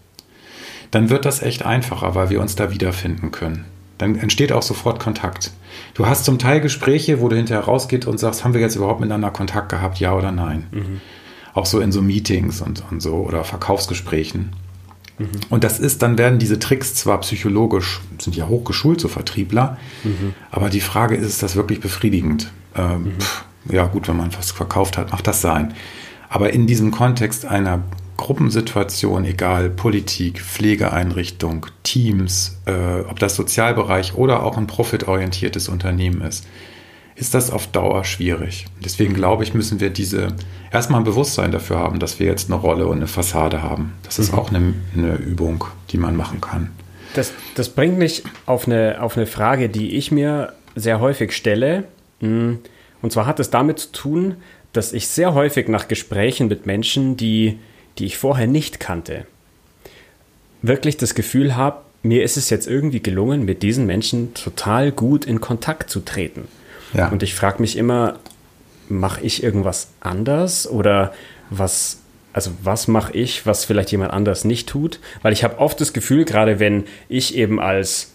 dann 0.90 1.10
wird 1.10 1.24
das 1.24 1.42
echt 1.42 1.64
einfacher, 1.64 2.14
weil 2.14 2.30
wir 2.30 2.40
uns 2.40 2.56
da 2.56 2.70
wiederfinden 2.70 3.30
können. 3.30 3.64
Dann 3.98 4.16
entsteht 4.16 4.52
auch 4.52 4.62
sofort 4.62 5.00
Kontakt. 5.00 5.52
Du 5.94 6.06
hast 6.06 6.24
zum 6.24 6.38
Teil 6.38 6.60
Gespräche, 6.60 7.20
wo 7.20 7.28
du 7.28 7.36
hinterher 7.36 7.64
rausgehst 7.64 8.06
und 8.06 8.18
sagst, 8.18 8.44
haben 8.44 8.54
wir 8.54 8.60
jetzt 8.60 8.76
überhaupt 8.76 9.00
miteinander 9.00 9.30
Kontakt 9.30 9.70
gehabt, 9.70 9.98
ja 9.98 10.14
oder 10.14 10.32
nein? 10.32 10.66
Mhm. 10.70 11.00
Auch 11.54 11.66
so 11.66 11.80
in 11.80 11.92
so 11.92 12.02
Meetings 12.02 12.60
und, 12.60 12.84
und 12.90 13.00
so 13.00 13.14
oder 13.16 13.44
Verkaufsgesprächen. 13.44 14.52
Mhm. 15.18 15.28
Und 15.48 15.64
das 15.64 15.78
ist, 15.78 16.02
dann 16.02 16.18
werden 16.18 16.38
diese 16.38 16.58
Tricks 16.58 16.94
zwar 16.94 17.20
psychologisch, 17.20 18.00
sind 18.18 18.36
ja 18.36 18.48
hochgeschult, 18.48 19.00
so 19.00 19.08
Vertriebler, 19.08 19.78
mhm. 20.04 20.34
aber 20.50 20.68
die 20.68 20.80
Frage 20.80 21.16
ist, 21.16 21.26
ist 21.26 21.42
das 21.42 21.56
wirklich 21.56 21.80
befriedigend? 21.80 22.52
Ähm, 22.76 23.04
mhm. 23.04 23.20
pff, 23.20 23.44
ja, 23.70 23.86
gut, 23.86 24.08
wenn 24.08 24.16
man 24.16 24.34
was 24.36 24.50
verkauft 24.50 24.98
hat, 24.98 25.12
macht 25.12 25.26
das 25.26 25.40
sein. 25.40 25.74
Aber 26.28 26.52
in 26.52 26.66
diesem 26.66 26.90
Kontext 26.90 27.46
einer 27.46 27.82
Gruppensituation, 28.16 29.24
egal 29.24 29.70
Politik, 29.70 30.40
Pflegeeinrichtung, 30.40 31.66
Teams, 31.82 32.58
äh, 32.66 33.00
ob 33.08 33.18
das 33.18 33.36
Sozialbereich 33.36 34.14
oder 34.14 34.42
auch 34.42 34.56
ein 34.56 34.66
profitorientiertes 34.66 35.68
Unternehmen 35.68 36.22
ist, 36.22 36.46
ist 37.16 37.34
das 37.34 37.50
auf 37.50 37.66
Dauer 37.68 38.04
schwierig. 38.04 38.66
Deswegen 38.84 39.14
glaube 39.14 39.42
ich, 39.42 39.54
müssen 39.54 39.80
wir 39.80 39.90
diese 39.90 40.34
erstmal 40.70 41.00
ein 41.00 41.04
Bewusstsein 41.04 41.50
dafür 41.50 41.78
haben, 41.78 41.98
dass 41.98 42.20
wir 42.20 42.26
jetzt 42.26 42.50
eine 42.50 42.60
Rolle 42.60 42.86
und 42.86 42.98
eine 42.98 43.06
Fassade 43.06 43.62
haben. 43.62 43.94
Das 44.02 44.18
ist 44.18 44.32
mhm. 44.32 44.38
auch 44.38 44.50
eine, 44.50 44.74
eine, 44.94 45.14
Übung, 45.16 45.64
die 45.90 45.96
man 45.96 46.16
machen 46.16 46.40
kann. 46.40 46.70
Das, 47.14 47.32
das 47.54 47.70
bringt 47.70 47.96
mich 47.96 48.22
auf 48.44 48.66
eine, 48.66 49.00
auf 49.00 49.16
eine 49.16 49.26
Frage, 49.26 49.70
die 49.70 49.96
ich 49.96 50.12
mir 50.12 50.52
sehr 50.74 51.00
häufig 51.00 51.32
stelle. 51.32 51.84
Mm, 52.20 52.56
und 53.00 53.12
zwar 53.12 53.24
hat 53.24 53.40
es 53.40 53.48
damit 53.48 53.78
zu 53.78 53.92
tun, 53.92 54.34
dass 54.74 54.92
ich 54.92 55.08
sehr 55.08 55.32
häufig 55.32 55.68
nach 55.68 55.88
Gesprächen 55.88 56.48
mit 56.48 56.66
Menschen, 56.66 57.16
die 57.16 57.58
die 57.98 58.06
ich 58.06 58.18
vorher 58.18 58.46
nicht 58.46 58.80
kannte, 58.80 59.26
wirklich 60.62 60.96
das 60.96 61.14
Gefühl 61.14 61.56
habe, 61.56 61.82
mir 62.02 62.22
ist 62.22 62.36
es 62.36 62.50
jetzt 62.50 62.66
irgendwie 62.66 63.00
gelungen, 63.00 63.44
mit 63.44 63.62
diesen 63.62 63.86
Menschen 63.86 64.34
total 64.34 64.92
gut 64.92 65.24
in 65.24 65.40
Kontakt 65.40 65.90
zu 65.90 66.00
treten. 66.00 66.48
Ja. 66.94 67.08
Und 67.08 67.22
ich 67.22 67.34
frage 67.34 67.60
mich 67.60 67.76
immer, 67.76 68.18
mache 68.88 69.20
ich 69.22 69.42
irgendwas 69.42 69.88
anders 70.00 70.68
oder 70.68 71.12
was, 71.50 72.00
also 72.32 72.52
was 72.62 72.86
mache 72.88 73.12
ich, 73.12 73.46
was 73.46 73.64
vielleicht 73.64 73.90
jemand 73.90 74.12
anders 74.12 74.44
nicht 74.44 74.68
tut? 74.68 75.00
Weil 75.22 75.32
ich 75.32 75.42
habe 75.42 75.58
oft 75.58 75.80
das 75.80 75.92
Gefühl, 75.92 76.24
gerade 76.24 76.60
wenn 76.60 76.84
ich 77.08 77.34
eben 77.36 77.60
als 77.60 78.12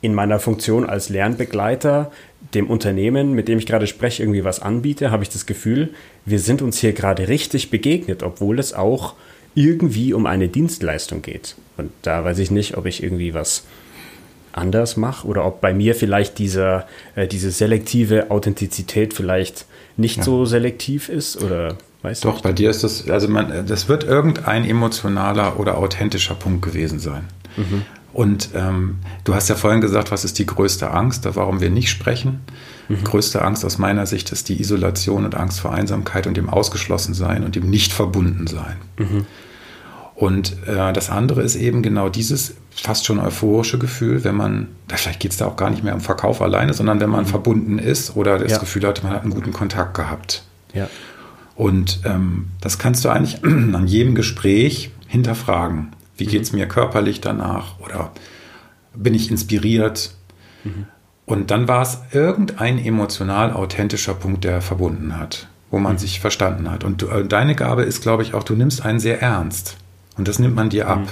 in 0.00 0.14
meiner 0.14 0.38
Funktion 0.38 0.88
als 0.88 1.08
Lernbegleiter 1.08 2.12
dem 2.54 2.68
Unternehmen, 2.68 3.32
mit 3.32 3.48
dem 3.48 3.58
ich 3.58 3.66
gerade 3.66 3.86
spreche, 3.86 4.22
irgendwie 4.22 4.44
was 4.44 4.60
anbiete, 4.60 5.10
habe 5.10 5.22
ich 5.22 5.28
das 5.28 5.46
Gefühl, 5.46 5.90
wir 6.24 6.38
sind 6.38 6.62
uns 6.62 6.78
hier 6.78 6.92
gerade 6.92 7.28
richtig 7.28 7.70
begegnet, 7.70 8.22
obwohl 8.22 8.58
es 8.58 8.72
auch 8.72 9.14
irgendwie 9.54 10.14
um 10.14 10.26
eine 10.26 10.48
Dienstleistung 10.48 11.22
geht. 11.22 11.56
Und 11.76 11.90
da 12.02 12.24
weiß 12.24 12.38
ich 12.38 12.50
nicht, 12.50 12.76
ob 12.76 12.86
ich 12.86 13.02
irgendwie 13.02 13.34
was 13.34 13.64
anders 14.52 14.96
mache 14.96 15.26
oder 15.26 15.44
ob 15.44 15.60
bei 15.60 15.74
mir 15.74 15.94
vielleicht 15.94 16.38
dieser, 16.38 16.86
äh, 17.14 17.26
diese 17.26 17.50
selektive 17.50 18.30
Authentizität 18.30 19.14
vielleicht 19.14 19.66
nicht 19.96 20.18
ja. 20.18 20.22
so 20.22 20.44
selektiv 20.44 21.08
ist 21.08 21.42
oder 21.42 21.76
weißt 22.02 22.24
du? 22.24 22.28
Doch, 22.28 22.40
bei 22.40 22.52
dir 22.52 22.70
ist 22.70 22.82
das, 22.82 23.08
also 23.08 23.28
man, 23.28 23.66
das 23.66 23.88
wird 23.88 24.04
irgendein 24.04 24.64
emotionaler 24.64 25.60
oder 25.60 25.78
authentischer 25.78 26.34
Punkt 26.34 26.62
gewesen 26.62 26.98
sein. 26.98 27.24
Mhm. 27.56 27.82
Und 28.12 28.50
ähm, 28.54 28.98
du 29.24 29.34
hast 29.34 29.48
ja 29.48 29.54
vorhin 29.54 29.80
gesagt, 29.80 30.10
was 30.10 30.24
ist 30.24 30.38
die 30.38 30.46
größte 30.46 30.90
Angst, 30.90 31.28
warum 31.34 31.60
wir 31.60 31.70
nicht 31.70 31.90
sprechen. 31.90 32.40
Mhm. 32.88 33.04
Größte 33.04 33.42
Angst 33.42 33.64
aus 33.64 33.78
meiner 33.78 34.06
Sicht 34.06 34.32
ist 34.32 34.48
die 34.48 34.60
Isolation 34.60 35.24
und 35.24 35.34
Angst 35.34 35.60
vor 35.60 35.72
Einsamkeit 35.72 36.26
und 36.26 36.36
dem 36.36 36.48
Ausgeschlossensein 36.48 37.44
und 37.44 37.54
dem 37.54 37.68
Nicht-Verbunden-Sein. 37.68 38.76
Mhm. 38.98 39.26
Und 40.14 40.56
äh, 40.66 40.92
das 40.92 41.10
andere 41.10 41.42
ist 41.42 41.54
eben 41.54 41.80
genau 41.80 42.08
dieses 42.08 42.54
fast 42.70 43.06
schon 43.06 43.20
euphorische 43.20 43.78
Gefühl, 43.78 44.24
wenn 44.24 44.34
man, 44.34 44.68
vielleicht 44.88 45.20
geht 45.20 45.30
es 45.30 45.36
da 45.36 45.46
auch 45.46 45.56
gar 45.56 45.70
nicht 45.70 45.84
mehr 45.84 45.94
um 45.94 46.00
Verkauf 46.00 46.42
alleine, 46.42 46.74
sondern 46.74 46.98
wenn 47.00 47.10
man 47.10 47.24
mhm. 47.24 47.28
verbunden 47.28 47.78
ist 47.78 48.16
oder 48.16 48.38
das 48.38 48.52
ja. 48.52 48.58
Gefühl 48.58 48.86
hat, 48.86 49.04
man 49.04 49.12
hat 49.12 49.22
einen 49.22 49.32
guten 49.32 49.52
Kontakt 49.52 49.94
gehabt. 49.94 50.42
Ja. 50.74 50.88
Und 51.54 52.00
ähm, 52.04 52.46
das 52.60 52.78
kannst 52.78 53.04
du 53.04 53.10
eigentlich 53.10 53.44
an 53.44 53.86
jedem 53.86 54.14
Gespräch 54.14 54.90
hinterfragen. 55.06 55.92
Wie 56.18 56.26
mhm. 56.26 56.30
geht 56.30 56.42
es 56.42 56.52
mir 56.52 56.68
körperlich 56.68 57.22
danach? 57.22 57.78
Oder 57.80 58.12
bin 58.94 59.14
ich 59.14 59.30
inspiriert? 59.30 60.10
Mhm. 60.64 60.86
Und 61.24 61.50
dann 61.50 61.68
war 61.68 61.82
es 61.82 61.98
irgendein 62.12 62.78
emotional 62.78 63.52
authentischer 63.52 64.14
Punkt, 64.14 64.44
der 64.44 64.60
verbunden 64.60 65.18
hat, 65.18 65.48
wo 65.70 65.78
man 65.78 65.94
mhm. 65.94 65.98
sich 65.98 66.20
verstanden 66.20 66.70
hat. 66.70 66.84
Und 66.84 67.02
du, 67.02 67.08
äh, 67.08 67.26
deine 67.26 67.54
Gabe 67.54 67.82
ist, 67.82 68.02
glaube 68.02 68.22
ich, 68.22 68.34
auch, 68.34 68.42
du 68.44 68.54
nimmst 68.54 68.84
einen 68.84 68.98
sehr 68.98 69.22
ernst. 69.22 69.76
Und 70.16 70.26
das 70.26 70.38
nimmt 70.38 70.56
man 70.56 70.70
dir 70.70 70.88
ab. 70.88 71.02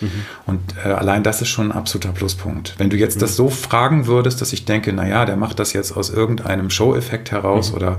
Mhm. 0.00 0.06
mhm. 0.06 0.22
Und 0.46 0.60
äh, 0.84 0.88
allein 0.90 1.22
das 1.22 1.42
ist 1.42 1.48
schon 1.48 1.72
ein 1.72 1.76
absoluter 1.76 2.12
Pluspunkt. 2.12 2.74
Wenn 2.78 2.88
du 2.88 2.96
jetzt 2.96 3.16
mhm. 3.16 3.20
das 3.20 3.36
so 3.36 3.50
fragen 3.50 4.06
würdest, 4.06 4.40
dass 4.40 4.52
ich 4.52 4.64
denke, 4.64 4.92
naja, 4.92 5.24
der 5.24 5.36
macht 5.36 5.58
das 5.58 5.72
jetzt 5.72 5.90
aus 5.96 6.08
irgendeinem 6.08 6.70
Show-Effekt 6.70 7.32
heraus 7.32 7.74
oder 7.74 7.98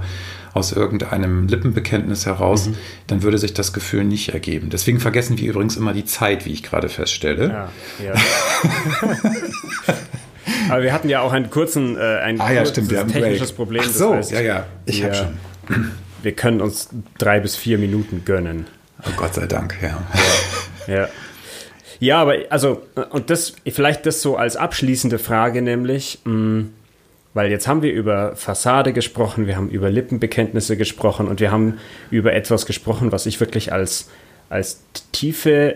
aus 0.53 0.71
irgendeinem 0.71 1.47
Lippenbekenntnis 1.47 2.25
heraus, 2.25 2.67
mhm. 2.67 2.75
dann 3.07 3.23
würde 3.23 3.37
sich 3.37 3.53
das 3.53 3.73
Gefühl 3.73 4.03
nicht 4.03 4.29
ergeben. 4.29 4.69
Deswegen 4.69 4.99
vergessen 4.99 5.37
wir 5.37 5.49
übrigens 5.49 5.77
immer 5.77 5.93
die 5.93 6.05
Zeit, 6.05 6.45
wie 6.45 6.53
ich 6.53 6.63
gerade 6.63 6.89
feststelle. 6.89 7.49
Ja, 7.49 7.69
ja. 8.05 8.13
Aber 10.69 10.83
wir 10.83 10.93
hatten 10.93 11.09
ja 11.09 11.21
auch 11.21 11.31
einen 11.31 11.49
kurzen, 11.49 11.97
äh, 11.97 11.99
ein 11.99 12.39
ah, 12.39 12.51
ja, 12.51 12.65
stimmt, 12.65 12.89
technisches 12.89 13.53
Problem. 13.53 13.83
Ach 13.85 13.89
so, 13.89 14.15
heißt, 14.15 14.31
ja, 14.31 14.41
ja, 14.41 14.65
ich 14.85 15.03
habe 15.03 15.15
schon. 15.15 15.37
Wir 16.21 16.33
können 16.33 16.59
uns 16.59 16.89
drei 17.17 17.39
bis 17.39 17.55
vier 17.55 17.77
Minuten 17.77 18.25
gönnen. 18.25 18.67
Oh 19.07 19.11
Gott 19.15 19.35
sei 19.35 19.45
Dank, 19.45 19.77
ja. 19.81 20.05
Ja, 20.85 20.93
ja. 20.93 21.09
ja 21.99 22.21
aber 22.21 22.35
also, 22.49 22.81
und 23.11 23.29
das, 23.29 23.53
vielleicht 23.65 24.05
das 24.05 24.21
so 24.21 24.35
als 24.35 24.57
abschließende 24.57 25.17
Frage, 25.17 25.61
nämlich, 25.61 26.19
mh, 26.25 26.33
mm, 26.33 26.73
weil 27.33 27.51
jetzt 27.51 27.67
haben 27.67 27.81
wir 27.81 27.93
über 27.93 28.35
Fassade 28.35 28.93
gesprochen, 28.93 29.47
wir 29.47 29.55
haben 29.55 29.69
über 29.69 29.89
Lippenbekenntnisse 29.89 30.77
gesprochen 30.77 31.27
und 31.27 31.39
wir 31.39 31.51
haben 31.51 31.79
über 32.09 32.33
etwas 32.33 32.65
gesprochen, 32.65 33.11
was 33.11 33.25
ich 33.25 33.39
wirklich 33.39 33.71
als, 33.71 34.09
als 34.49 34.83
tiefe 35.11 35.75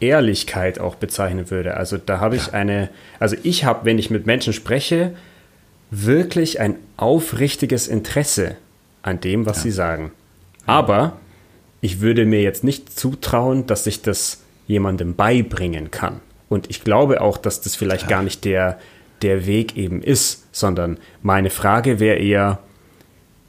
Ehrlichkeit 0.00 0.80
auch 0.80 0.96
bezeichnen 0.96 1.50
würde. 1.50 1.76
Also 1.76 1.98
da 1.98 2.20
habe 2.20 2.36
ich 2.36 2.54
eine, 2.54 2.88
also 3.18 3.36
ich 3.42 3.64
habe, 3.64 3.84
wenn 3.84 3.98
ich 3.98 4.10
mit 4.10 4.26
Menschen 4.26 4.52
spreche, 4.52 5.14
wirklich 5.90 6.60
ein 6.60 6.76
aufrichtiges 6.96 7.86
Interesse 7.86 8.56
an 9.02 9.20
dem, 9.20 9.46
was 9.46 9.58
ja. 9.58 9.62
sie 9.64 9.70
sagen. 9.70 10.12
Aber 10.66 11.18
ich 11.80 12.00
würde 12.00 12.26
mir 12.26 12.42
jetzt 12.42 12.64
nicht 12.64 12.98
zutrauen, 12.98 13.66
dass 13.66 13.86
ich 13.86 14.02
das 14.02 14.42
jemandem 14.66 15.14
beibringen 15.14 15.90
kann. 15.90 16.20
Und 16.48 16.68
ich 16.70 16.84
glaube 16.84 17.20
auch, 17.20 17.36
dass 17.36 17.60
das 17.60 17.76
vielleicht 17.76 18.04
ja. 18.04 18.08
gar 18.08 18.22
nicht 18.22 18.44
der, 18.44 18.78
der 19.22 19.46
Weg 19.46 19.76
eben 19.76 20.02
ist, 20.02 20.46
sondern 20.52 20.98
meine 21.22 21.50
Frage 21.50 22.00
wäre 22.00 22.18
eher, 22.18 22.58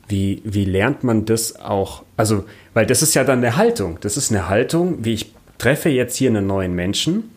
wie, 0.07 0.41
wie 0.43 0.65
lernt 0.65 1.03
man 1.03 1.25
das 1.25 1.59
auch? 1.59 2.03
Also, 2.17 2.43
weil 2.73 2.85
das 2.85 3.01
ist 3.01 3.13
ja 3.13 3.23
dann 3.23 3.39
eine 3.39 3.55
Haltung. 3.55 3.97
Das 4.01 4.17
ist 4.17 4.31
eine 4.31 4.49
Haltung, 4.49 5.05
wie 5.05 5.13
ich 5.13 5.33
treffe 5.57 5.89
jetzt 5.89 6.15
hier 6.17 6.29
einen 6.29 6.47
neuen 6.47 6.73
Menschen 6.73 7.31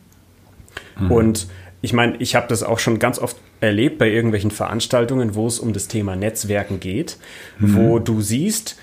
mhm. 0.98 1.10
und 1.10 1.46
ich 1.82 1.92
meine, 1.92 2.16
ich 2.16 2.34
habe 2.34 2.46
das 2.48 2.62
auch 2.62 2.78
schon 2.78 2.98
ganz 2.98 3.18
oft 3.18 3.36
erlebt 3.60 3.98
bei 3.98 4.08
irgendwelchen 4.08 4.50
Veranstaltungen, 4.50 5.34
wo 5.34 5.46
es 5.46 5.58
um 5.58 5.74
das 5.74 5.86
Thema 5.86 6.16
Netzwerken 6.16 6.80
geht, 6.80 7.18
mhm. 7.58 7.76
wo 7.76 7.98
du 7.98 8.22
siehst, 8.22 8.78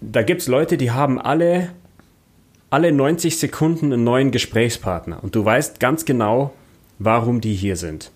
da 0.00 0.22
gibt 0.22 0.40
es 0.40 0.48
Leute, 0.48 0.78
die 0.78 0.90
haben 0.90 1.20
alle, 1.20 1.68
alle 2.70 2.90
90 2.90 3.38
Sekunden 3.38 3.92
einen 3.92 4.04
neuen 4.04 4.30
Gesprächspartner 4.30 5.22
und 5.22 5.34
du 5.34 5.44
weißt 5.44 5.78
ganz 5.78 6.06
genau, 6.06 6.54
warum 6.98 7.42
die 7.42 7.54
hier 7.54 7.76
sind. 7.76 8.10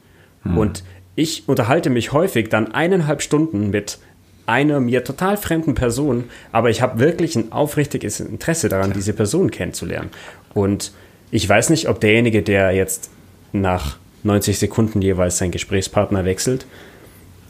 Mhm. 0.53 0.59
Und 0.59 0.85
ich 1.17 1.49
unterhalte 1.49 1.91
mich 1.91 2.13
häufig 2.13 2.51
dann 2.51 2.73
eineinhalb 2.73 3.23
Stunden 3.23 3.71
mit 3.71 3.99
einer 4.47 4.81
mir 4.81 5.03
total 5.03 5.37
fremden 5.37 5.75
Person, 5.75 6.25
aber 6.53 6.71
ich 6.71 6.81
habe 6.81 7.01
wirklich 7.01 7.37
ein 7.37 7.53
aufrichtiges 7.53 8.21
Interesse 8.21 8.69
daran, 8.69 8.93
diese 8.93 9.13
Person 9.13 9.51
kennenzulernen. 9.51 10.11
Und 10.55 10.93
ich 11.31 11.49
weiß 11.49 11.71
nicht, 11.71 11.89
ob 11.89 12.01
derjenige, 12.01 12.43
der 12.43 12.71
jetzt 12.71 13.11
nach 13.53 13.97
90 14.23 14.59
Sekunden 14.59 15.03
jeweils 15.03 15.39
seinen 15.39 15.51
Gesprächspartner 15.51 16.25
wechselt, 16.25 16.67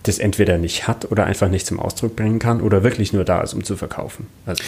das 0.04 0.18
entweder 0.18 0.56
nicht 0.56 0.86
hat 0.86 1.10
oder 1.10 1.26
einfach 1.26 1.48
nicht 1.48 1.66
zum 1.66 1.80
Ausdruck 1.80 2.16
bringen 2.16 2.38
kann 2.38 2.60
oder 2.60 2.82
wirklich 2.84 3.12
nur 3.12 3.24
da 3.24 3.42
ist, 3.42 3.54
um 3.54 3.64
zu 3.64 3.76
verkaufen. 3.76 4.26
Also, 4.46 4.62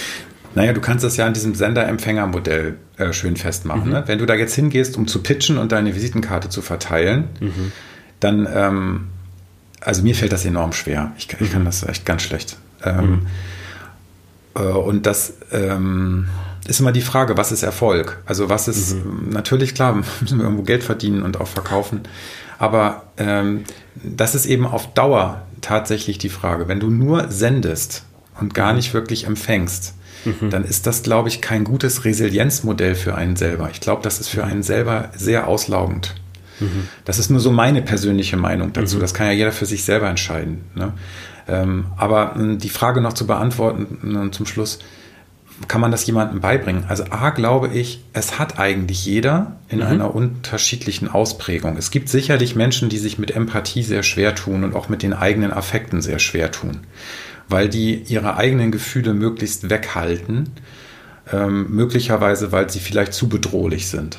naja, 0.55 0.73
du 0.73 0.81
kannst 0.81 1.05
das 1.05 1.17
ja 1.17 1.27
an 1.27 1.35
diesem 1.35 1.55
Sender-Empfänger-Modell 1.55 2.77
äh, 2.97 3.13
schön 3.13 3.37
festmachen. 3.37 3.87
Mhm. 3.87 3.93
Ne? 3.93 4.03
Wenn 4.07 4.19
du 4.19 4.27
da 4.27 4.35
jetzt 4.35 4.55
hingehst, 4.55 4.97
um 4.97 5.07
zu 5.07 5.23
pitchen 5.23 5.57
und 5.57 5.73
deine 5.73 5.95
Visitenkarte 5.95 6.49
zu 6.49 6.63
verteilen, 6.63 7.29
mhm 7.41 7.73
dann 8.21 8.49
ähm, 8.53 9.09
also 9.81 10.03
mir 10.03 10.15
fällt 10.15 10.33
das 10.33 10.45
enorm 10.45 10.73
schwer. 10.73 11.13
Ich, 11.17 11.29
ich 11.41 11.53
kann 11.53 11.65
das 11.65 11.83
echt 11.83 12.05
ganz 12.05 12.23
schlecht. 12.23 12.57
Ähm, 12.85 13.27
äh, 14.55 14.61
und 14.61 15.07
das 15.07 15.35
ähm, 15.53 16.29
ist 16.67 16.81
immer 16.81 16.93
die 16.93 17.01
Frage, 17.01 17.37
was 17.37 17.53
ist 17.53 17.63
Erfolg? 17.63 18.23
Also 18.27 18.49
was 18.49 18.69
ist, 18.69 18.97
mhm. 18.97 19.31
natürlich 19.31 19.75
klar, 19.75 19.95
müssen 20.21 20.39
wir 20.39 20.45
irgendwo 20.45 20.65
Geld 20.65 20.83
verdienen 20.83 21.23
und 21.23 21.41
auch 21.41 21.49
verkaufen. 21.49 22.03
Aber 22.59 23.05
ähm, 23.17 23.65
das 23.95 24.35
ist 24.35 24.47
eben 24.47 24.67
auf 24.67 24.93
Dauer 24.95 25.43
tatsächlich 25.61 26.19
die 26.19 26.29
Frage. 26.29 26.69
Wenn 26.69 26.81
du 26.81 26.91
nur 26.91 27.31
sendest 27.31 28.05
und 28.41 28.55
gar 28.55 28.73
nicht 28.73 28.95
wirklich 28.95 29.27
empfängst, 29.27 29.95
mhm. 30.25 30.51
dann 30.51 30.65
ist 30.65 30.87
das, 30.87 31.05
glaube 31.05 31.29
ich, 31.29 31.41
kein 31.41 31.63
gutes 31.63 32.05
Resilienzmodell 32.05 32.97
für 32.97 33.15
einen 33.15 33.37
selber. 33.37 33.71
Ich 33.71 33.81
glaube, 33.81 34.03
das 34.03 34.19
ist 34.19 34.29
für 34.29 34.45
einen 34.45 34.65
selber 34.65 35.11
sehr 35.17 35.47
auslaugend. 35.47 36.17
Mhm. 36.61 36.89
Das 37.05 37.19
ist 37.19 37.31
nur 37.31 37.41
so 37.41 37.51
meine 37.51 37.83
persönliche 37.83 38.37
Meinung 38.37 38.73
dazu. 38.73 38.97
Mhm. 38.97 39.01
Das 39.01 39.15
kann 39.15 39.27
ja 39.27 39.33
jeder 39.33 39.53
für 39.53 39.67
sich 39.67 39.85
selber 39.85 40.09
entscheiden. 40.09 40.63
Ne? 40.75 40.93
Ähm, 41.49 41.87
aber 41.97 42.37
äh, 42.37 42.57
die 42.57 42.69
Frage 42.69 43.01
noch 43.01 43.15
zu 43.15 43.27
beantworten 43.27 44.29
äh, 44.29 44.31
zum 44.31 44.47
Schluss, 44.47 44.79
kann 45.67 45.81
man 45.81 45.91
das 45.91 46.07
jemandem 46.07 46.41
beibringen? 46.41 46.85
Also 46.87 47.05
A, 47.11 47.31
glaube 47.31 47.69
ich, 47.69 48.05
es 48.13 48.39
hat 48.39 48.61
eigentlich 48.61 49.05
jeder 49.05 49.57
in 49.69 49.79
mhm. 49.79 49.87
einer 49.87 50.15
unterschiedlichen 50.15 51.09
Ausprägung. 51.09 51.77
Es 51.77 51.91
gibt 51.91 52.09
sicherlich 52.09 52.55
Menschen, 52.55 52.89
die 52.89 52.99
sich 52.99 53.19
mit 53.19 53.33
Empathie 53.33 53.83
sehr 53.83 54.05
schwer 54.05 54.37
tun 54.37 54.63
und 54.63 54.77
auch 54.77 54.89
mit 54.89 55.03
den 55.03 55.15
eigenen 55.15 55.53
Affekten 55.53 56.01
sehr 56.01 56.21
schwer 56.21 56.53
tun, 56.53 56.81
weil 57.49 57.69
die 57.69 58.05
ihre 58.07 58.37
eigenen 58.37 58.71
Gefühle 58.71 59.15
möglichst 59.15 59.69
weghalten, 59.69 60.51
ähm, 61.33 61.67
möglicherweise 61.71 62.53
weil 62.53 62.71
sie 62.71 62.81
vielleicht 62.81 63.13
zu 63.13 63.29
bedrohlich 63.29 63.89
sind. 63.89 64.19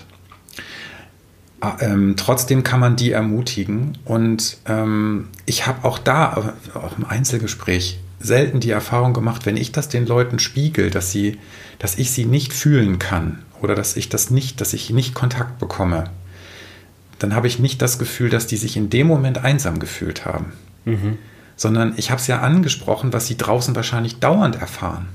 Ah, 1.61 1.77
ähm, 1.81 2.15
trotzdem 2.15 2.63
kann 2.63 2.79
man 2.79 2.95
die 2.95 3.11
ermutigen 3.11 3.97
und 4.05 4.57
ähm, 4.65 5.27
ich 5.45 5.67
habe 5.67 5.85
auch 5.85 5.99
da, 5.99 6.53
auch 6.73 6.97
im 6.97 7.05
Einzelgespräch, 7.05 7.99
selten 8.19 8.61
die 8.61 8.71
Erfahrung 8.71 9.13
gemacht, 9.13 9.45
wenn 9.45 9.57
ich 9.57 9.73
das 9.73 9.89
den 9.89 10.05
Leuten 10.05 10.39
spiegel, 10.39 10.89
dass 10.89 11.11
sie, 11.11 11.37
dass 11.77 11.97
ich 11.97 12.11
sie 12.11 12.25
nicht 12.25 12.53
fühlen 12.53 12.97
kann 12.97 13.39
oder 13.61 13.75
dass 13.75 13.97
ich 13.97 14.07
das 14.07 14.29
nicht, 14.29 14.61
dass 14.61 14.73
ich 14.73 14.89
nicht 14.89 15.13
Kontakt 15.13 15.59
bekomme, 15.59 16.05
dann 17.19 17.35
habe 17.35 17.47
ich 17.47 17.59
nicht 17.59 17.81
das 17.81 17.99
Gefühl, 17.99 18.29
dass 18.29 18.47
die 18.47 18.57
sich 18.57 18.77
in 18.77 18.89
dem 18.89 19.07
Moment 19.07 19.39
einsam 19.39 19.79
gefühlt 19.79 20.25
haben. 20.25 20.53
Mhm. 20.85 21.17
Sondern 21.57 21.93
ich 21.97 22.09
habe 22.09 22.21
es 22.21 22.27
ja 22.27 22.39
angesprochen, 22.39 23.11
was 23.11 23.27
sie 23.27 23.35
draußen 23.35 23.75
wahrscheinlich 23.75 24.19
dauernd 24.19 24.55
erfahren. 24.55 25.09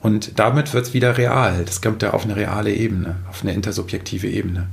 Und 0.00 0.38
damit 0.38 0.74
wird 0.74 0.86
es 0.86 0.94
wieder 0.94 1.18
real. 1.18 1.64
Das 1.64 1.82
kommt 1.82 2.02
ja 2.02 2.12
auf 2.12 2.24
eine 2.24 2.36
reale 2.36 2.72
Ebene, 2.72 3.16
auf 3.28 3.42
eine 3.42 3.52
intersubjektive 3.52 4.28
Ebene. 4.28 4.68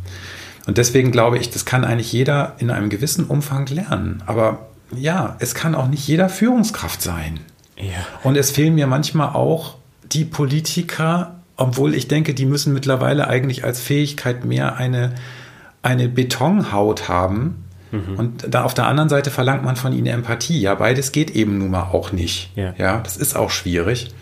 Und 0.67 0.78
deswegen 0.78 1.11
glaube 1.11 1.38
ich, 1.38 1.49
das 1.49 1.65
kann 1.65 1.84
eigentlich 1.84 2.11
jeder 2.11 2.55
in 2.59 2.71
einem 2.71 2.89
gewissen 2.89 3.26
Umfang 3.26 3.65
lernen. 3.67 4.23
Aber 4.26 4.67
ja, 4.95 5.36
es 5.39 5.55
kann 5.55 5.76
auch 5.76 5.88
nicht 5.88 6.07
jeder 6.07 6.30
Führungskraft 6.30 7.01
sein. 7.01 7.39
Ja. 7.78 8.05
Und 8.23 8.38
es 8.38 8.51
fehlen 8.51 8.76
mir 8.76 8.88
manchmal 8.88 9.30
auch 9.30 9.76
die 10.03 10.26
Politiker, 10.26 11.36
obwohl 11.57 11.93
ich 11.93 12.07
denke, 12.07 12.34
die 12.34 12.45
müssen 12.45 12.73
mittlerweile 12.73 13.28
eigentlich 13.28 13.63
als 13.63 13.80
Fähigkeit 13.80 14.45
mehr 14.45 14.78
eine, 14.78 15.15
eine 15.82 16.07
Betonhaut 16.07 17.09
haben. 17.09 17.65
Mhm. 17.91 18.15
Und 18.17 18.47
da 18.49 18.63
auf 18.63 18.73
der 18.73 18.88
anderen 18.88 19.09
Seite 19.09 19.32
verlangt 19.32 19.63
man 19.63 19.76
von 19.76 19.93
ihnen 19.93 20.07
Empathie. 20.07 20.59
Ja, 20.59 20.76
beides 20.76 21.11
geht 21.11 21.32
eben 21.32 21.57
nun 21.57 21.71
mal 21.71 21.84
auch 21.91 22.11
nicht. 22.11 22.51
Ja, 22.55 22.73
ja 22.78 22.99
das 22.99 23.17
ist 23.17 23.36
auch 23.36 23.49
schwierig. 23.49 24.13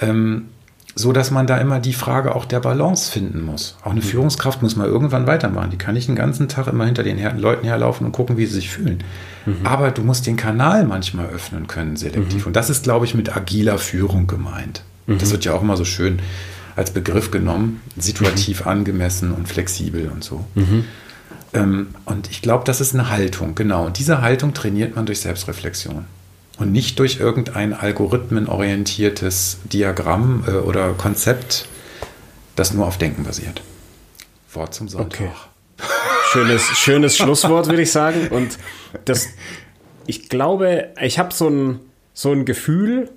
Ähm, 0.00 0.46
so 0.94 1.12
dass 1.12 1.30
man 1.30 1.46
da 1.46 1.58
immer 1.58 1.78
die 1.78 1.92
Frage 1.92 2.34
auch 2.34 2.44
der 2.44 2.60
Balance 2.60 3.10
finden 3.10 3.42
muss. 3.42 3.76
Auch 3.82 3.92
eine 3.92 4.00
mhm. 4.00 4.04
Führungskraft 4.04 4.62
muss 4.62 4.76
mal 4.76 4.86
irgendwann 4.86 5.26
weitermachen. 5.26 5.70
Die 5.70 5.78
kann 5.78 5.94
nicht 5.94 6.08
den 6.08 6.16
ganzen 6.16 6.48
Tag 6.48 6.66
immer 6.66 6.84
hinter 6.84 7.02
den 7.02 7.18
Leuten 7.38 7.64
herlaufen 7.64 8.06
und 8.06 8.12
gucken, 8.12 8.36
wie 8.36 8.46
sie 8.46 8.54
sich 8.54 8.70
fühlen. 8.70 9.04
Mhm. 9.46 9.58
Aber 9.64 9.90
du 9.90 10.02
musst 10.02 10.26
den 10.26 10.36
Kanal 10.36 10.84
manchmal 10.86 11.26
öffnen 11.26 11.66
können, 11.66 11.96
selektiv. 11.96 12.42
Mhm. 12.42 12.48
Und 12.48 12.56
das 12.56 12.70
ist, 12.70 12.82
glaube 12.82 13.06
ich, 13.06 13.14
mit 13.14 13.34
agiler 13.36 13.78
Führung 13.78 14.26
gemeint. 14.26 14.82
Mhm. 15.06 15.18
Das 15.18 15.30
wird 15.30 15.44
ja 15.44 15.54
auch 15.54 15.62
immer 15.62 15.76
so 15.76 15.84
schön 15.84 16.18
als 16.76 16.90
Begriff 16.90 17.30
genommen, 17.30 17.80
situativ 17.96 18.64
mhm. 18.64 18.70
angemessen 18.70 19.32
und 19.32 19.48
flexibel 19.48 20.08
und 20.08 20.24
so. 20.24 20.44
Mhm. 20.54 20.84
Ähm, 21.52 21.88
und 22.04 22.30
ich 22.30 22.42
glaube, 22.42 22.64
das 22.64 22.80
ist 22.80 22.94
eine 22.94 23.10
Haltung, 23.10 23.54
genau. 23.54 23.86
Und 23.86 23.98
diese 23.98 24.22
Haltung 24.22 24.54
trainiert 24.54 24.96
man 24.96 25.06
durch 25.06 25.20
Selbstreflexion 25.20 26.04
und 26.60 26.70
nicht 26.72 26.98
durch 26.98 27.18
irgendein 27.18 27.72
algorithmenorientiertes 27.72 29.58
Diagramm 29.64 30.44
äh, 30.46 30.50
oder 30.52 30.92
Konzept, 30.92 31.66
das 32.54 32.74
nur 32.74 32.86
auf 32.86 32.98
Denken 32.98 33.24
basiert. 33.24 33.62
Wort 34.52 34.74
zum 34.74 34.88
Sonntag. 34.88 35.20
Okay. 35.20 35.30
Schönes, 36.30 36.62
schönes 36.62 37.16
Schlusswort, 37.16 37.66
würde 37.66 37.82
ich 37.82 37.90
sagen. 37.90 38.28
Und 38.28 38.58
das, 39.06 39.28
ich 40.06 40.28
glaube, 40.28 40.90
ich 41.00 41.18
habe 41.18 41.32
so 41.32 41.48
ein, 41.48 41.80
so 42.12 42.30
ein 42.30 42.44
Gefühl, 42.44 43.10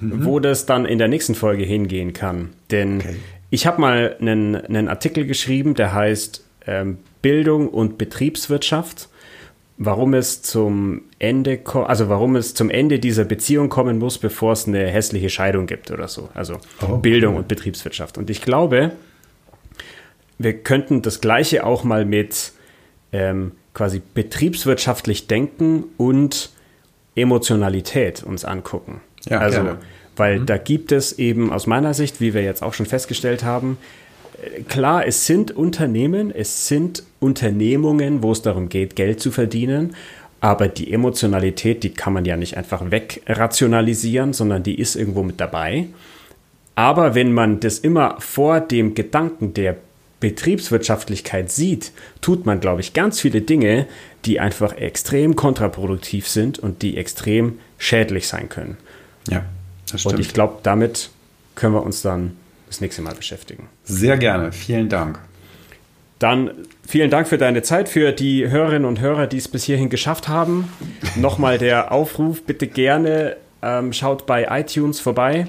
mhm. 0.00 0.24
wo 0.24 0.40
das 0.40 0.64
dann 0.64 0.86
in 0.86 0.98
der 0.98 1.08
nächsten 1.08 1.34
Folge 1.34 1.64
hingehen 1.64 2.14
kann. 2.14 2.54
Denn 2.70 3.00
okay. 3.00 3.16
ich 3.50 3.66
habe 3.66 3.80
mal 3.80 4.16
einen, 4.20 4.56
einen 4.56 4.88
Artikel 4.88 5.26
geschrieben, 5.26 5.74
der 5.74 5.92
heißt 5.92 6.44
ähm, 6.66 6.98
Bildung 7.20 7.68
und 7.68 7.98
Betriebswirtschaft 7.98 9.10
warum 9.78 10.14
es 10.14 10.42
zum 10.42 11.02
Ende, 11.18 11.60
also 11.64 12.08
warum 12.08 12.36
es 12.36 12.54
zum 12.54 12.70
Ende 12.70 12.98
dieser 12.98 13.24
Beziehung 13.24 13.68
kommen 13.68 13.98
muss, 13.98 14.18
bevor 14.18 14.52
es 14.52 14.66
eine 14.66 14.86
hässliche 14.86 15.30
Scheidung 15.30 15.66
gibt 15.66 15.90
oder 15.90 16.08
so. 16.08 16.28
Also 16.34 16.58
oh, 16.82 16.96
Bildung 16.96 17.34
cool. 17.34 17.40
und 17.40 17.48
Betriebswirtschaft. 17.48 18.16
Und 18.18 18.30
ich 18.30 18.42
glaube, 18.42 18.92
wir 20.38 20.54
könnten 20.54 21.02
das 21.02 21.20
Gleiche 21.20 21.64
auch 21.64 21.84
mal 21.84 22.04
mit 22.04 22.52
ähm, 23.12 23.52
quasi 23.74 24.00
betriebswirtschaftlich 24.14 25.26
denken 25.26 25.84
und 25.98 26.50
Emotionalität 27.14 28.22
uns 28.22 28.44
angucken. 28.44 29.00
Ja, 29.28 29.40
also, 29.40 29.62
gerne. 29.62 29.78
weil 30.16 30.40
mhm. 30.40 30.46
da 30.46 30.56
gibt 30.58 30.92
es 30.92 31.18
eben 31.18 31.52
aus 31.52 31.66
meiner 31.66 31.94
Sicht, 31.94 32.20
wie 32.20 32.34
wir 32.34 32.42
jetzt 32.42 32.62
auch 32.62 32.74
schon 32.74 32.86
festgestellt 32.86 33.44
haben, 33.44 33.78
klar, 34.68 35.06
es 35.06 35.26
sind 35.26 35.50
Unternehmen, 35.56 36.30
es 36.34 36.68
sind 36.68 37.02
Unternehmungen, 37.20 38.22
wo 38.22 38.32
es 38.32 38.42
darum 38.42 38.68
geht, 38.68 38.96
Geld 38.96 39.20
zu 39.20 39.30
verdienen. 39.30 39.94
Aber 40.40 40.68
die 40.68 40.92
Emotionalität, 40.92 41.82
die 41.82 41.90
kann 41.90 42.12
man 42.12 42.24
ja 42.24 42.36
nicht 42.36 42.56
einfach 42.56 42.90
wegrationalisieren, 42.90 44.32
sondern 44.32 44.62
die 44.62 44.78
ist 44.78 44.94
irgendwo 44.94 45.22
mit 45.22 45.40
dabei. 45.40 45.86
Aber 46.74 47.14
wenn 47.14 47.32
man 47.32 47.60
das 47.60 47.78
immer 47.78 48.16
vor 48.20 48.60
dem 48.60 48.94
Gedanken 48.94 49.54
der 49.54 49.76
Betriebswirtschaftlichkeit 50.20 51.50
sieht, 51.50 51.92
tut 52.20 52.46
man, 52.46 52.60
glaube 52.60 52.80
ich, 52.80 52.92
ganz 52.92 53.20
viele 53.20 53.40
Dinge, 53.40 53.86
die 54.24 54.40
einfach 54.40 54.76
extrem 54.76 55.36
kontraproduktiv 55.36 56.28
sind 56.28 56.58
und 56.58 56.82
die 56.82 56.96
extrem 56.96 57.58
schädlich 57.78 58.28
sein 58.28 58.48
können. 58.48 58.76
Ja, 59.28 59.44
das 59.90 60.02
stimmt. 60.02 60.14
Und 60.14 60.20
ich 60.20 60.32
glaube, 60.32 60.58
damit 60.62 61.10
können 61.54 61.74
wir 61.74 61.82
uns 61.82 62.02
dann 62.02 62.36
das 62.76 62.82
nächste 62.82 63.00
Mal 63.00 63.14
beschäftigen. 63.14 63.68
Sehr 63.84 64.18
gerne. 64.18 64.52
Vielen 64.52 64.90
Dank. 64.90 65.18
Dann 66.18 66.50
vielen 66.86 67.10
Dank 67.10 67.26
für 67.26 67.38
deine 67.38 67.62
Zeit, 67.62 67.88
für 67.88 68.12
die 68.12 68.48
Hörerinnen 68.48 68.84
und 68.84 69.00
Hörer, 69.00 69.26
die 69.26 69.38
es 69.38 69.48
bis 69.48 69.64
hierhin 69.64 69.88
geschafft 69.88 70.28
haben. 70.28 70.70
Nochmal 71.14 71.56
der 71.58 71.90
Aufruf, 71.92 72.42
bitte 72.42 72.66
gerne 72.66 73.36
ähm, 73.62 73.92
schaut 73.92 74.26
bei 74.26 74.46
iTunes 74.50 75.00
vorbei. 75.00 75.46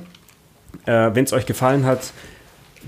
Äh, 0.86 1.11
Wenn 1.13 1.25
es 1.25 1.34
euch 1.34 1.45
gefallen 1.45 1.86
hat, 1.86 2.13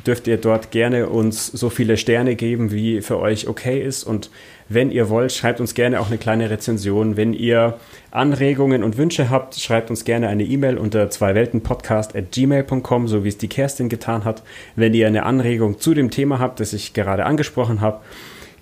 dürft 0.08 0.28
ihr 0.28 0.38
dort 0.38 0.72
gerne 0.72 1.08
uns 1.08 1.48
so 1.48 1.70
viele 1.70 1.98
Sterne 1.98 2.36
geben, 2.36 2.72
wie 2.72 3.02
für 3.02 3.20
euch 3.20 3.48
okay 3.48 3.82
ist. 3.82 4.04
Und 4.06 4.30
wenn 4.70 4.91
ihr 4.91 5.09
wollt, 5.09 5.32
schreibt 5.32 5.59
uns 5.59 5.74
gerne 5.74 5.99
auch 5.99 6.07
eine 6.07 6.20
kleine 6.20 6.49
Rezension. 6.51 7.17
Wenn 7.17 7.34
ihr 7.34 7.80
Anregungen 8.11 8.84
und 8.84 8.97
Wünsche 8.97 9.30
habt, 9.30 9.55
schreibt 9.55 9.89
uns 9.89 10.05
gerne 10.05 10.30
eine 10.30 10.43
E-Mail 10.43 10.78
unter 10.78 11.09
zweiweltenpodcast.gmail.com, 11.09 13.07
so 13.07 13.24
wie 13.24 13.30
es 13.30 13.38
die 13.38 13.47
Kerstin 13.47 13.89
getan 13.89 14.26
hat. 14.26 14.43
Wenn 14.76 14.93
ihr 14.93 15.07
eine 15.07 15.24
Anregung 15.24 15.80
zu 15.80 15.95
dem 15.95 16.11
Thema 16.11 16.38
habt, 16.38 16.59
das 16.59 16.74
ich 16.74 16.93
gerade 16.93 17.26
angesprochen 17.26 17.82
habe, 17.82 18.01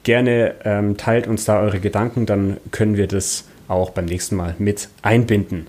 gerne 0.03 0.55
ähm, 0.63 0.95
teilt 0.95 1.27
uns 1.27 1.43
da 1.43 1.59
eure 1.59 1.81
Gedanken, 1.81 2.25
dann 2.25 2.57
können 2.71 2.95
wir 2.95 3.07
das 3.07 3.43
auch 3.67 3.89
beim 3.89 4.05
nächsten 4.05 4.37
Mal 4.37 4.55
mit 4.57 4.87
einbinden. 5.01 5.67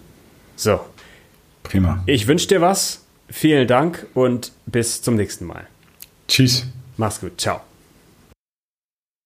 So. 0.55 0.79
Prima. 1.65 2.03
Ich 2.07 2.29
wünsche 2.29 2.47
dir 2.47 2.61
was. 2.61 3.05
Vielen 3.29 3.67
Dank 3.67 4.07
und 4.15 4.53
bis 4.67 5.03
zum 5.03 5.17
nächsten 5.17 5.45
Mal. 5.45 5.67
Tschüss. 6.29 6.67
Mach's 6.97 7.21
gut. 7.21 7.41
Ciao. 7.41 7.68